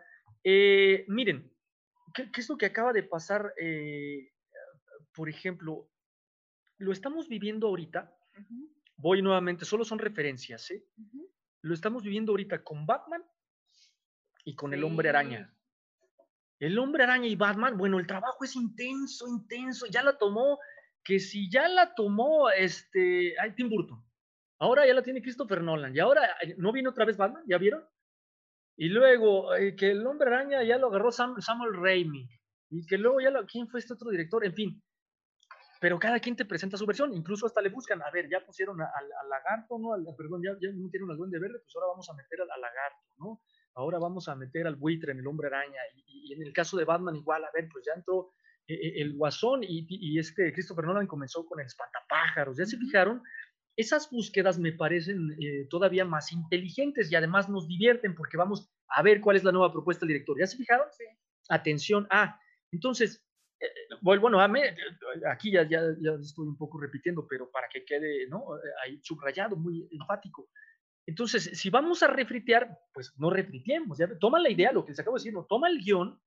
Eh, 0.48 1.06
miren, 1.08 1.52
¿qué, 2.14 2.32
qué 2.32 2.40
es 2.40 2.48
lo 2.48 2.58
que 2.58 2.68
acaba 2.68 2.94
de 2.94 3.04
pasar? 3.04 3.52
eh, 3.60 4.32
por 5.16 5.30
ejemplo, 5.30 5.90
lo 6.78 6.92
estamos 6.92 7.28
viviendo 7.28 7.68
ahorita. 7.68 8.16
Voy 8.98 9.22
nuevamente, 9.22 9.66
solo 9.66 9.84
son 9.84 10.00
referencias, 10.00 10.70
¿eh? 10.72 10.86
Lo 11.62 11.74
estamos 11.74 12.04
viviendo 12.04 12.32
ahorita 12.32 12.64
con 12.64 12.86
Batman 12.86 13.24
y 14.44 14.56
con 14.56 14.74
el 14.74 14.84
Hombre 14.84 15.10
Araña. 15.10 15.52
El 16.60 16.78
Hombre 16.78 17.04
Araña 17.04 17.28
y 17.28 17.36
Batman, 17.36 17.78
bueno, 17.78 17.98
el 18.00 18.08
trabajo 18.08 18.44
es 18.44 18.56
intenso, 18.56 19.28
intenso. 19.28 19.86
Ya 19.88 20.04
la 20.04 20.18
tomó, 20.18 20.60
que 21.04 21.20
si 21.20 21.50
ya 21.50 21.68
la 21.68 21.96
tomó 21.96 22.50
este, 22.52 23.36
ay, 23.40 23.56
Tim 23.56 23.70
Burton. 23.70 24.04
Ahora 24.60 24.86
ya 24.86 24.94
la 24.94 25.04
tiene 25.04 25.22
Christopher 25.22 25.62
Nolan. 25.62 25.96
Y 25.96 26.00
ahora, 26.00 26.38
eh, 26.42 26.56
¿no 26.58 26.72
viene 26.72 26.90
otra 26.90 27.06
vez 27.06 27.18
Batman? 27.18 27.44
¿Ya 27.48 27.58
vieron? 27.58 27.84
Y 28.78 28.90
luego, 28.90 29.56
eh, 29.56 29.76
que 29.76 29.92
el 29.92 30.06
Hombre 30.06 30.28
Araña 30.28 30.64
ya 30.64 30.78
lo 30.78 30.88
agarró 30.88 31.12
Sam- 31.12 31.40
Samuel 31.40 31.76
Raimi. 31.76 32.28
Y 32.70 32.86
que 32.86 32.98
luego 32.98 33.22
ya 33.22 33.30
lo, 33.30 33.46
¿quién 33.46 33.68
fue 33.68 33.80
este 33.80 33.94
otro 33.94 34.10
director? 34.10 34.46
En 34.46 34.54
fin. 34.54 34.84
Pero 35.80 36.00
cada 36.00 36.20
quien 36.20 36.36
te 36.36 36.46
presenta 36.46 36.78
su 36.78 36.86
versión, 36.86 37.14
incluso 37.14 37.46
hasta 37.46 37.62
le 37.62 37.70
buscan, 37.70 38.02
a 38.02 38.10
ver, 38.12 38.28
ya 38.30 38.44
pusieron 38.46 38.82
al, 38.82 38.90
lagarto, 39.30 39.78
¿no? 39.78 39.94
Al- 39.94 40.06
perdón, 40.18 40.42
ya, 40.44 40.52
ya 40.60 40.74
metieron 40.74 41.12
al 41.12 41.18
duende 41.18 41.40
verde, 41.40 41.60
pues 41.60 41.76
ahora 41.76 41.88
vamos 41.88 42.10
a 42.10 42.14
meter 42.14 42.42
al, 42.42 42.48
lagarto, 42.62 43.06
¿no? 43.18 43.42
Ahora 43.76 44.00
vamos 44.00 44.28
a 44.30 44.36
meter 44.36 44.68
al 44.68 44.76
buitre 44.76 45.12
en 45.12 45.20
el 45.20 45.28
hombre 45.28 45.48
araña. 45.48 45.80
Y, 45.96 46.32
y 46.32 46.34
en 46.34 46.42
el 46.42 46.54
caso 46.54 46.78
de 46.78 46.86
Batman, 46.86 47.16
igual, 47.16 47.44
a 47.44 47.50
ver, 47.54 47.68
pues 47.72 47.86
ya 47.86 47.94
entró 47.94 48.32
eh, 48.68 48.74
eh, 48.74 49.02
el 49.02 49.16
guasón 49.16 49.64
y, 49.64 49.80
y, 49.88 50.16
y 50.16 50.20
este 50.20 50.52
Christopher 50.54 50.86
Nolan 50.86 51.08
comenzó 51.08 51.46
con 51.46 51.60
el 51.60 51.68
espantapájaros. 51.68 52.58
¿Ya 52.58 52.66
se 52.66 52.78
fijaron? 52.78 53.22
Esas 53.78 54.10
búsquedas 54.10 54.58
me 54.58 54.72
parecen 54.72 55.36
eh, 55.40 55.68
todavía 55.70 56.06
más 56.06 56.32
inteligentes 56.32 57.12
y 57.12 57.16
además 57.16 57.50
nos 57.50 57.68
divierten 57.68 58.16
porque 58.16 58.38
vamos 58.38 58.72
a 58.88 59.02
ver 59.02 59.22
cuál 59.22 59.36
es 59.36 59.44
la 59.44 59.52
nueva 59.52 59.72
propuesta 59.72 60.06
del 60.06 60.14
director. 60.14 60.38
¿Ya 60.40 60.48
se 60.48 60.58
fijaron? 60.58 60.88
Atención. 61.50 62.08
Ah, 62.10 62.40
entonces, 62.72 63.26
eh, 63.60 63.68
bueno, 64.02 64.40
a 64.40 64.48
mí, 64.48 64.60
eh, 64.62 64.76
aquí 65.32 65.52
ya, 65.52 65.64
ya, 65.68 65.82
ya 66.00 66.12
estoy 66.22 66.48
un 66.48 66.58
poco 66.58 66.80
repitiendo, 66.80 67.28
pero 67.28 67.50
para 67.52 67.68
que 67.70 67.86
quede 67.86 68.28
¿no? 68.28 68.58
Eh, 68.58 68.72
ahí 68.84 69.00
subrayado, 69.04 69.56
muy 69.56 69.88
enfático. 69.92 70.50
Entonces, 71.08 71.52
si 71.54 71.70
vamos 71.70 72.02
a 72.04 72.08
refritear, 72.08 72.80
pues 72.94 73.14
no 73.18 73.30
refriteemos. 73.30 73.98
Ya, 73.98 74.08
toma 74.20 74.40
la 74.40 74.50
idea, 74.50 74.72
lo 74.72 74.84
que 74.84 74.92
les 74.92 75.00
acabo 75.00 75.18
de 75.18 75.22
decir, 75.22 75.34
no, 75.34 75.46
toma 75.46 75.70
el 75.70 75.80
guion 75.80 76.20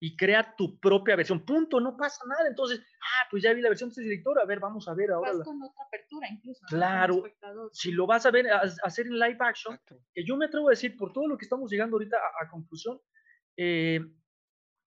y 0.00 0.16
crea 0.16 0.54
tu 0.56 0.78
propia 0.78 1.16
versión. 1.16 1.44
Punto, 1.44 1.80
no 1.80 1.96
pasa 1.96 2.24
nada. 2.28 2.48
Entonces, 2.48 2.80
ah, 3.00 3.26
pues 3.30 3.42
ya 3.42 3.52
vi 3.52 3.60
la 3.62 3.68
versión 3.68 3.88
de 3.88 3.92
este 3.94 4.02
director, 4.02 4.38
a 4.40 4.44
ver, 4.44 4.60
vamos 4.60 4.86
a 4.88 4.94
ver 4.94 5.10
ahora. 5.10 5.32
Vas 5.32 5.44
con 5.44 5.62
otra 5.62 5.82
apertura 5.84 6.28
incluso. 6.30 6.64
Claro, 6.68 7.24
si 7.72 7.90
lo 7.92 8.06
vas 8.06 8.24
a 8.26 8.30
ver, 8.30 8.48
a, 8.48 8.60
a 8.60 8.70
hacer 8.84 9.06
en 9.06 9.18
live 9.18 9.38
action, 9.40 9.78
que 10.14 10.24
yo 10.24 10.36
me 10.36 10.46
atrevo 10.46 10.68
a 10.68 10.70
decir, 10.70 10.96
por 10.96 11.12
todo 11.12 11.26
lo 11.26 11.36
que 11.36 11.44
estamos 11.44 11.70
llegando 11.70 11.96
ahorita 11.96 12.16
a, 12.16 12.44
a 12.44 12.48
conclusión, 12.48 13.00
eh, 13.56 14.00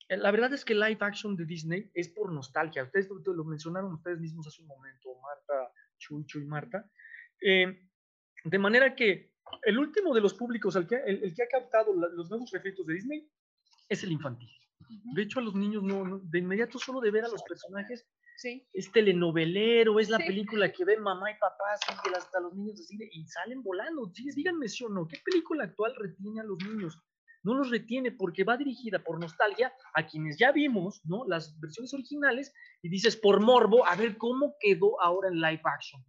la 0.09 0.31
verdad 0.31 0.53
es 0.53 0.65
que 0.65 0.75
live 0.75 0.99
action 1.01 1.37
de 1.37 1.45
Disney 1.47 1.91
es 1.95 2.09
por 2.09 2.33
nostalgia. 2.33 2.85
Ustedes 2.85 3.09
lo, 3.09 3.33
lo 3.35 3.45
mencionaron 3.45 3.93
ustedes 3.95 4.21
mismos 4.21 4.47
hace 4.47 4.63
un 4.63 4.69
momento, 4.69 5.11
Marta, 5.21 5.73
Chucho 5.99 6.39
y 6.41 6.45
Marta. 6.47 6.89
Eh, 7.41 7.81
de 8.45 8.59
manera 8.59 8.95
que 8.95 9.35
el 9.63 9.79
último 9.79 10.15
de 10.15 10.21
los 10.21 10.35
públicos, 10.35 10.75
el 10.77 10.87
que, 10.87 10.97
el, 10.97 11.25
el 11.25 11.35
que 11.35 11.43
ha 11.43 11.49
captado 11.49 11.95
la- 11.95 12.09
los 12.09 12.29
nuevos 12.31 12.51
refritos 12.53 12.87
de 12.87 12.95
Disney, 12.95 13.31
es 13.89 14.03
el 14.05 14.13
infantil. 14.13 14.49
De 14.89 15.23
hecho, 15.23 15.39
a 15.41 15.43
los 15.43 15.55
niños 15.55 15.83
no, 15.83 16.05
no- 16.05 16.19
de 16.23 16.39
inmediato 16.39 16.79
solo 16.79 17.01
de 17.01 17.11
ver 17.11 17.25
a 17.25 17.29
los 17.29 17.43
personajes 17.43 18.07
Sí. 18.39 18.67
es 18.73 18.93
telenovelero, 18.93 19.99
es 19.99 20.11
la 20.11 20.19
Sí. 20.19 20.25
película 20.27 20.71
que 20.73 20.85
ven 20.85 21.01
mamá 21.03 21.31
y 21.31 21.35
papá, 21.39 21.65
hasta 22.17 22.41
los 22.41 22.55
niños 22.55 22.79
así 22.81 22.97
y 23.13 23.27
salen 23.27 23.63
volando. 23.63 24.11
Sí, 24.15 24.29
díganme 24.35 24.69
sí 24.69 24.85
o 24.85 24.89
no, 24.89 25.07
¿qué 25.09 25.19
película 25.25 25.65
actual 25.65 25.95
retiene 25.97 26.41
a 26.41 26.45
los 26.45 26.59
niños? 26.69 26.99
No 27.43 27.55
los 27.55 27.71
retiene 27.71 28.13
porque 28.13 28.45
va 28.45 28.57
dirigida 28.57 28.99
por 29.03 29.21
nostalgia 29.21 29.73
a 29.95 30.07
quienes 30.07 30.37
ya 30.39 30.53
vimos, 30.53 31.01
¿no? 31.05 31.25
Las 31.27 31.59
versiones 31.61 31.95
originales 31.95 32.53
y 32.83 32.89
dices 32.89 33.17
por 33.17 33.41
morbo, 33.41 33.87
a 33.87 33.95
ver 33.97 34.17
cómo 34.19 34.55
quedó 34.61 35.01
ahora 35.01 35.29
en 35.29 35.41
live 35.41 35.63
action. 35.65 36.05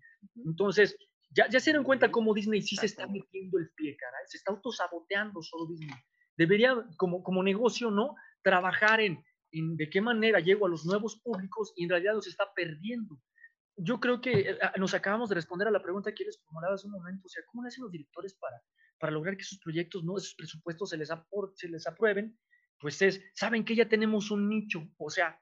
Entonces, 0.46 0.98
ya, 1.32 1.48
ya 1.50 1.60
se 1.60 1.70
dieron 1.70 1.84
cuenta 1.84 2.12
cómo 2.12 2.34
Disney 2.34 2.62
sí 2.62 2.76
se 2.76 2.88
está 2.88 3.06
metiendo 3.08 3.60
el 3.60 3.70
pie, 3.76 3.96
cara, 3.98 4.18
se 4.26 4.38
está 4.38 4.52
autosaboteando 4.52 5.42
solo 5.44 5.68
Disney. 5.68 5.96
Debería, 6.38 6.76
como, 6.98 7.22
como 7.24 7.42
negocio, 7.44 7.92
¿no? 7.92 8.16
Trabajar 8.44 9.02
en, 9.02 9.24
en 9.52 9.76
de 9.78 9.90
qué 9.90 10.02
manera 10.02 10.40
llego 10.40 10.66
a 10.66 10.70
los 10.70 10.86
nuevos 10.86 11.20
públicos 11.22 11.74
y 11.76 11.84
en 11.84 11.90
realidad 11.90 12.14
los 12.14 12.28
está 12.28 12.52
perdiendo. 12.56 13.20
Yo 13.76 14.00
creo 14.00 14.22
que 14.22 14.52
eh, 14.52 14.58
nos 14.78 14.94
acabamos 14.94 15.30
de 15.30 15.36
responder 15.36 15.68
a 15.68 15.72
la 15.72 15.82
pregunta 15.82 16.14
que 16.14 16.26
les 16.26 16.40
formulaba 16.40 16.76
hace 16.76 16.88
un 16.88 16.94
momento, 16.94 17.28
o 17.28 17.30
sea, 17.30 17.44
¿cómo 17.46 17.64
le 17.64 17.68
hacen 17.68 17.84
los 17.84 17.92
directores 17.92 18.36
para, 18.36 18.60
para 19.00 19.12
lograr 19.12 19.38
que 19.38 19.44
sus 19.44 19.60
proyectos, 19.60 20.04
no, 20.04 20.18
esos 20.18 20.34
presupuestos 20.36 20.90
se 20.90 20.98
les, 20.98 21.10
se 21.56 21.70
les 21.70 21.88
aprueben? 21.88 22.38
Pues 22.80 23.02
es, 23.02 23.22
saben 23.34 23.66
que 23.66 23.76
ya 23.76 23.88
tenemos 23.88 24.32
un 24.32 24.50
nicho, 24.50 24.88
o 24.98 25.10
sea, 25.10 25.40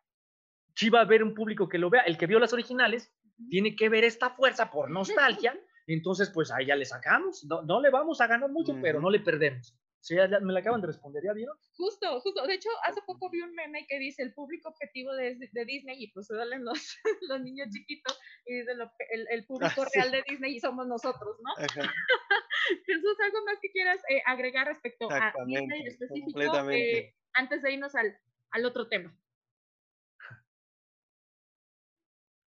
sí 0.76 0.89
va 0.89 1.00
a 1.00 1.04
haber 1.04 1.24
un 1.24 1.34
público 1.34 1.68
que 1.70 1.78
lo 1.78 1.89
vea, 1.89 2.02
el 2.02 2.18
que 2.18 2.28
vio 2.28 2.39
las 2.39 2.54
originales 2.54 3.14
tiene 3.50 3.76
que 3.76 3.89
ver 3.89 4.04
esta 4.04 4.30
fuerza 4.30 4.72
por 4.72 4.89
nostalgia, 4.89 5.58
entonces 5.88 6.30
pues 6.34 6.52
ahí 6.52 6.68
ya 6.68 6.76
le 6.76 6.86
sacamos, 6.86 7.46
no, 7.46 7.62
no 7.62 7.82
le 7.82 7.89
vamos 7.89 8.22
a 8.22 8.28
ganar 8.28 8.50
mucho, 8.50 8.78
pero 8.82 9.02
no 9.02 9.10
le 9.10 9.20
perdemos. 9.20 9.78
Sí, 10.06 10.16
ya- 10.16 10.30
ya 10.30 10.39
me 10.39 10.53
la 10.53 10.60
acaban 10.60 10.82
de 10.82 10.88
responder, 10.88 11.24
¿ya 11.26 11.34
vieron? 11.34 11.58
Justo, 11.76 12.20
justo. 12.22 12.45
De 12.45 12.53
hecho, 12.53 12.70
hace 12.84 13.01
poco 13.08 13.28
vi 13.32 13.41
un 13.41 13.56
meme 13.56 13.88
que 13.88 13.97
dice 13.97 14.22
el 14.22 14.36
público 14.36 14.70
objetivo 14.70 15.12
de, 15.14 15.36
de 15.51 15.66
Disney 15.66 15.95
y 15.97 16.12
pues 16.12 16.28
salen 16.28 16.64
los, 16.64 16.78
los 17.28 17.41
niños 17.41 17.70
chiquitos 17.72 18.16
y 18.45 18.60
dice 18.60 18.76
lo- 18.76 18.91
el, 19.10 19.26
el 19.32 19.45
público 19.47 19.82
Ah, 19.82 19.89
sí. 19.91 19.97
real 19.99 20.12
de 20.12 20.24
Disney 20.30 20.56
y 20.58 20.60
somos 20.60 20.86
nosotros, 20.86 21.38
¿no? 21.43 21.56
Jesús, 22.86 23.18
¿algo 23.20 23.45
más 23.45 23.58
que 23.60 23.72
quieras 23.72 23.99
eh, 24.10 24.22
agregar 24.28 24.68
respecto 24.68 25.10
a 25.12 25.34
Disney 25.47 25.82
en 25.82 25.88
específico 25.88 26.26
completamente. 26.34 26.97
eh, 26.99 27.16
antes 27.34 27.64
de 27.64 27.74
irnos 27.74 27.95
al, 27.95 28.16
al 28.51 28.66
otro 28.66 28.88
tema? 28.88 29.18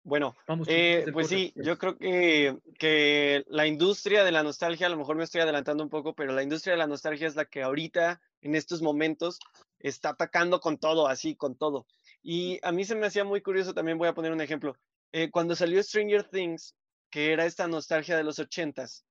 Bueno, 0.08 0.34
Vamos, 0.46 0.66
eh, 0.70 1.04
pues 1.12 1.28
sí, 1.28 1.52
yo 1.54 1.76
creo 1.76 1.98
que, 1.98 2.56
que 2.78 3.44
la 3.46 3.66
industria 3.66 4.24
de 4.24 4.32
la 4.32 4.42
nostalgia, 4.42 4.86
a 4.86 4.90
lo 4.90 4.96
mejor 4.96 5.16
me 5.16 5.24
estoy 5.24 5.42
adelantando 5.42 5.84
un 5.84 5.90
poco, 5.90 6.14
pero 6.14 6.32
la 6.32 6.42
industria 6.42 6.72
de 6.72 6.78
la 6.78 6.86
nostalgia 6.86 7.28
es 7.28 7.36
la 7.36 7.44
que 7.44 7.62
ahorita, 7.62 8.22
en 8.40 8.54
estos 8.54 8.80
momentos, 8.80 9.38
está 9.78 10.10
atacando 10.10 10.60
con 10.60 10.78
todo, 10.78 11.08
así, 11.08 11.36
con 11.36 11.58
todo. 11.58 11.86
Y 12.22 12.58
a 12.62 12.72
mí 12.72 12.86
se 12.86 12.94
me 12.94 13.06
hacía 13.06 13.24
muy 13.24 13.42
curioso, 13.42 13.74
también 13.74 13.98
voy 13.98 14.08
a 14.08 14.14
poner 14.14 14.32
un 14.32 14.40
ejemplo. 14.40 14.74
Eh, 15.12 15.30
cuando 15.30 15.54
salió 15.54 15.82
Stranger 15.82 16.24
Things, 16.24 16.74
que 17.10 17.32
era 17.32 17.44
esta 17.44 17.68
nostalgia 17.68 18.16
de 18.16 18.24
los 18.24 18.38
ochentas, 18.38 19.04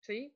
Sí. 0.00 0.34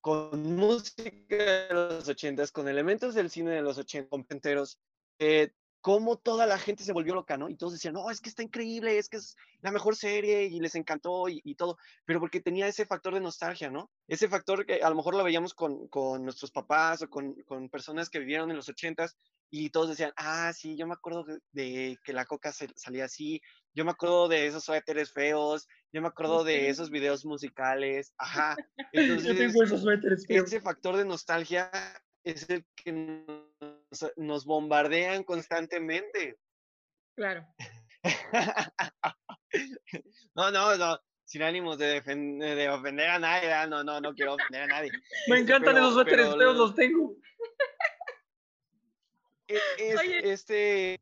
con 0.00 0.54
música 0.54 1.36
de 1.36 1.74
los 1.74 2.08
ochentas, 2.08 2.52
con 2.52 2.68
elementos 2.68 3.14
del 3.14 3.28
cine 3.28 3.50
de 3.50 3.62
los 3.62 3.76
ochentas, 3.76 4.08
con 4.08 4.24
penteros, 4.24 4.78
eh, 5.18 5.52
cómo 5.80 6.18
toda 6.18 6.46
la 6.46 6.58
gente 6.58 6.84
se 6.84 6.92
volvió 6.92 7.14
loca, 7.14 7.36
¿no? 7.38 7.48
Y 7.48 7.56
todos 7.56 7.72
decían, 7.72 7.94
no, 7.94 8.10
es 8.10 8.20
que 8.20 8.28
está 8.28 8.42
increíble, 8.42 8.98
es 8.98 9.08
que 9.08 9.16
es 9.16 9.36
la 9.60 9.70
mejor 9.70 9.96
serie 9.96 10.44
y 10.44 10.60
les 10.60 10.74
encantó 10.74 11.28
y, 11.28 11.40
y 11.44 11.54
todo, 11.54 11.76
pero 12.04 12.20
porque 12.20 12.40
tenía 12.40 12.66
ese 12.68 12.84
factor 12.86 13.14
de 13.14 13.20
nostalgia, 13.20 13.70
¿no? 13.70 13.90
Ese 14.06 14.28
factor 14.28 14.66
que 14.66 14.82
a 14.82 14.90
lo 14.90 14.96
mejor 14.96 15.14
lo 15.14 15.24
veíamos 15.24 15.54
con, 15.54 15.88
con 15.88 16.22
nuestros 16.22 16.50
papás 16.50 17.02
o 17.02 17.08
con, 17.08 17.34
con 17.46 17.68
personas 17.70 18.10
que 18.10 18.18
vivieron 18.18 18.50
en 18.50 18.56
los 18.56 18.68
ochentas 18.68 19.16
y 19.50 19.70
todos 19.70 19.88
decían, 19.88 20.12
ah, 20.16 20.52
sí, 20.52 20.76
yo 20.76 20.86
me 20.86 20.94
acuerdo 20.94 21.24
de- 21.24 21.40
de 21.52 21.98
que 22.04 22.12
la 22.12 22.24
coca 22.24 22.52
se- 22.52 22.68
salía 22.76 23.06
así, 23.06 23.40
yo 23.74 23.84
me 23.84 23.90
acuerdo 23.92 24.28
de 24.28 24.46
esos 24.46 24.64
suéteres 24.64 25.12
feos, 25.12 25.66
yo 25.92 26.02
me 26.02 26.08
acuerdo 26.08 26.44
de 26.44 26.68
esos 26.68 26.90
videos 26.90 27.24
musicales, 27.24 28.12
ajá. 28.18 28.56
Yo 29.32 29.36
tengo 29.36 29.62
esos 29.62 29.82
suéteres 29.82 30.26
feos. 30.26 30.46
ese 30.46 30.60
factor 30.60 30.96
de 30.96 31.04
nostalgia 31.04 31.70
es 32.24 32.48
el 32.50 32.64
que 32.76 33.24
nos, 33.90 34.12
nos 34.16 34.44
bombardean 34.44 35.24
constantemente. 35.24 36.38
Claro. 37.16 37.46
No, 40.34 40.50
no, 40.52 40.76
no, 40.76 40.98
sin 41.24 41.42
ánimos 41.42 41.76
de, 41.76 41.98
ofender 42.70 43.08
a 43.10 43.18
nadie, 43.18 43.48
¿verdad? 43.48 43.68
no, 43.68 43.82
no, 43.82 44.00
no 44.00 44.14
quiero 44.14 44.34
ofender 44.34 44.62
a 44.62 44.66
nadie. 44.68 44.90
Me 45.28 45.38
Este, 45.38 45.40
encantan 45.40 45.74
pero- 45.74 45.78
esos 45.86 45.94
suéteres 45.94 46.28
pero 46.36 46.52
los 46.52 46.74
tengo. 46.74 47.16
e- 49.48 49.58
es- 49.78 49.98
Oye. 49.98 50.32
este, 50.32 51.00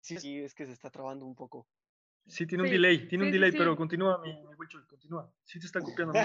sí, 0.00 0.18
sí, 0.18 0.38
es 0.40 0.54
que 0.54 0.66
se 0.66 0.72
está 0.72 0.90
trabando 0.90 1.24
un 1.24 1.34
poco. 1.34 1.66
Sí, 2.26 2.46
tiene 2.46 2.62
un 2.64 2.68
Sí, 2.68 2.74
delay, 2.74 3.08
tiene 3.08 3.24
un 3.24 3.30
sí, 3.30 3.32
delay, 3.32 3.50
sí. 3.52 3.58
pero 3.58 3.76
continúa, 3.76 4.18
mi, 4.18 4.32
mi 4.34 4.56
continúa. 4.86 5.32
Sí 5.42 5.58
te 5.58 5.66
está 5.66 5.80
copiando. 6.06 6.12
no 6.12 6.20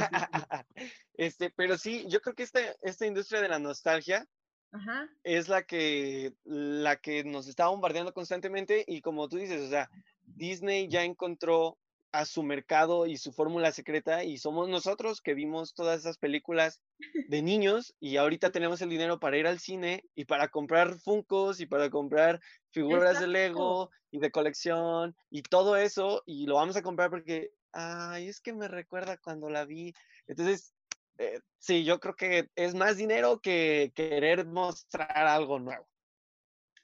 Este, 1.14 1.50
pero 1.52 1.78
sí, 1.78 2.06
yo 2.10 2.20
creo 2.22 2.36
que 2.36 2.44
esta, 2.44 2.60
esta 2.82 3.06
industria 3.06 3.42
de 3.42 3.50
la 3.50 3.60
nostalgia 3.60 4.28
Ajá. 4.72 5.10
es 5.24 5.48
la 5.48 5.64
que, 5.64 6.34
la 6.44 6.98
que 6.98 7.24
nos 7.24 7.48
está 7.48 7.68
bombardeando 7.68 8.14
constantemente 8.14 8.84
y 8.88 9.02
como 9.02 9.28
tú 9.30 9.38
dices, 9.38 9.62
o 9.62 9.70
sea, 9.70 9.90
Disney 10.26 10.88
ya 10.88 11.04
encontró 11.04 11.78
a 12.12 12.26
su 12.26 12.42
mercado 12.42 13.06
y 13.06 13.18
su 13.18 13.32
fórmula 13.32 13.72
secreta 13.72 14.24
y 14.24 14.38
somos 14.38 14.70
nosotros 14.70 15.22
que 15.22 15.34
vimos 15.34 15.74
todas 15.74 16.00
esas 16.00 16.18
películas 16.18 16.82
de 17.28 17.42
niños 17.42 17.96
y 18.00 18.18
ahorita 18.18 18.52
tenemos 18.52 18.82
el 18.82 18.90
dinero 18.90 19.20
para 19.20 19.38
ir 19.38 19.48
al 19.48 19.60
cine 19.60 20.04
y 20.16 20.26
para 20.26 20.48
comprar 20.48 21.00
Funkos 21.00 21.60
y 21.60 21.66
para 21.66 21.90
comprar 21.90 22.40
figuras 22.72 23.20
de 23.20 23.28
Lego 23.28 23.90
y 24.10 24.20
de 24.20 24.32
colección 24.32 25.16
y 25.30 25.44
todo 25.44 25.76
eso 25.76 26.24
y 26.26 26.46
lo 26.48 26.56
vamos 26.56 26.76
a 26.78 26.82
comprar 26.82 27.10
porque, 27.10 27.52
ay, 27.74 28.28
es 28.30 28.40
que 28.42 28.54
me 28.54 28.68
recuerda 28.68 29.18
cuando 29.18 29.50
la 29.50 29.66
vi. 29.66 29.94
Entonces, 30.28 30.74
eh, 31.18 31.40
sí, 31.58 31.84
yo 31.84 32.00
creo 32.00 32.16
que 32.16 32.50
es 32.56 32.76
más 32.76 32.98
dinero 32.98 33.40
que 33.42 33.92
querer 33.96 34.46
mostrar 34.46 35.28
algo 35.28 35.60
nuevo. 35.60 35.88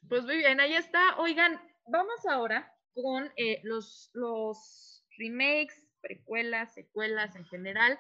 Pues 0.10 0.24
muy 0.24 0.38
bien, 0.38 0.60
ahí 0.60 0.76
está. 0.76 1.18
Oigan, 1.18 1.62
vamos 1.88 2.26
ahora 2.28 2.74
con 2.94 3.32
eh, 3.38 3.60
los, 3.64 4.10
los 4.14 5.06
remakes, 5.18 5.88
precuelas, 6.02 6.74
secuelas 6.74 7.36
en 7.36 7.46
general, 7.46 7.98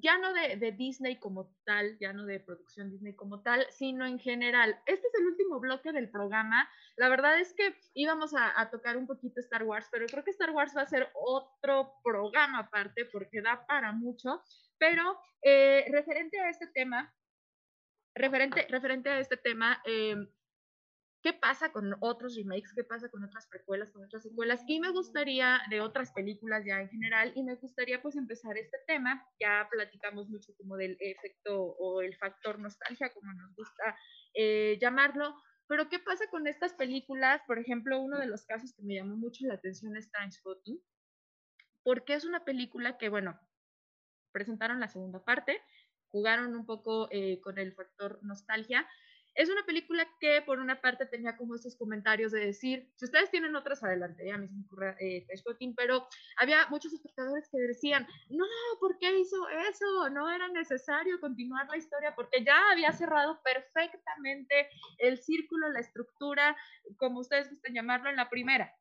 ya 0.00 0.18
no 0.18 0.32
de, 0.32 0.72
Disney 0.72 1.16
como 1.16 1.54
tal, 1.64 1.98
ya 1.98 2.12
no 2.12 2.24
de 2.24 2.40
producción 2.40 2.90
Disney 2.90 3.14
como 3.14 3.42
tal, 3.42 3.66
sino 3.70 4.06
en 4.06 4.18
general. 4.18 4.78
Este 4.86 5.06
es 5.06 5.14
el 5.18 5.26
último 5.26 5.60
bloque 5.60 5.92
del 5.92 6.10
programa. 6.10 6.68
La 6.96 7.08
verdad 7.08 7.38
es 7.40 7.54
que 7.54 7.74
íbamos 7.94 8.34
a, 8.34 8.70
tocar 8.70 8.96
un 8.96 9.06
poquito 9.06 9.40
Star 9.40 9.64
Wars, 9.64 9.88
pero 9.90 10.06
creo 10.06 10.24
que 10.24 10.30
Star 10.30 10.50
Wars 10.50 10.76
va 10.76 10.82
a 10.82 10.86
ser 10.86 11.10
otro 11.14 11.94
programa 12.02 12.60
aparte 12.60 13.06
porque 13.06 13.42
da 13.42 13.66
para 13.66 13.92
mucho. 13.92 14.42
Pero 14.78 15.18
eh, 15.42 15.86
referente 15.90 16.38
a 16.40 16.50
este 16.50 16.66
tema, 16.68 17.12
referente, 18.14 18.66
referente 18.68 19.10
a 19.10 19.18
este 19.18 19.36
tema, 19.36 19.82
eh, 19.84 20.16
¿qué 21.22 21.32
pasa 21.32 21.72
con 21.72 21.94
otros 22.00 22.36
remakes? 22.36 22.72
¿Qué 22.74 22.84
pasa 22.84 23.08
con 23.08 23.24
otras 23.24 23.46
precuelas, 23.46 23.90
con 23.90 24.04
otras 24.04 24.22
secuelas? 24.22 24.62
Y 24.66 24.80
me 24.80 24.90
gustaría, 24.90 25.60
de 25.70 25.80
otras 25.80 26.12
películas 26.12 26.64
ya 26.66 26.80
en 26.80 26.88
general, 26.88 27.32
y 27.34 27.42
me 27.42 27.54
gustaría 27.56 28.00
pues 28.00 28.16
empezar 28.16 28.56
este 28.56 28.78
tema. 28.86 29.26
Ya 29.38 29.68
platicamos 29.70 30.28
mucho 30.28 30.52
como 30.56 30.76
del 30.76 30.96
efecto 31.00 31.60
o 31.60 32.02
el 32.02 32.16
factor 32.16 32.58
nostalgia, 32.58 33.12
como 33.12 33.32
nos 33.32 33.54
gusta 33.54 33.96
eh, 34.34 34.78
llamarlo. 34.80 35.34
Pero 35.66 35.88
¿qué 35.88 35.98
pasa 35.98 36.24
con 36.30 36.46
estas 36.46 36.74
películas? 36.74 37.42
Por 37.46 37.58
ejemplo, 37.58 38.00
uno 38.00 38.18
de 38.18 38.26
los 38.26 38.44
casos 38.44 38.74
que 38.74 38.82
me 38.82 38.94
llamó 38.94 39.16
mucho 39.16 39.46
la 39.46 39.54
atención 39.54 39.96
es 39.96 40.10
Trainspotting, 40.10 40.80
porque 41.84 42.14
es 42.14 42.24
una 42.24 42.44
película 42.44 42.98
que, 42.98 43.08
bueno, 43.08 43.38
presentaron 44.32 44.80
la 44.80 44.88
segunda 44.88 45.24
parte, 45.24 45.60
jugaron 46.08 46.56
un 46.56 46.66
poco 46.66 47.08
eh, 47.10 47.40
con 47.40 47.58
el 47.58 47.72
factor 47.72 48.18
nostalgia. 48.22 48.88
Es 49.40 49.48
una 49.48 49.64
película 49.64 50.06
que 50.20 50.42
por 50.42 50.58
una 50.58 50.82
parte 50.82 51.06
tenía 51.06 51.34
como 51.34 51.54
estos 51.54 51.74
comentarios 51.74 52.30
de 52.30 52.40
decir, 52.40 52.92
si 52.96 53.06
ustedes 53.06 53.30
tienen 53.30 53.56
otras 53.56 53.82
adelante, 53.82 54.26
ya 54.26 54.36
mismo 54.36 54.66
ocurre 54.66 54.94
eh, 55.00 55.26
pero 55.74 56.06
había 56.36 56.66
muchos 56.68 56.92
espectadores 56.92 57.48
que 57.50 57.56
decían, 57.56 58.06
no, 58.28 58.44
¿por 58.80 58.98
qué 58.98 59.18
hizo 59.18 59.48
eso? 59.48 60.10
No 60.10 60.30
era 60.30 60.46
necesario 60.48 61.18
continuar 61.20 61.66
la 61.70 61.78
historia 61.78 62.14
porque 62.14 62.44
ya 62.44 62.70
había 62.70 62.92
cerrado 62.92 63.40
perfectamente 63.42 64.68
el 64.98 65.16
círculo, 65.16 65.70
la 65.70 65.80
estructura, 65.80 66.54
como 66.98 67.20
ustedes 67.20 67.48
gustan 67.48 67.72
llamarlo, 67.72 68.10
en 68.10 68.16
la 68.16 68.28
primera, 68.28 68.76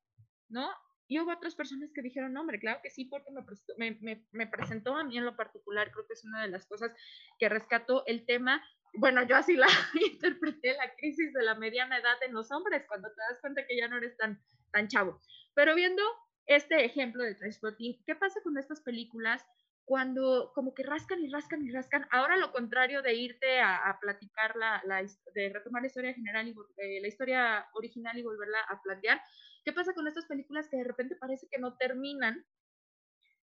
¿no? 0.49 0.69
Y 1.09 1.19
hubo 1.19 1.33
otras 1.33 1.55
personas 1.55 1.91
que 1.91 2.03
dijeron, 2.03 2.37
hombre, 2.37 2.59
claro 2.59 2.81
que 2.83 2.91
sí, 2.91 3.05
porque 3.05 3.31
me, 3.31 3.41
me, 3.77 3.97
me, 3.99 4.27
me 4.31 4.45
presentó 4.47 4.95
a 4.95 5.03
mí 5.03 5.17
en 5.17 5.25
lo 5.25 5.35
particular, 5.35 5.91
creo 5.91 6.05
que 6.05 6.13
es 6.13 6.23
una 6.23 6.43
de 6.43 6.49
las 6.49 6.67
cosas 6.67 6.91
que 7.39 7.49
rescató 7.49 8.03
el 8.05 8.27
tema. 8.27 8.63
Bueno, 8.93 9.23
yo 9.23 9.35
así 9.35 9.55
la 9.55 9.67
interpreté, 10.13 10.75
la 10.75 10.95
crisis 10.95 11.33
de 11.33 11.41
la 11.41 11.55
mediana 11.55 11.97
edad 11.97 12.15
en 12.27 12.33
los 12.35 12.51
hombres, 12.51 12.85
cuando 12.87 13.09
te 13.09 13.21
das 13.27 13.41
cuenta 13.41 13.65
que 13.65 13.75
ya 13.75 13.87
no 13.87 13.97
eres 13.97 14.15
tan, 14.17 14.39
tan 14.71 14.87
chavo. 14.87 15.19
Pero 15.55 15.73
viendo 15.73 16.03
este 16.45 16.85
ejemplo 16.85 17.23
de 17.23 17.33
Transporting, 17.33 18.03
¿qué 18.05 18.15
pasa 18.15 18.39
con 18.43 18.59
estas 18.59 18.81
películas 18.81 19.43
cuando 19.85 20.51
como 20.53 20.75
que 20.75 20.83
rascan 20.83 21.23
y 21.23 21.31
rascan 21.31 21.65
y 21.65 21.71
rascan? 21.71 22.07
Ahora 22.11 22.37
lo 22.37 22.51
contrario 22.51 23.01
de 23.01 23.15
irte 23.15 23.59
a, 23.59 23.77
a 23.77 23.99
platicar 23.99 24.55
la, 24.55 24.79
la 24.85 25.03
de 25.33 25.49
retomar 25.49 25.81
la 25.81 25.87
historia 25.87 26.13
general 26.13 26.47
y 26.47 26.55
eh, 26.77 27.01
la 27.01 27.07
historia 27.07 27.67
original 27.73 28.15
y 28.15 28.21
volverla 28.21 28.59
a 28.69 28.79
plantear, 28.83 29.19
¿Qué 29.65 29.73
pasa 29.73 29.93
con 29.93 30.07
estas 30.07 30.25
películas 30.25 30.67
que 30.69 30.77
de 30.77 30.83
repente 30.83 31.15
parece 31.15 31.47
que 31.49 31.59
no 31.59 31.75
terminan 31.77 32.45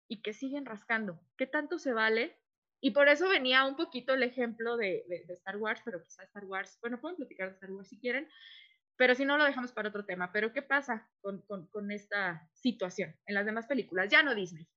y 0.09 0.23
que 0.23 0.33
siguen 0.33 0.67
rascando? 0.67 1.21
¿Qué 1.37 1.47
tanto 1.47 1.79
se 1.79 1.93
vale? 1.93 2.37
Y 2.81 2.91
por 2.91 3.09
eso 3.09 3.29
venía 3.29 3.65
un 3.65 3.77
poquito 3.77 4.15
el 4.15 4.23
ejemplo 4.23 4.77
de, 4.77 5.05
de- 5.09 5.25
de 5.27 5.35
Star 5.35 5.57
Wars, 5.57 5.81
pero 5.85 6.03
quizá 6.03 6.23
Star 6.25 6.45
Wars, 6.45 6.79
bueno, 6.83 7.01
pueden 7.01 7.17
platicar 7.17 7.49
de 7.49 7.55
Star 7.55 7.71
Wars 7.73 7.89
si 7.89 7.99
quieren, 7.99 8.29
pero 8.97 9.15
si 9.15 9.25
no 9.25 9.39
lo 9.39 9.45
dejamos 9.45 9.73
para 9.73 9.89
otro 9.89 10.05
tema. 10.05 10.31
Pero 10.33 10.53
¿qué 10.53 10.63
pasa 10.63 11.11
con, 11.23 11.41
con- 11.43 11.67
con 11.69 11.91
esta 11.91 12.49
situación 12.53 13.17
en 13.27 13.35
las 13.35 13.47
demás 13.47 13.67
películas? 13.67 14.09
Ya 14.11 14.23
no 14.23 14.35
Disney. 14.35 14.69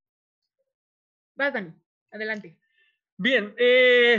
Vas, 1.36 1.54
Dani, 1.54 1.74
adelante. 2.12 2.58
Bien, 3.18 3.54
eh, 3.58 4.16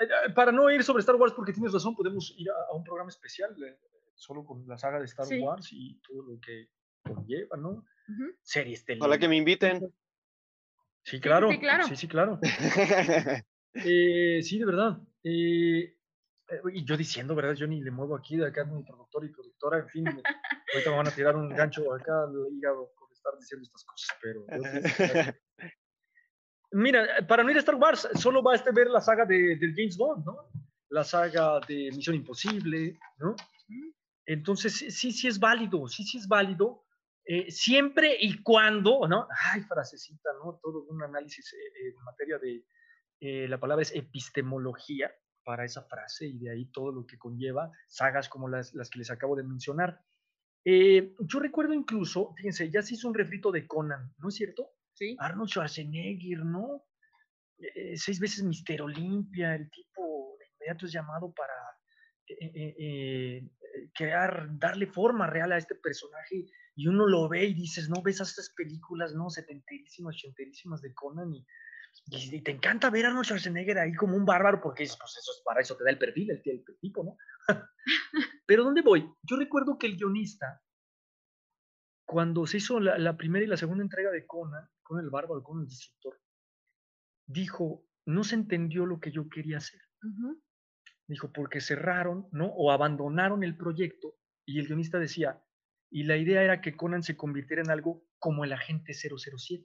eh, 0.00 0.08
para 0.34 0.50
no 0.52 0.68
ir 0.70 0.82
sobre 0.82 1.00
Star 1.00 1.14
Wars, 1.16 1.32
porque 1.34 1.52
tienes 1.52 1.72
razón, 1.72 1.94
podemos 1.94 2.34
ir 2.36 2.50
a, 2.50 2.54
a 2.70 2.74
un 2.74 2.82
programa 2.84 3.08
especial 3.10 3.54
eh, 3.62 3.78
solo 4.24 4.44
con 4.44 4.66
la 4.66 4.78
saga 4.78 4.98
de 4.98 5.04
Star 5.04 5.26
Sí. 5.26 5.38
Wars 5.40 5.68
y 5.72 6.00
todo 6.00 6.22
lo 6.22 6.40
que 6.40 6.68
conlleva, 7.02 7.56
¿no? 7.56 7.84
Series 8.42 8.84
Ojalá 8.98 9.18
que 9.18 9.28
me 9.28 9.36
inviten. 9.36 9.92
Sí, 11.04 11.20
claro. 11.20 11.50
sí, 11.50 11.58
claro. 11.58 11.84
Sí, 11.86 11.96
sí, 11.96 12.08
claro. 12.08 12.38
Eh, 13.76 14.40
sí, 14.42 14.60
de 14.60 14.64
verdad. 14.66 14.98
Eh, 15.24 15.96
eh, 16.48 16.60
y 16.74 16.84
yo 16.84 16.96
diciendo, 16.96 17.34
¿verdad? 17.34 17.54
Yo 17.54 17.66
ni 17.66 17.82
le 17.82 17.90
muevo 17.90 18.14
aquí, 18.16 18.36
de 18.36 18.46
acá 18.46 18.64
mi 18.64 18.84
productor 18.84 19.24
y 19.24 19.30
productora, 19.30 19.80
en 19.80 19.88
fin. 19.88 20.04
me- 20.04 20.22
ahorita 20.72 20.90
me 20.90 20.96
van 20.96 21.08
a 21.08 21.10
tirar 21.10 21.34
un 21.34 21.48
gancho 21.48 21.92
acá 21.92 22.22
al 22.22 22.32
hígado 22.52 22.92
por 22.96 23.10
estar 23.12 23.32
diciendo 23.36 23.64
estas 23.64 23.84
cosas, 23.84 24.16
pero... 24.22 24.46
sí- 24.46 25.34
Mira, 26.70 27.26
para 27.28 27.42
no 27.42 27.50
ir 27.50 27.56
a 27.56 27.60
Star 27.60 27.74
Wars, 27.76 28.08
solo 28.14 28.42
basta 28.42 28.70
ver 28.72 28.88
la 28.88 29.00
saga 29.00 29.24
de, 29.24 29.56
del 29.56 29.74
James 29.74 29.96
Bond, 29.96 30.24
¿no? 30.24 30.48
La 30.90 31.02
saga 31.04 31.58
de 31.66 31.90
Misión 31.94 32.16
Imposible, 32.16 32.98
¿no? 33.18 33.34
Entonces, 34.26 34.74
sí, 34.74 35.12
sí, 35.12 35.28
es 35.28 35.38
válido, 35.38 35.86
sí, 35.88 36.04
sí 36.04 36.18
es 36.18 36.26
válido, 36.26 36.86
eh, 37.26 37.50
siempre 37.50 38.16
y 38.18 38.42
cuando, 38.42 39.06
¿no? 39.06 39.28
Ay, 39.52 39.62
frasecita, 39.62 40.30
¿no? 40.42 40.58
Todo 40.62 40.84
un 40.84 41.02
análisis 41.02 41.52
eh, 41.52 41.56
eh, 41.56 41.88
en 41.96 42.04
materia 42.04 42.38
de, 42.38 42.64
eh, 43.20 43.48
la 43.48 43.58
palabra 43.58 43.82
es 43.82 43.94
epistemología 43.94 45.12
para 45.44 45.64
esa 45.64 45.82
frase 45.84 46.26
y 46.26 46.38
de 46.38 46.50
ahí 46.50 46.66
todo 46.72 46.90
lo 46.90 47.06
que 47.06 47.18
conlleva 47.18 47.70
sagas 47.88 48.28
como 48.28 48.48
las, 48.48 48.72
las 48.74 48.88
que 48.88 48.98
les 48.98 49.10
acabo 49.10 49.36
de 49.36 49.44
mencionar. 49.44 50.00
Yo 50.64 51.40
recuerdo 51.40 51.74
incluso, 51.74 52.32
fíjense, 52.36 52.70
ya 52.70 52.80
se 52.80 52.94
hizo 52.94 53.08
un 53.08 53.14
refrito 53.14 53.52
de 53.52 53.66
Conan, 53.66 54.14
¿no 54.16 54.28
es 54.28 54.36
cierto? 54.36 54.70
Sí. 54.94 55.14
Arnold 55.18 55.50
Schwarzenegger, 55.50 56.38
¿no? 56.38 56.86
Seis 57.96 58.18
veces 58.18 58.42
Mister 58.44 58.80
Olimpia, 58.80 59.54
el 59.54 59.70
tipo 59.70 60.36
de 60.38 60.46
inmediato 60.46 60.86
es 60.86 60.92
llamado 60.92 61.34
para 61.34 61.52
eh, 62.26 62.52
eh, 62.54 62.74
eh, 62.78 63.50
crear, 63.94 64.48
darle 64.58 64.86
forma 64.86 65.26
real 65.28 65.52
a 65.52 65.58
este 65.58 65.74
personaje 65.74 66.46
y 66.74 66.86
uno 66.88 67.06
lo 67.06 67.28
ve 67.28 67.44
y 67.44 67.54
dices, 67.54 67.88
no, 67.88 68.02
ves 68.02 68.20
a 68.20 68.24
estas 68.24 68.50
películas, 68.50 69.14
¿no? 69.14 69.30
Setenterísimas, 69.30 70.16
ochenterísimas 70.16 70.82
de 70.82 70.94
Conan 70.94 71.32
y 71.32 71.46
Y, 72.10 72.36
y 72.36 72.42
te 72.42 72.50
encanta 72.50 72.90
ver 72.90 73.06
a 73.06 73.08
Arnold 73.08 73.26
Schwarzenegger 73.26 73.78
ahí 73.78 73.94
como 73.94 74.16
un 74.16 74.24
bárbaro, 74.24 74.60
porque 74.60 74.82
es, 74.82 74.96
pues 74.96 75.16
eso 75.16 75.32
es 75.32 75.42
para 75.44 75.60
eso 75.60 75.76
te 75.76 75.84
da 75.84 75.90
el 75.90 75.98
perfil, 75.98 76.30
el, 76.30 76.42
el 76.44 76.64
tipo, 76.80 77.04
¿no? 77.04 77.16
Pero 78.46 78.64
¿dónde 78.64 78.82
voy? 78.82 79.08
Yo 79.22 79.36
recuerdo 79.36 79.78
que 79.78 79.86
el 79.86 79.96
guionista, 79.96 80.60
cuando 82.04 82.46
se 82.46 82.58
hizo 82.58 82.80
la, 82.80 82.98
la 82.98 83.16
primera 83.16 83.44
y 83.44 83.48
la 83.48 83.56
segunda 83.56 83.82
entrega 83.84 84.10
de 84.10 84.26
Conan, 84.26 84.68
con 84.82 85.00
el 85.00 85.08
bárbaro, 85.08 85.42
con 85.42 85.60
el 85.60 85.66
destructor, 85.66 86.20
dijo, 87.26 87.86
no 88.06 88.24
se 88.24 88.34
entendió 88.34 88.86
lo 88.86 89.00
que 89.00 89.10
yo 89.10 89.28
quería 89.28 89.58
hacer. 89.58 89.80
Ujú. 90.02 90.42
Dijo, 91.06 91.32
porque 91.32 91.60
cerraron, 91.60 92.28
¿no? 92.32 92.46
O 92.46 92.72
abandonaron 92.72 93.44
el 93.44 93.56
proyecto 93.56 94.14
y 94.46 94.58
el 94.58 94.66
guionista 94.66 94.98
decía, 94.98 95.42
y 95.90 96.04
la 96.04 96.16
idea 96.16 96.42
era 96.42 96.60
que 96.60 96.76
Conan 96.76 97.02
se 97.02 97.16
convirtiera 97.16 97.62
en 97.62 97.70
algo 97.70 98.04
como 98.18 98.44
el 98.44 98.52
agente 98.52 98.92
007. 98.94 99.64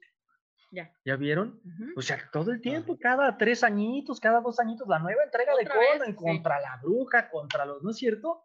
Ya. 0.71 0.93
¿Ya 1.03 1.15
vieron? 1.15 1.61
O 1.95 2.01
sea, 2.01 2.29
todo 2.31 2.51
el 2.51 2.61
tiempo, 2.61 2.97
cada 2.99 3.37
tres 3.37 3.63
añitos, 3.63 4.19
cada 4.19 4.39
dos 4.41 4.59
añitos, 4.59 4.87
la 4.87 4.99
nueva 4.99 5.23
entrega 5.23 5.53
de 5.55 5.63
vez, 5.63 5.73
Conan 5.73 6.11
sí. 6.11 6.15
contra 6.15 6.59
la 6.59 6.79
bruja, 6.83 7.29
contra 7.29 7.65
los, 7.65 7.81
¿no 7.81 7.89
es 7.89 7.97
cierto? 7.97 8.43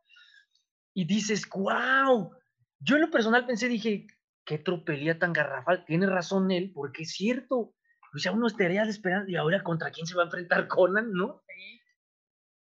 Y 0.94 1.04
dices, 1.04 1.46
wow. 1.50 2.32
Yo 2.80 2.96
en 2.96 3.02
lo 3.02 3.10
personal 3.10 3.44
pensé, 3.44 3.68
dije, 3.68 4.06
qué 4.44 4.58
tropelía 4.58 5.18
tan 5.18 5.32
garrafal. 5.32 5.84
Tiene 5.84 6.06
razón 6.06 6.50
él, 6.50 6.72
porque 6.74 7.02
es 7.02 7.12
cierto. 7.12 7.74
O 8.14 8.18
sea, 8.18 8.32
uno 8.32 8.46
estaría 8.46 8.82
esperando, 8.84 9.28
y 9.30 9.36
ahora 9.36 9.62
contra 9.62 9.90
quién 9.90 10.06
se 10.06 10.14
va 10.14 10.22
a 10.22 10.26
enfrentar 10.26 10.68
Conan, 10.68 11.12
¿no? 11.12 11.42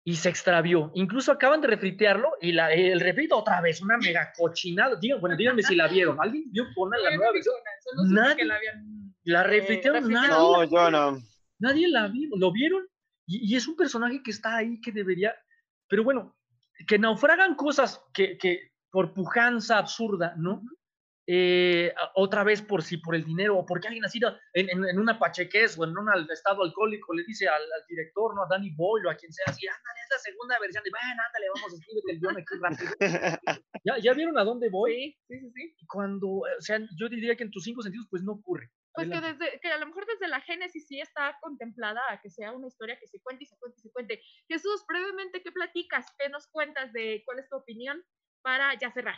Y 0.05 0.17
se 0.17 0.29
extravió. 0.29 0.91
Incluso 0.95 1.31
acaban 1.31 1.61
de 1.61 1.69
refritearlo 1.69 2.33
y 2.41 2.53
la, 2.53 2.73
el 2.73 2.99
refrito 3.01 3.39
otra 3.39 3.61
vez, 3.61 3.81
una 3.81 3.99
mega 3.99 4.33
cochinada. 4.37 4.97
Digan, 4.97 5.21
bueno, 5.21 5.37
díganme 5.37 5.63
si 5.63 5.77
la 5.77 5.87
vieron. 5.87 6.19
¿Alguien 6.21 6.51
vio 6.51 6.65
Conan 6.75 7.03
la 7.03 7.17
nueva 7.17 7.33
versión? 7.33 7.55
Nadie. 8.09 8.37
que 8.37 8.45
la 8.45 8.57
habían 8.57 9.15
La 9.25 9.41
eh, 9.43 9.47
refritearon, 9.47 10.11
nadie. 10.11 10.29
No, 10.29 10.65
yo 10.65 10.91
no. 10.91 11.19
Nadie 11.61 11.89
la 11.89 12.09
vio, 12.09 12.31
¿lo 12.37 12.51
vieron? 12.51 12.85
Y, 13.27 13.53
y 13.53 13.57
es 13.57 13.69
un 13.69 13.77
personaje 13.77 14.21
que 14.23 14.33
está 14.33 14.57
ahí 14.57 14.81
que 14.81 14.91
debería, 14.91 15.33
pero 15.89 16.03
bueno, 16.03 16.37
que 16.87 16.99
naufragan 16.99 17.55
cosas 17.55 18.03
que, 18.13 18.37
que 18.39 18.73
por 18.91 19.15
pujanza 19.15 19.79
absurda, 19.79 20.35
¿no? 20.37 20.63
Eh, 21.27 21.95
otra 22.17 22.43
vez 22.43 22.63
por 22.63 22.83
si 22.83 22.97
por 22.97 23.15
el 23.15 23.25
dinero 23.25 23.57
o 23.57 23.65
porque 23.65 23.87
alguien 23.87 24.05
así 24.05 24.19
da- 24.19 24.41
en, 24.53 24.69
en, 24.71 24.85
en 24.89 24.99
una 24.99 25.19
pachequez 25.21 25.79
o 25.79 25.85
en 25.85 25.97
un 25.97 26.09
estado 26.31 26.65
alcohólico 26.65 27.15
le 27.15 27.23
dice 27.25 27.47
al, 27.49 27.63
al 27.63 27.87
director, 27.89 28.35
¿no? 28.35 28.43
A 28.43 28.49
Danny 28.51 28.71
Boyle 28.75 29.07
o 29.07 29.11
a 29.11 29.15
quien 29.15 29.33
sea 29.33 29.45
así, 29.47 29.67
ándale, 29.67 30.01
es 30.03 30.11
la 30.11 30.19
segunda 30.19 30.59
versión, 30.59 30.83
y 30.85 30.91
bueno, 30.91 31.23
ándale, 31.25 31.47
vamos, 31.55 31.75
escríbete 31.75 32.13
el 32.13 32.21
guion 32.21 32.37
aquí 32.39 32.55
rápido. 32.61 32.93
¿Ya, 33.85 33.99
¿Ya 33.99 34.13
vieron 34.15 34.37
a 34.39 34.45
dónde 34.45 34.69
voy? 34.69 34.93
Sí, 34.93 35.19
sí, 35.29 35.41
sí, 35.41 35.51
sí. 35.55 35.77
Y 35.79 35.87
Cuando, 35.87 36.29
o 36.29 36.61
sea, 36.61 36.81
yo 36.99 37.09
diría 37.09 37.37
que 37.37 37.45
en 37.45 37.51
tus 37.53 37.63
cinco 37.65 37.83
sentidos, 37.83 38.07
pues 38.11 38.23
no 38.25 38.33
ocurre. 38.33 38.71
Pues 38.95 39.09
que, 39.09 39.21
desde, 39.21 39.61
que 39.61 39.69
a 39.69 39.79
lo 39.79 39.87
mejor 39.87 40.05
desde 40.07 40.29
la 40.29 40.41
génesis 40.41 40.87
sí 40.87 41.01
está 41.01 41.39
contemplada 41.41 42.01
a 42.11 42.21
que 42.21 42.31
sea 42.31 42.53
una 42.53 42.67
historia 42.67 42.99
que 42.99 43.07
se 43.07 43.21
cuente 43.23 43.45
y 43.45 43.47
se 43.47 43.57
cuente 43.59 43.79
y 43.79 43.83
se 43.83 43.91
cuente. 43.91 44.23
Jesús, 44.49 44.85
brevemente, 44.87 45.43
¿qué 45.43 45.51
platicas? 45.51 46.05
¿Qué 46.19 46.29
nos 46.29 46.47
cuentas 46.49 46.93
de 46.93 47.23
cuál 47.25 47.39
es 47.39 47.49
tu 47.49 47.57
opinión 47.57 48.05
para 48.43 48.75
ya 48.79 48.91
cerrar? 48.93 49.17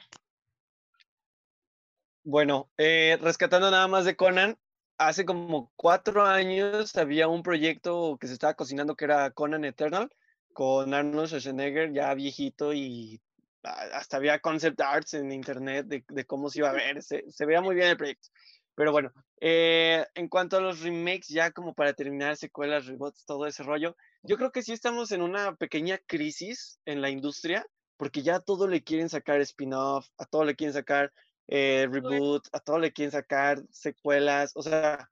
Bueno, 2.25 2.71
eh, 2.79 3.19
rescatando 3.21 3.71
nada 3.71 3.87
más 3.87 4.07
de 4.07 4.17
Conan, 4.17 4.59
hace 4.97 5.27
como 5.27 5.71
cuatro 5.77 6.25
años 6.25 6.97
había 6.97 7.29
un 7.29 7.43
proyecto 7.43 8.17
que 8.19 8.27
se 8.29 8.33
estaba 8.33 8.55
cocinando 8.55 8.97
que 8.97 9.05
era 9.05 9.31
Conan 9.31 9.65
Eternal, 9.67 10.09
con 10.55 10.95
Arnold 10.95 11.29
Schwarzenegger 11.29 11.93
ya 11.93 12.15
viejito 12.15 12.73
y 12.73 13.21
hasta 13.63 14.17
había 14.17 14.41
concept 14.41 14.81
arts 14.81 15.15
en 15.15 15.33
internet 15.33 15.87
de, 15.87 16.03
de 16.09 16.25
cómo 16.25 16.49
se 16.49 16.61
iba 16.61 16.71
a 16.71 16.73
ver, 16.73 17.03
se, 17.03 17.31
se 17.31 17.45
veía 17.45 17.61
muy 17.61 17.75
bien 17.75 17.89
el 17.89 17.97
proyecto. 17.99 18.29
Pero 18.75 18.91
bueno, 18.91 19.13
eh, 19.41 20.07
en 20.15 20.29
cuanto 20.29 20.57
a 20.57 20.61
los 20.61 20.81
remakes, 20.81 21.29
ya 21.29 21.51
como 21.51 21.75
para 21.75 21.93
terminar, 21.93 22.37
secuelas, 22.37 22.87
reboots, 22.87 23.27
todo 23.27 23.47
ese 23.47 23.63
rollo, 23.63 23.97
yo 24.23 24.37
creo 24.39 24.51
que 24.51 24.63
sí 24.63 24.73
estamos 24.73 25.13
en 25.13 25.21
una 25.21 25.57
pequeña 25.57 25.99
crisis 25.99 26.81
en 26.87 27.03
la 27.03 27.11
industria, 27.11 27.67
porque 27.99 28.23
ya 28.23 28.37
a 28.37 28.41
todo 28.41 28.67
le 28.67 28.83
quieren 28.83 29.11
sacar 29.11 29.41
spin-off, 29.43 30.09
a 30.17 30.25
todo 30.25 30.45
le 30.45 30.57
quieren 30.57 30.73
sacar 30.73 31.13
eh, 31.49 31.87
reboot, 31.91 32.49
a 32.53 32.61
todo 32.61 32.79
le 32.79 32.93
quieren 32.93 33.13
sacar 33.13 33.63
secuelas, 33.71 34.53
o 34.55 34.63
sea, 34.63 35.11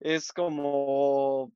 es 0.00 0.32
como 0.32 1.52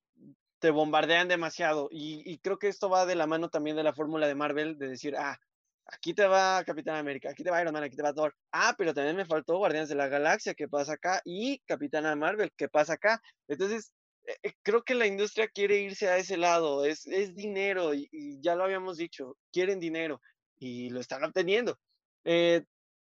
te 0.59 0.71
bombardean 0.71 1.29
demasiado 1.29 1.89
y, 1.91 2.23
y 2.31 2.39
creo 2.39 2.59
que 2.59 2.69
esto 2.69 2.89
va 2.89 3.07
de 3.07 3.17
la 3.17 3.27
mano 3.27 3.49
también 3.51 3.77
de 3.77 3.83
la 3.83 3.95
fórmula 3.95 4.29
de 4.29 4.35
Marvel 4.35 4.79
de 4.79 4.89
decir, 4.89 5.17
ah, 5.17 5.39
aquí 5.87 6.15
te 6.15 6.27
va 6.27 6.63
Capitán 6.65 6.97
América, 6.97 7.31
aquí 7.31 7.43
te 7.43 7.51
va 7.51 7.61
Iron 7.61 7.73
Man, 7.73 7.83
aquí 7.83 7.97
te 7.97 8.03
va 8.03 8.15
Thor, 8.15 8.35
ah, 8.53 8.75
pero 8.79 8.95
también 8.95 9.17
me 9.17 9.27
faltó 9.27 9.59
Guardianes 9.59 9.89
de 9.89 9.97
la 9.97 10.09
Galaxia, 10.09 10.55
¿qué 10.55 10.69
pasa 10.69 10.95
acá? 10.95 11.21
Y 11.25 11.59
Capitana 11.67 12.15
Marvel, 12.17 12.53
¿qué 12.57 12.69
pasa 12.69 12.95
acá? 12.95 13.21
Entonces, 13.49 13.93
eh, 14.27 14.37
eh, 14.43 14.53
creo 14.63 14.85
que 14.85 14.95
la 14.95 15.07
industria 15.07 15.49
quiere 15.49 15.81
irse 15.81 16.09
a 16.09 16.17
ese 16.17 16.37
lado, 16.37 16.85
es, 16.85 17.07
es 17.07 17.35
dinero 17.35 17.95
y, 17.95 18.09
y 18.13 18.41
ya 18.41 18.55
lo 18.55 18.65
habíamos 18.65 18.97
dicho, 18.97 19.37
quieren 19.53 19.81
dinero 19.81 20.21
y 20.59 20.91
lo 20.91 21.01
están 21.01 21.25
obteniendo. 21.25 21.79
Eh, 22.25 22.63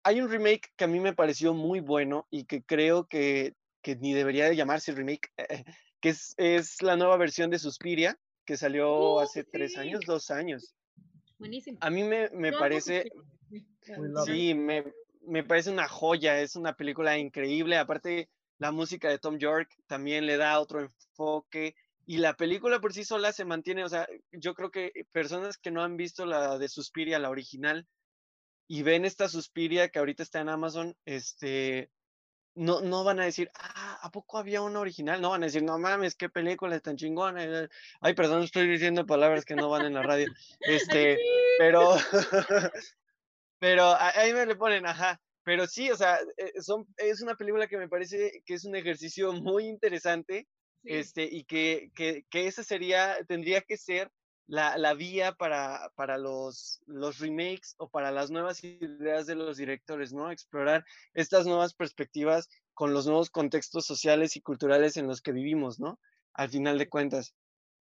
hay 0.04 0.20
un 0.20 0.30
remake 0.30 0.72
que 0.76 0.84
a 0.84 0.88
mí 0.88 1.00
me 1.00 1.14
pareció 1.14 1.54
muy 1.54 1.80
bueno 1.80 2.26
y 2.30 2.44
que 2.44 2.62
creo 2.62 3.06
que, 3.06 3.54
que 3.82 3.96
ni 3.96 4.12
debería 4.12 4.48
de 4.48 4.56
llamarse 4.56 4.92
remake, 4.92 5.32
eh, 5.36 5.64
que 6.00 6.10
es, 6.10 6.34
es 6.36 6.82
la 6.82 6.96
nueva 6.96 7.16
versión 7.16 7.50
de 7.50 7.58
Suspiria, 7.58 8.18
que 8.44 8.56
salió 8.56 9.14
Uh, 9.14 9.20
hace 9.20 9.44
tres 9.44 9.76
años, 9.76 10.00
dos 10.06 10.30
años. 10.30 10.74
Buenísimo. 11.38 11.78
A 11.80 11.90
mí 11.90 12.04
me, 12.04 12.28
me 12.30 12.52
parece, 12.52 13.10
sí, 14.24 14.54
me, 14.54 14.84
me 15.26 15.44
parece 15.44 15.70
una 15.70 15.88
joya, 15.88 16.40
es 16.40 16.56
una 16.56 16.74
película 16.74 17.18
increíble, 17.18 17.76
aparte 17.76 18.28
la 18.58 18.72
música 18.72 19.08
de 19.08 19.18
Tom 19.18 19.38
York 19.38 19.68
también 19.86 20.26
le 20.26 20.36
da 20.36 20.60
otro 20.60 20.80
enfoque 20.80 21.74
y 22.06 22.18
la 22.18 22.34
película 22.34 22.80
por 22.80 22.92
sí 22.92 23.04
sola 23.04 23.32
se 23.32 23.44
mantiene, 23.44 23.84
o 23.84 23.88
sea, 23.88 24.06
yo 24.32 24.54
creo 24.54 24.70
que 24.70 24.92
personas 25.12 25.56
que 25.56 25.70
no 25.70 25.82
han 25.82 25.96
visto 25.96 26.26
la 26.26 26.58
de 26.58 26.68
Suspiria, 26.68 27.18
la 27.18 27.30
original, 27.30 27.86
y 28.68 28.82
ven 28.82 29.04
esta 29.04 29.28
Suspiria 29.28 29.88
que 29.88 29.98
ahorita 29.98 30.22
está 30.22 30.40
en 30.40 30.48
Amazon, 30.48 30.96
este, 31.04 31.90
no, 32.54 32.80
no 32.80 33.04
van 33.04 33.20
a 33.20 33.24
decir, 33.24 33.50
ah, 33.54 33.98
¿a 34.02 34.10
poco 34.10 34.38
había 34.38 34.62
una 34.62 34.80
original? 34.80 35.20
No 35.20 35.30
van 35.30 35.42
a 35.42 35.46
decir, 35.46 35.62
no 35.62 35.78
mames, 35.78 36.14
qué 36.14 36.28
película 36.28 36.78
tan 36.80 36.96
chingona. 36.96 37.44
eh". 37.44 37.68
Ay, 38.00 38.14
perdón, 38.14 38.42
estoy 38.42 38.68
diciendo 38.68 39.06
palabras 39.06 39.44
que 39.44 39.54
no 39.56 39.70
van 39.70 39.86
en 39.86 39.94
la 39.94 40.02
radio. 40.02 40.26
Este, 40.60 41.18
pero, 41.58 41.96
pero 43.58 43.94
ahí 43.98 44.32
me 44.32 44.46
le 44.46 44.56
ponen, 44.56 44.86
ajá. 44.86 45.20
Pero 45.44 45.66
sí, 45.66 45.90
o 45.90 45.96
sea, 45.96 46.20
eh, 46.36 46.52
son, 46.60 46.86
es 46.96 47.20
una 47.22 47.34
película 47.34 47.66
que 47.66 47.78
me 47.78 47.88
parece 47.88 48.42
que 48.44 48.54
es 48.54 48.64
un 48.64 48.76
ejercicio 48.76 49.32
muy 49.32 49.66
interesante 49.66 50.46
Sí. 50.84 50.90
este, 50.94 51.24
y 51.30 51.44
que, 51.44 51.90
que, 51.94 52.24
que 52.28 52.46
esa 52.48 52.64
sería, 52.64 53.16
tendría 53.28 53.60
que 53.60 53.76
ser 53.76 54.10
la, 54.46 54.76
la 54.78 54.94
vía 54.94 55.32
para, 55.32 55.92
para 55.94 56.18
los, 56.18 56.82
los 56.86 57.18
remakes 57.18 57.74
o 57.78 57.88
para 57.88 58.10
las 58.10 58.30
nuevas 58.30 58.62
ideas 58.64 59.26
de 59.26 59.34
los 59.34 59.56
directores, 59.56 60.12
¿no? 60.12 60.30
Explorar 60.30 60.84
estas 61.14 61.46
nuevas 61.46 61.74
perspectivas 61.74 62.48
con 62.74 62.92
los 62.92 63.06
nuevos 63.06 63.30
contextos 63.30 63.86
sociales 63.86 64.36
y 64.36 64.40
culturales 64.40 64.96
en 64.96 65.06
los 65.06 65.22
que 65.22 65.32
vivimos, 65.32 65.78
¿no? 65.80 65.98
Al 66.34 66.48
final 66.48 66.78
de 66.78 66.88
cuentas. 66.88 67.34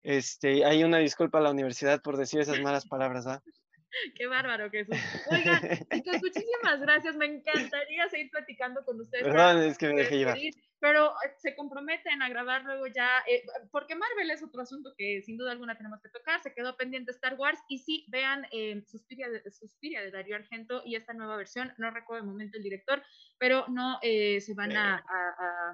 Este, 0.04 0.66
hay 0.66 0.84
una 0.84 0.98
disculpa 0.98 1.38
a 1.38 1.42
la 1.42 1.52
universidad 1.52 2.02
por 2.02 2.18
decir 2.18 2.40
esas 2.40 2.60
malas 2.60 2.88
palabras, 2.88 3.28
¿ah? 3.28 3.44
Qué 4.16 4.28
bárbaro, 4.28 4.70
Jesús. 4.70 4.96
Oigan, 5.30 5.62
chicos, 5.92 6.22
muchísimas 6.22 6.80
gracias. 6.80 7.16
Me 7.16 7.26
encantaría 7.26 8.08
seguir 8.10 8.30
platicando 8.32 8.84
con 8.86 9.00
ustedes. 9.02 9.24
Perdón, 9.24 9.64
es 9.64 9.78
que 9.78 9.88
me 9.88 9.96
dejé 9.96 10.18
llevar. 10.18 10.38
Pero 10.80 11.12
eh, 11.12 11.34
se 11.38 11.56
comprometen 11.56 12.22
a 12.24 12.30
grabar 12.30 12.64
luego 12.64 12.88
ya, 12.88 13.20
eh, 13.28 13.44
porque 13.72 13.96
Marvel 13.96 14.32
es 14.32 14.42
otro 14.42 14.64
asunto 14.64 14.94
que 14.98 15.22
sin 15.22 15.38
duda 15.38 15.52
alguna 15.52 15.78
tenemos 15.78 16.02
que 16.02 16.10
tocar. 16.10 16.42
Se 16.42 16.54
quedó 16.56 16.76
pendiente 16.76 17.12
Star 17.12 17.36
Wars 17.36 17.60
y 17.68 17.78
sí, 17.80 18.06
vean 18.10 18.48
eh, 18.52 18.82
Suspiria, 18.88 19.30
de, 19.30 19.52
Suspiria 19.52 20.02
de 20.02 20.10
Darío 20.10 20.36
Argento 20.36 20.82
y 20.84 20.96
esta 20.96 21.14
nueva 21.14 21.38
versión. 21.38 21.72
No 21.78 21.92
recuerdo 21.92 22.24
el 22.24 22.30
momento 22.32 22.58
el 22.58 22.64
director, 22.64 23.04
pero 23.38 23.66
no 23.68 24.00
eh, 24.02 24.42
se 24.42 24.56
van 24.56 24.76
a- 24.76 24.96
a- 24.96 25.74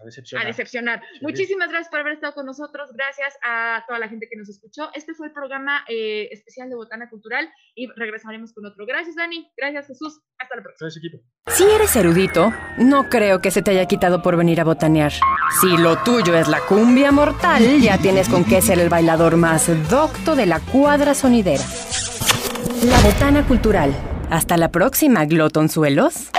A 0.00 0.04
a 0.40 0.44
decepcionar. 0.44 1.02
Muchísimas 1.20 1.70
gracias 1.70 1.88
por 1.90 1.98
haber 1.98 2.12
estado 2.12 2.32
con 2.32 2.46
nosotros. 2.46 2.90
Gracias 2.94 3.36
a 3.44 3.82
toda 3.88 3.98
la 3.98 4.08
gente 4.08 4.28
que 4.30 4.36
nos 4.36 4.48
escuchó. 4.48 4.90
Este 4.94 5.12
fue 5.12 5.26
el 5.26 5.32
programa 5.32 5.84
eh, 5.88 6.28
especial 6.30 6.68
de 6.68 6.76
Botana 6.76 7.08
Cultural 7.10 7.48
y 7.74 7.88
regresaremos 7.96 8.52
con 8.52 8.64
otro. 8.64 8.86
Gracias, 8.86 9.16
Dani. 9.16 9.50
Gracias, 9.56 9.88
Jesús. 9.88 10.20
Hasta 10.38 10.54
la 10.54 10.62
próxima. 10.62 10.86
Gracias, 10.86 11.04
equipo. 11.04 11.24
Si 11.48 11.64
eres 11.64 11.96
erudito, 11.96 12.52
no 12.78 13.08
creo 13.08 13.40
que 13.40 13.50
se 13.50 13.60
te 13.60 13.72
haya 13.72 13.86
quitado 13.86 14.22
por 14.22 14.36
venir 14.36 14.60
a 14.60 14.64
botanear. 14.64 15.12
Si 15.60 15.76
lo 15.76 15.98
tuyo 16.04 16.36
es 16.36 16.46
la 16.46 16.60
cumbia 16.60 17.10
mortal, 17.10 17.80
ya 17.80 17.98
tienes 17.98 18.28
con 18.28 18.44
qué 18.44 18.62
ser 18.62 18.78
el 18.78 18.88
bailador 18.88 19.36
más 19.36 19.66
docto 19.90 20.36
de 20.36 20.46
la 20.46 20.60
cuadra 20.60 21.14
sonidera. 21.14 21.64
La 22.84 23.00
Botana 23.00 23.44
Cultural. 23.44 23.92
Hasta 24.30 24.56
la 24.56 24.70
próxima, 24.70 25.24
glotonzuelos. 25.24 26.30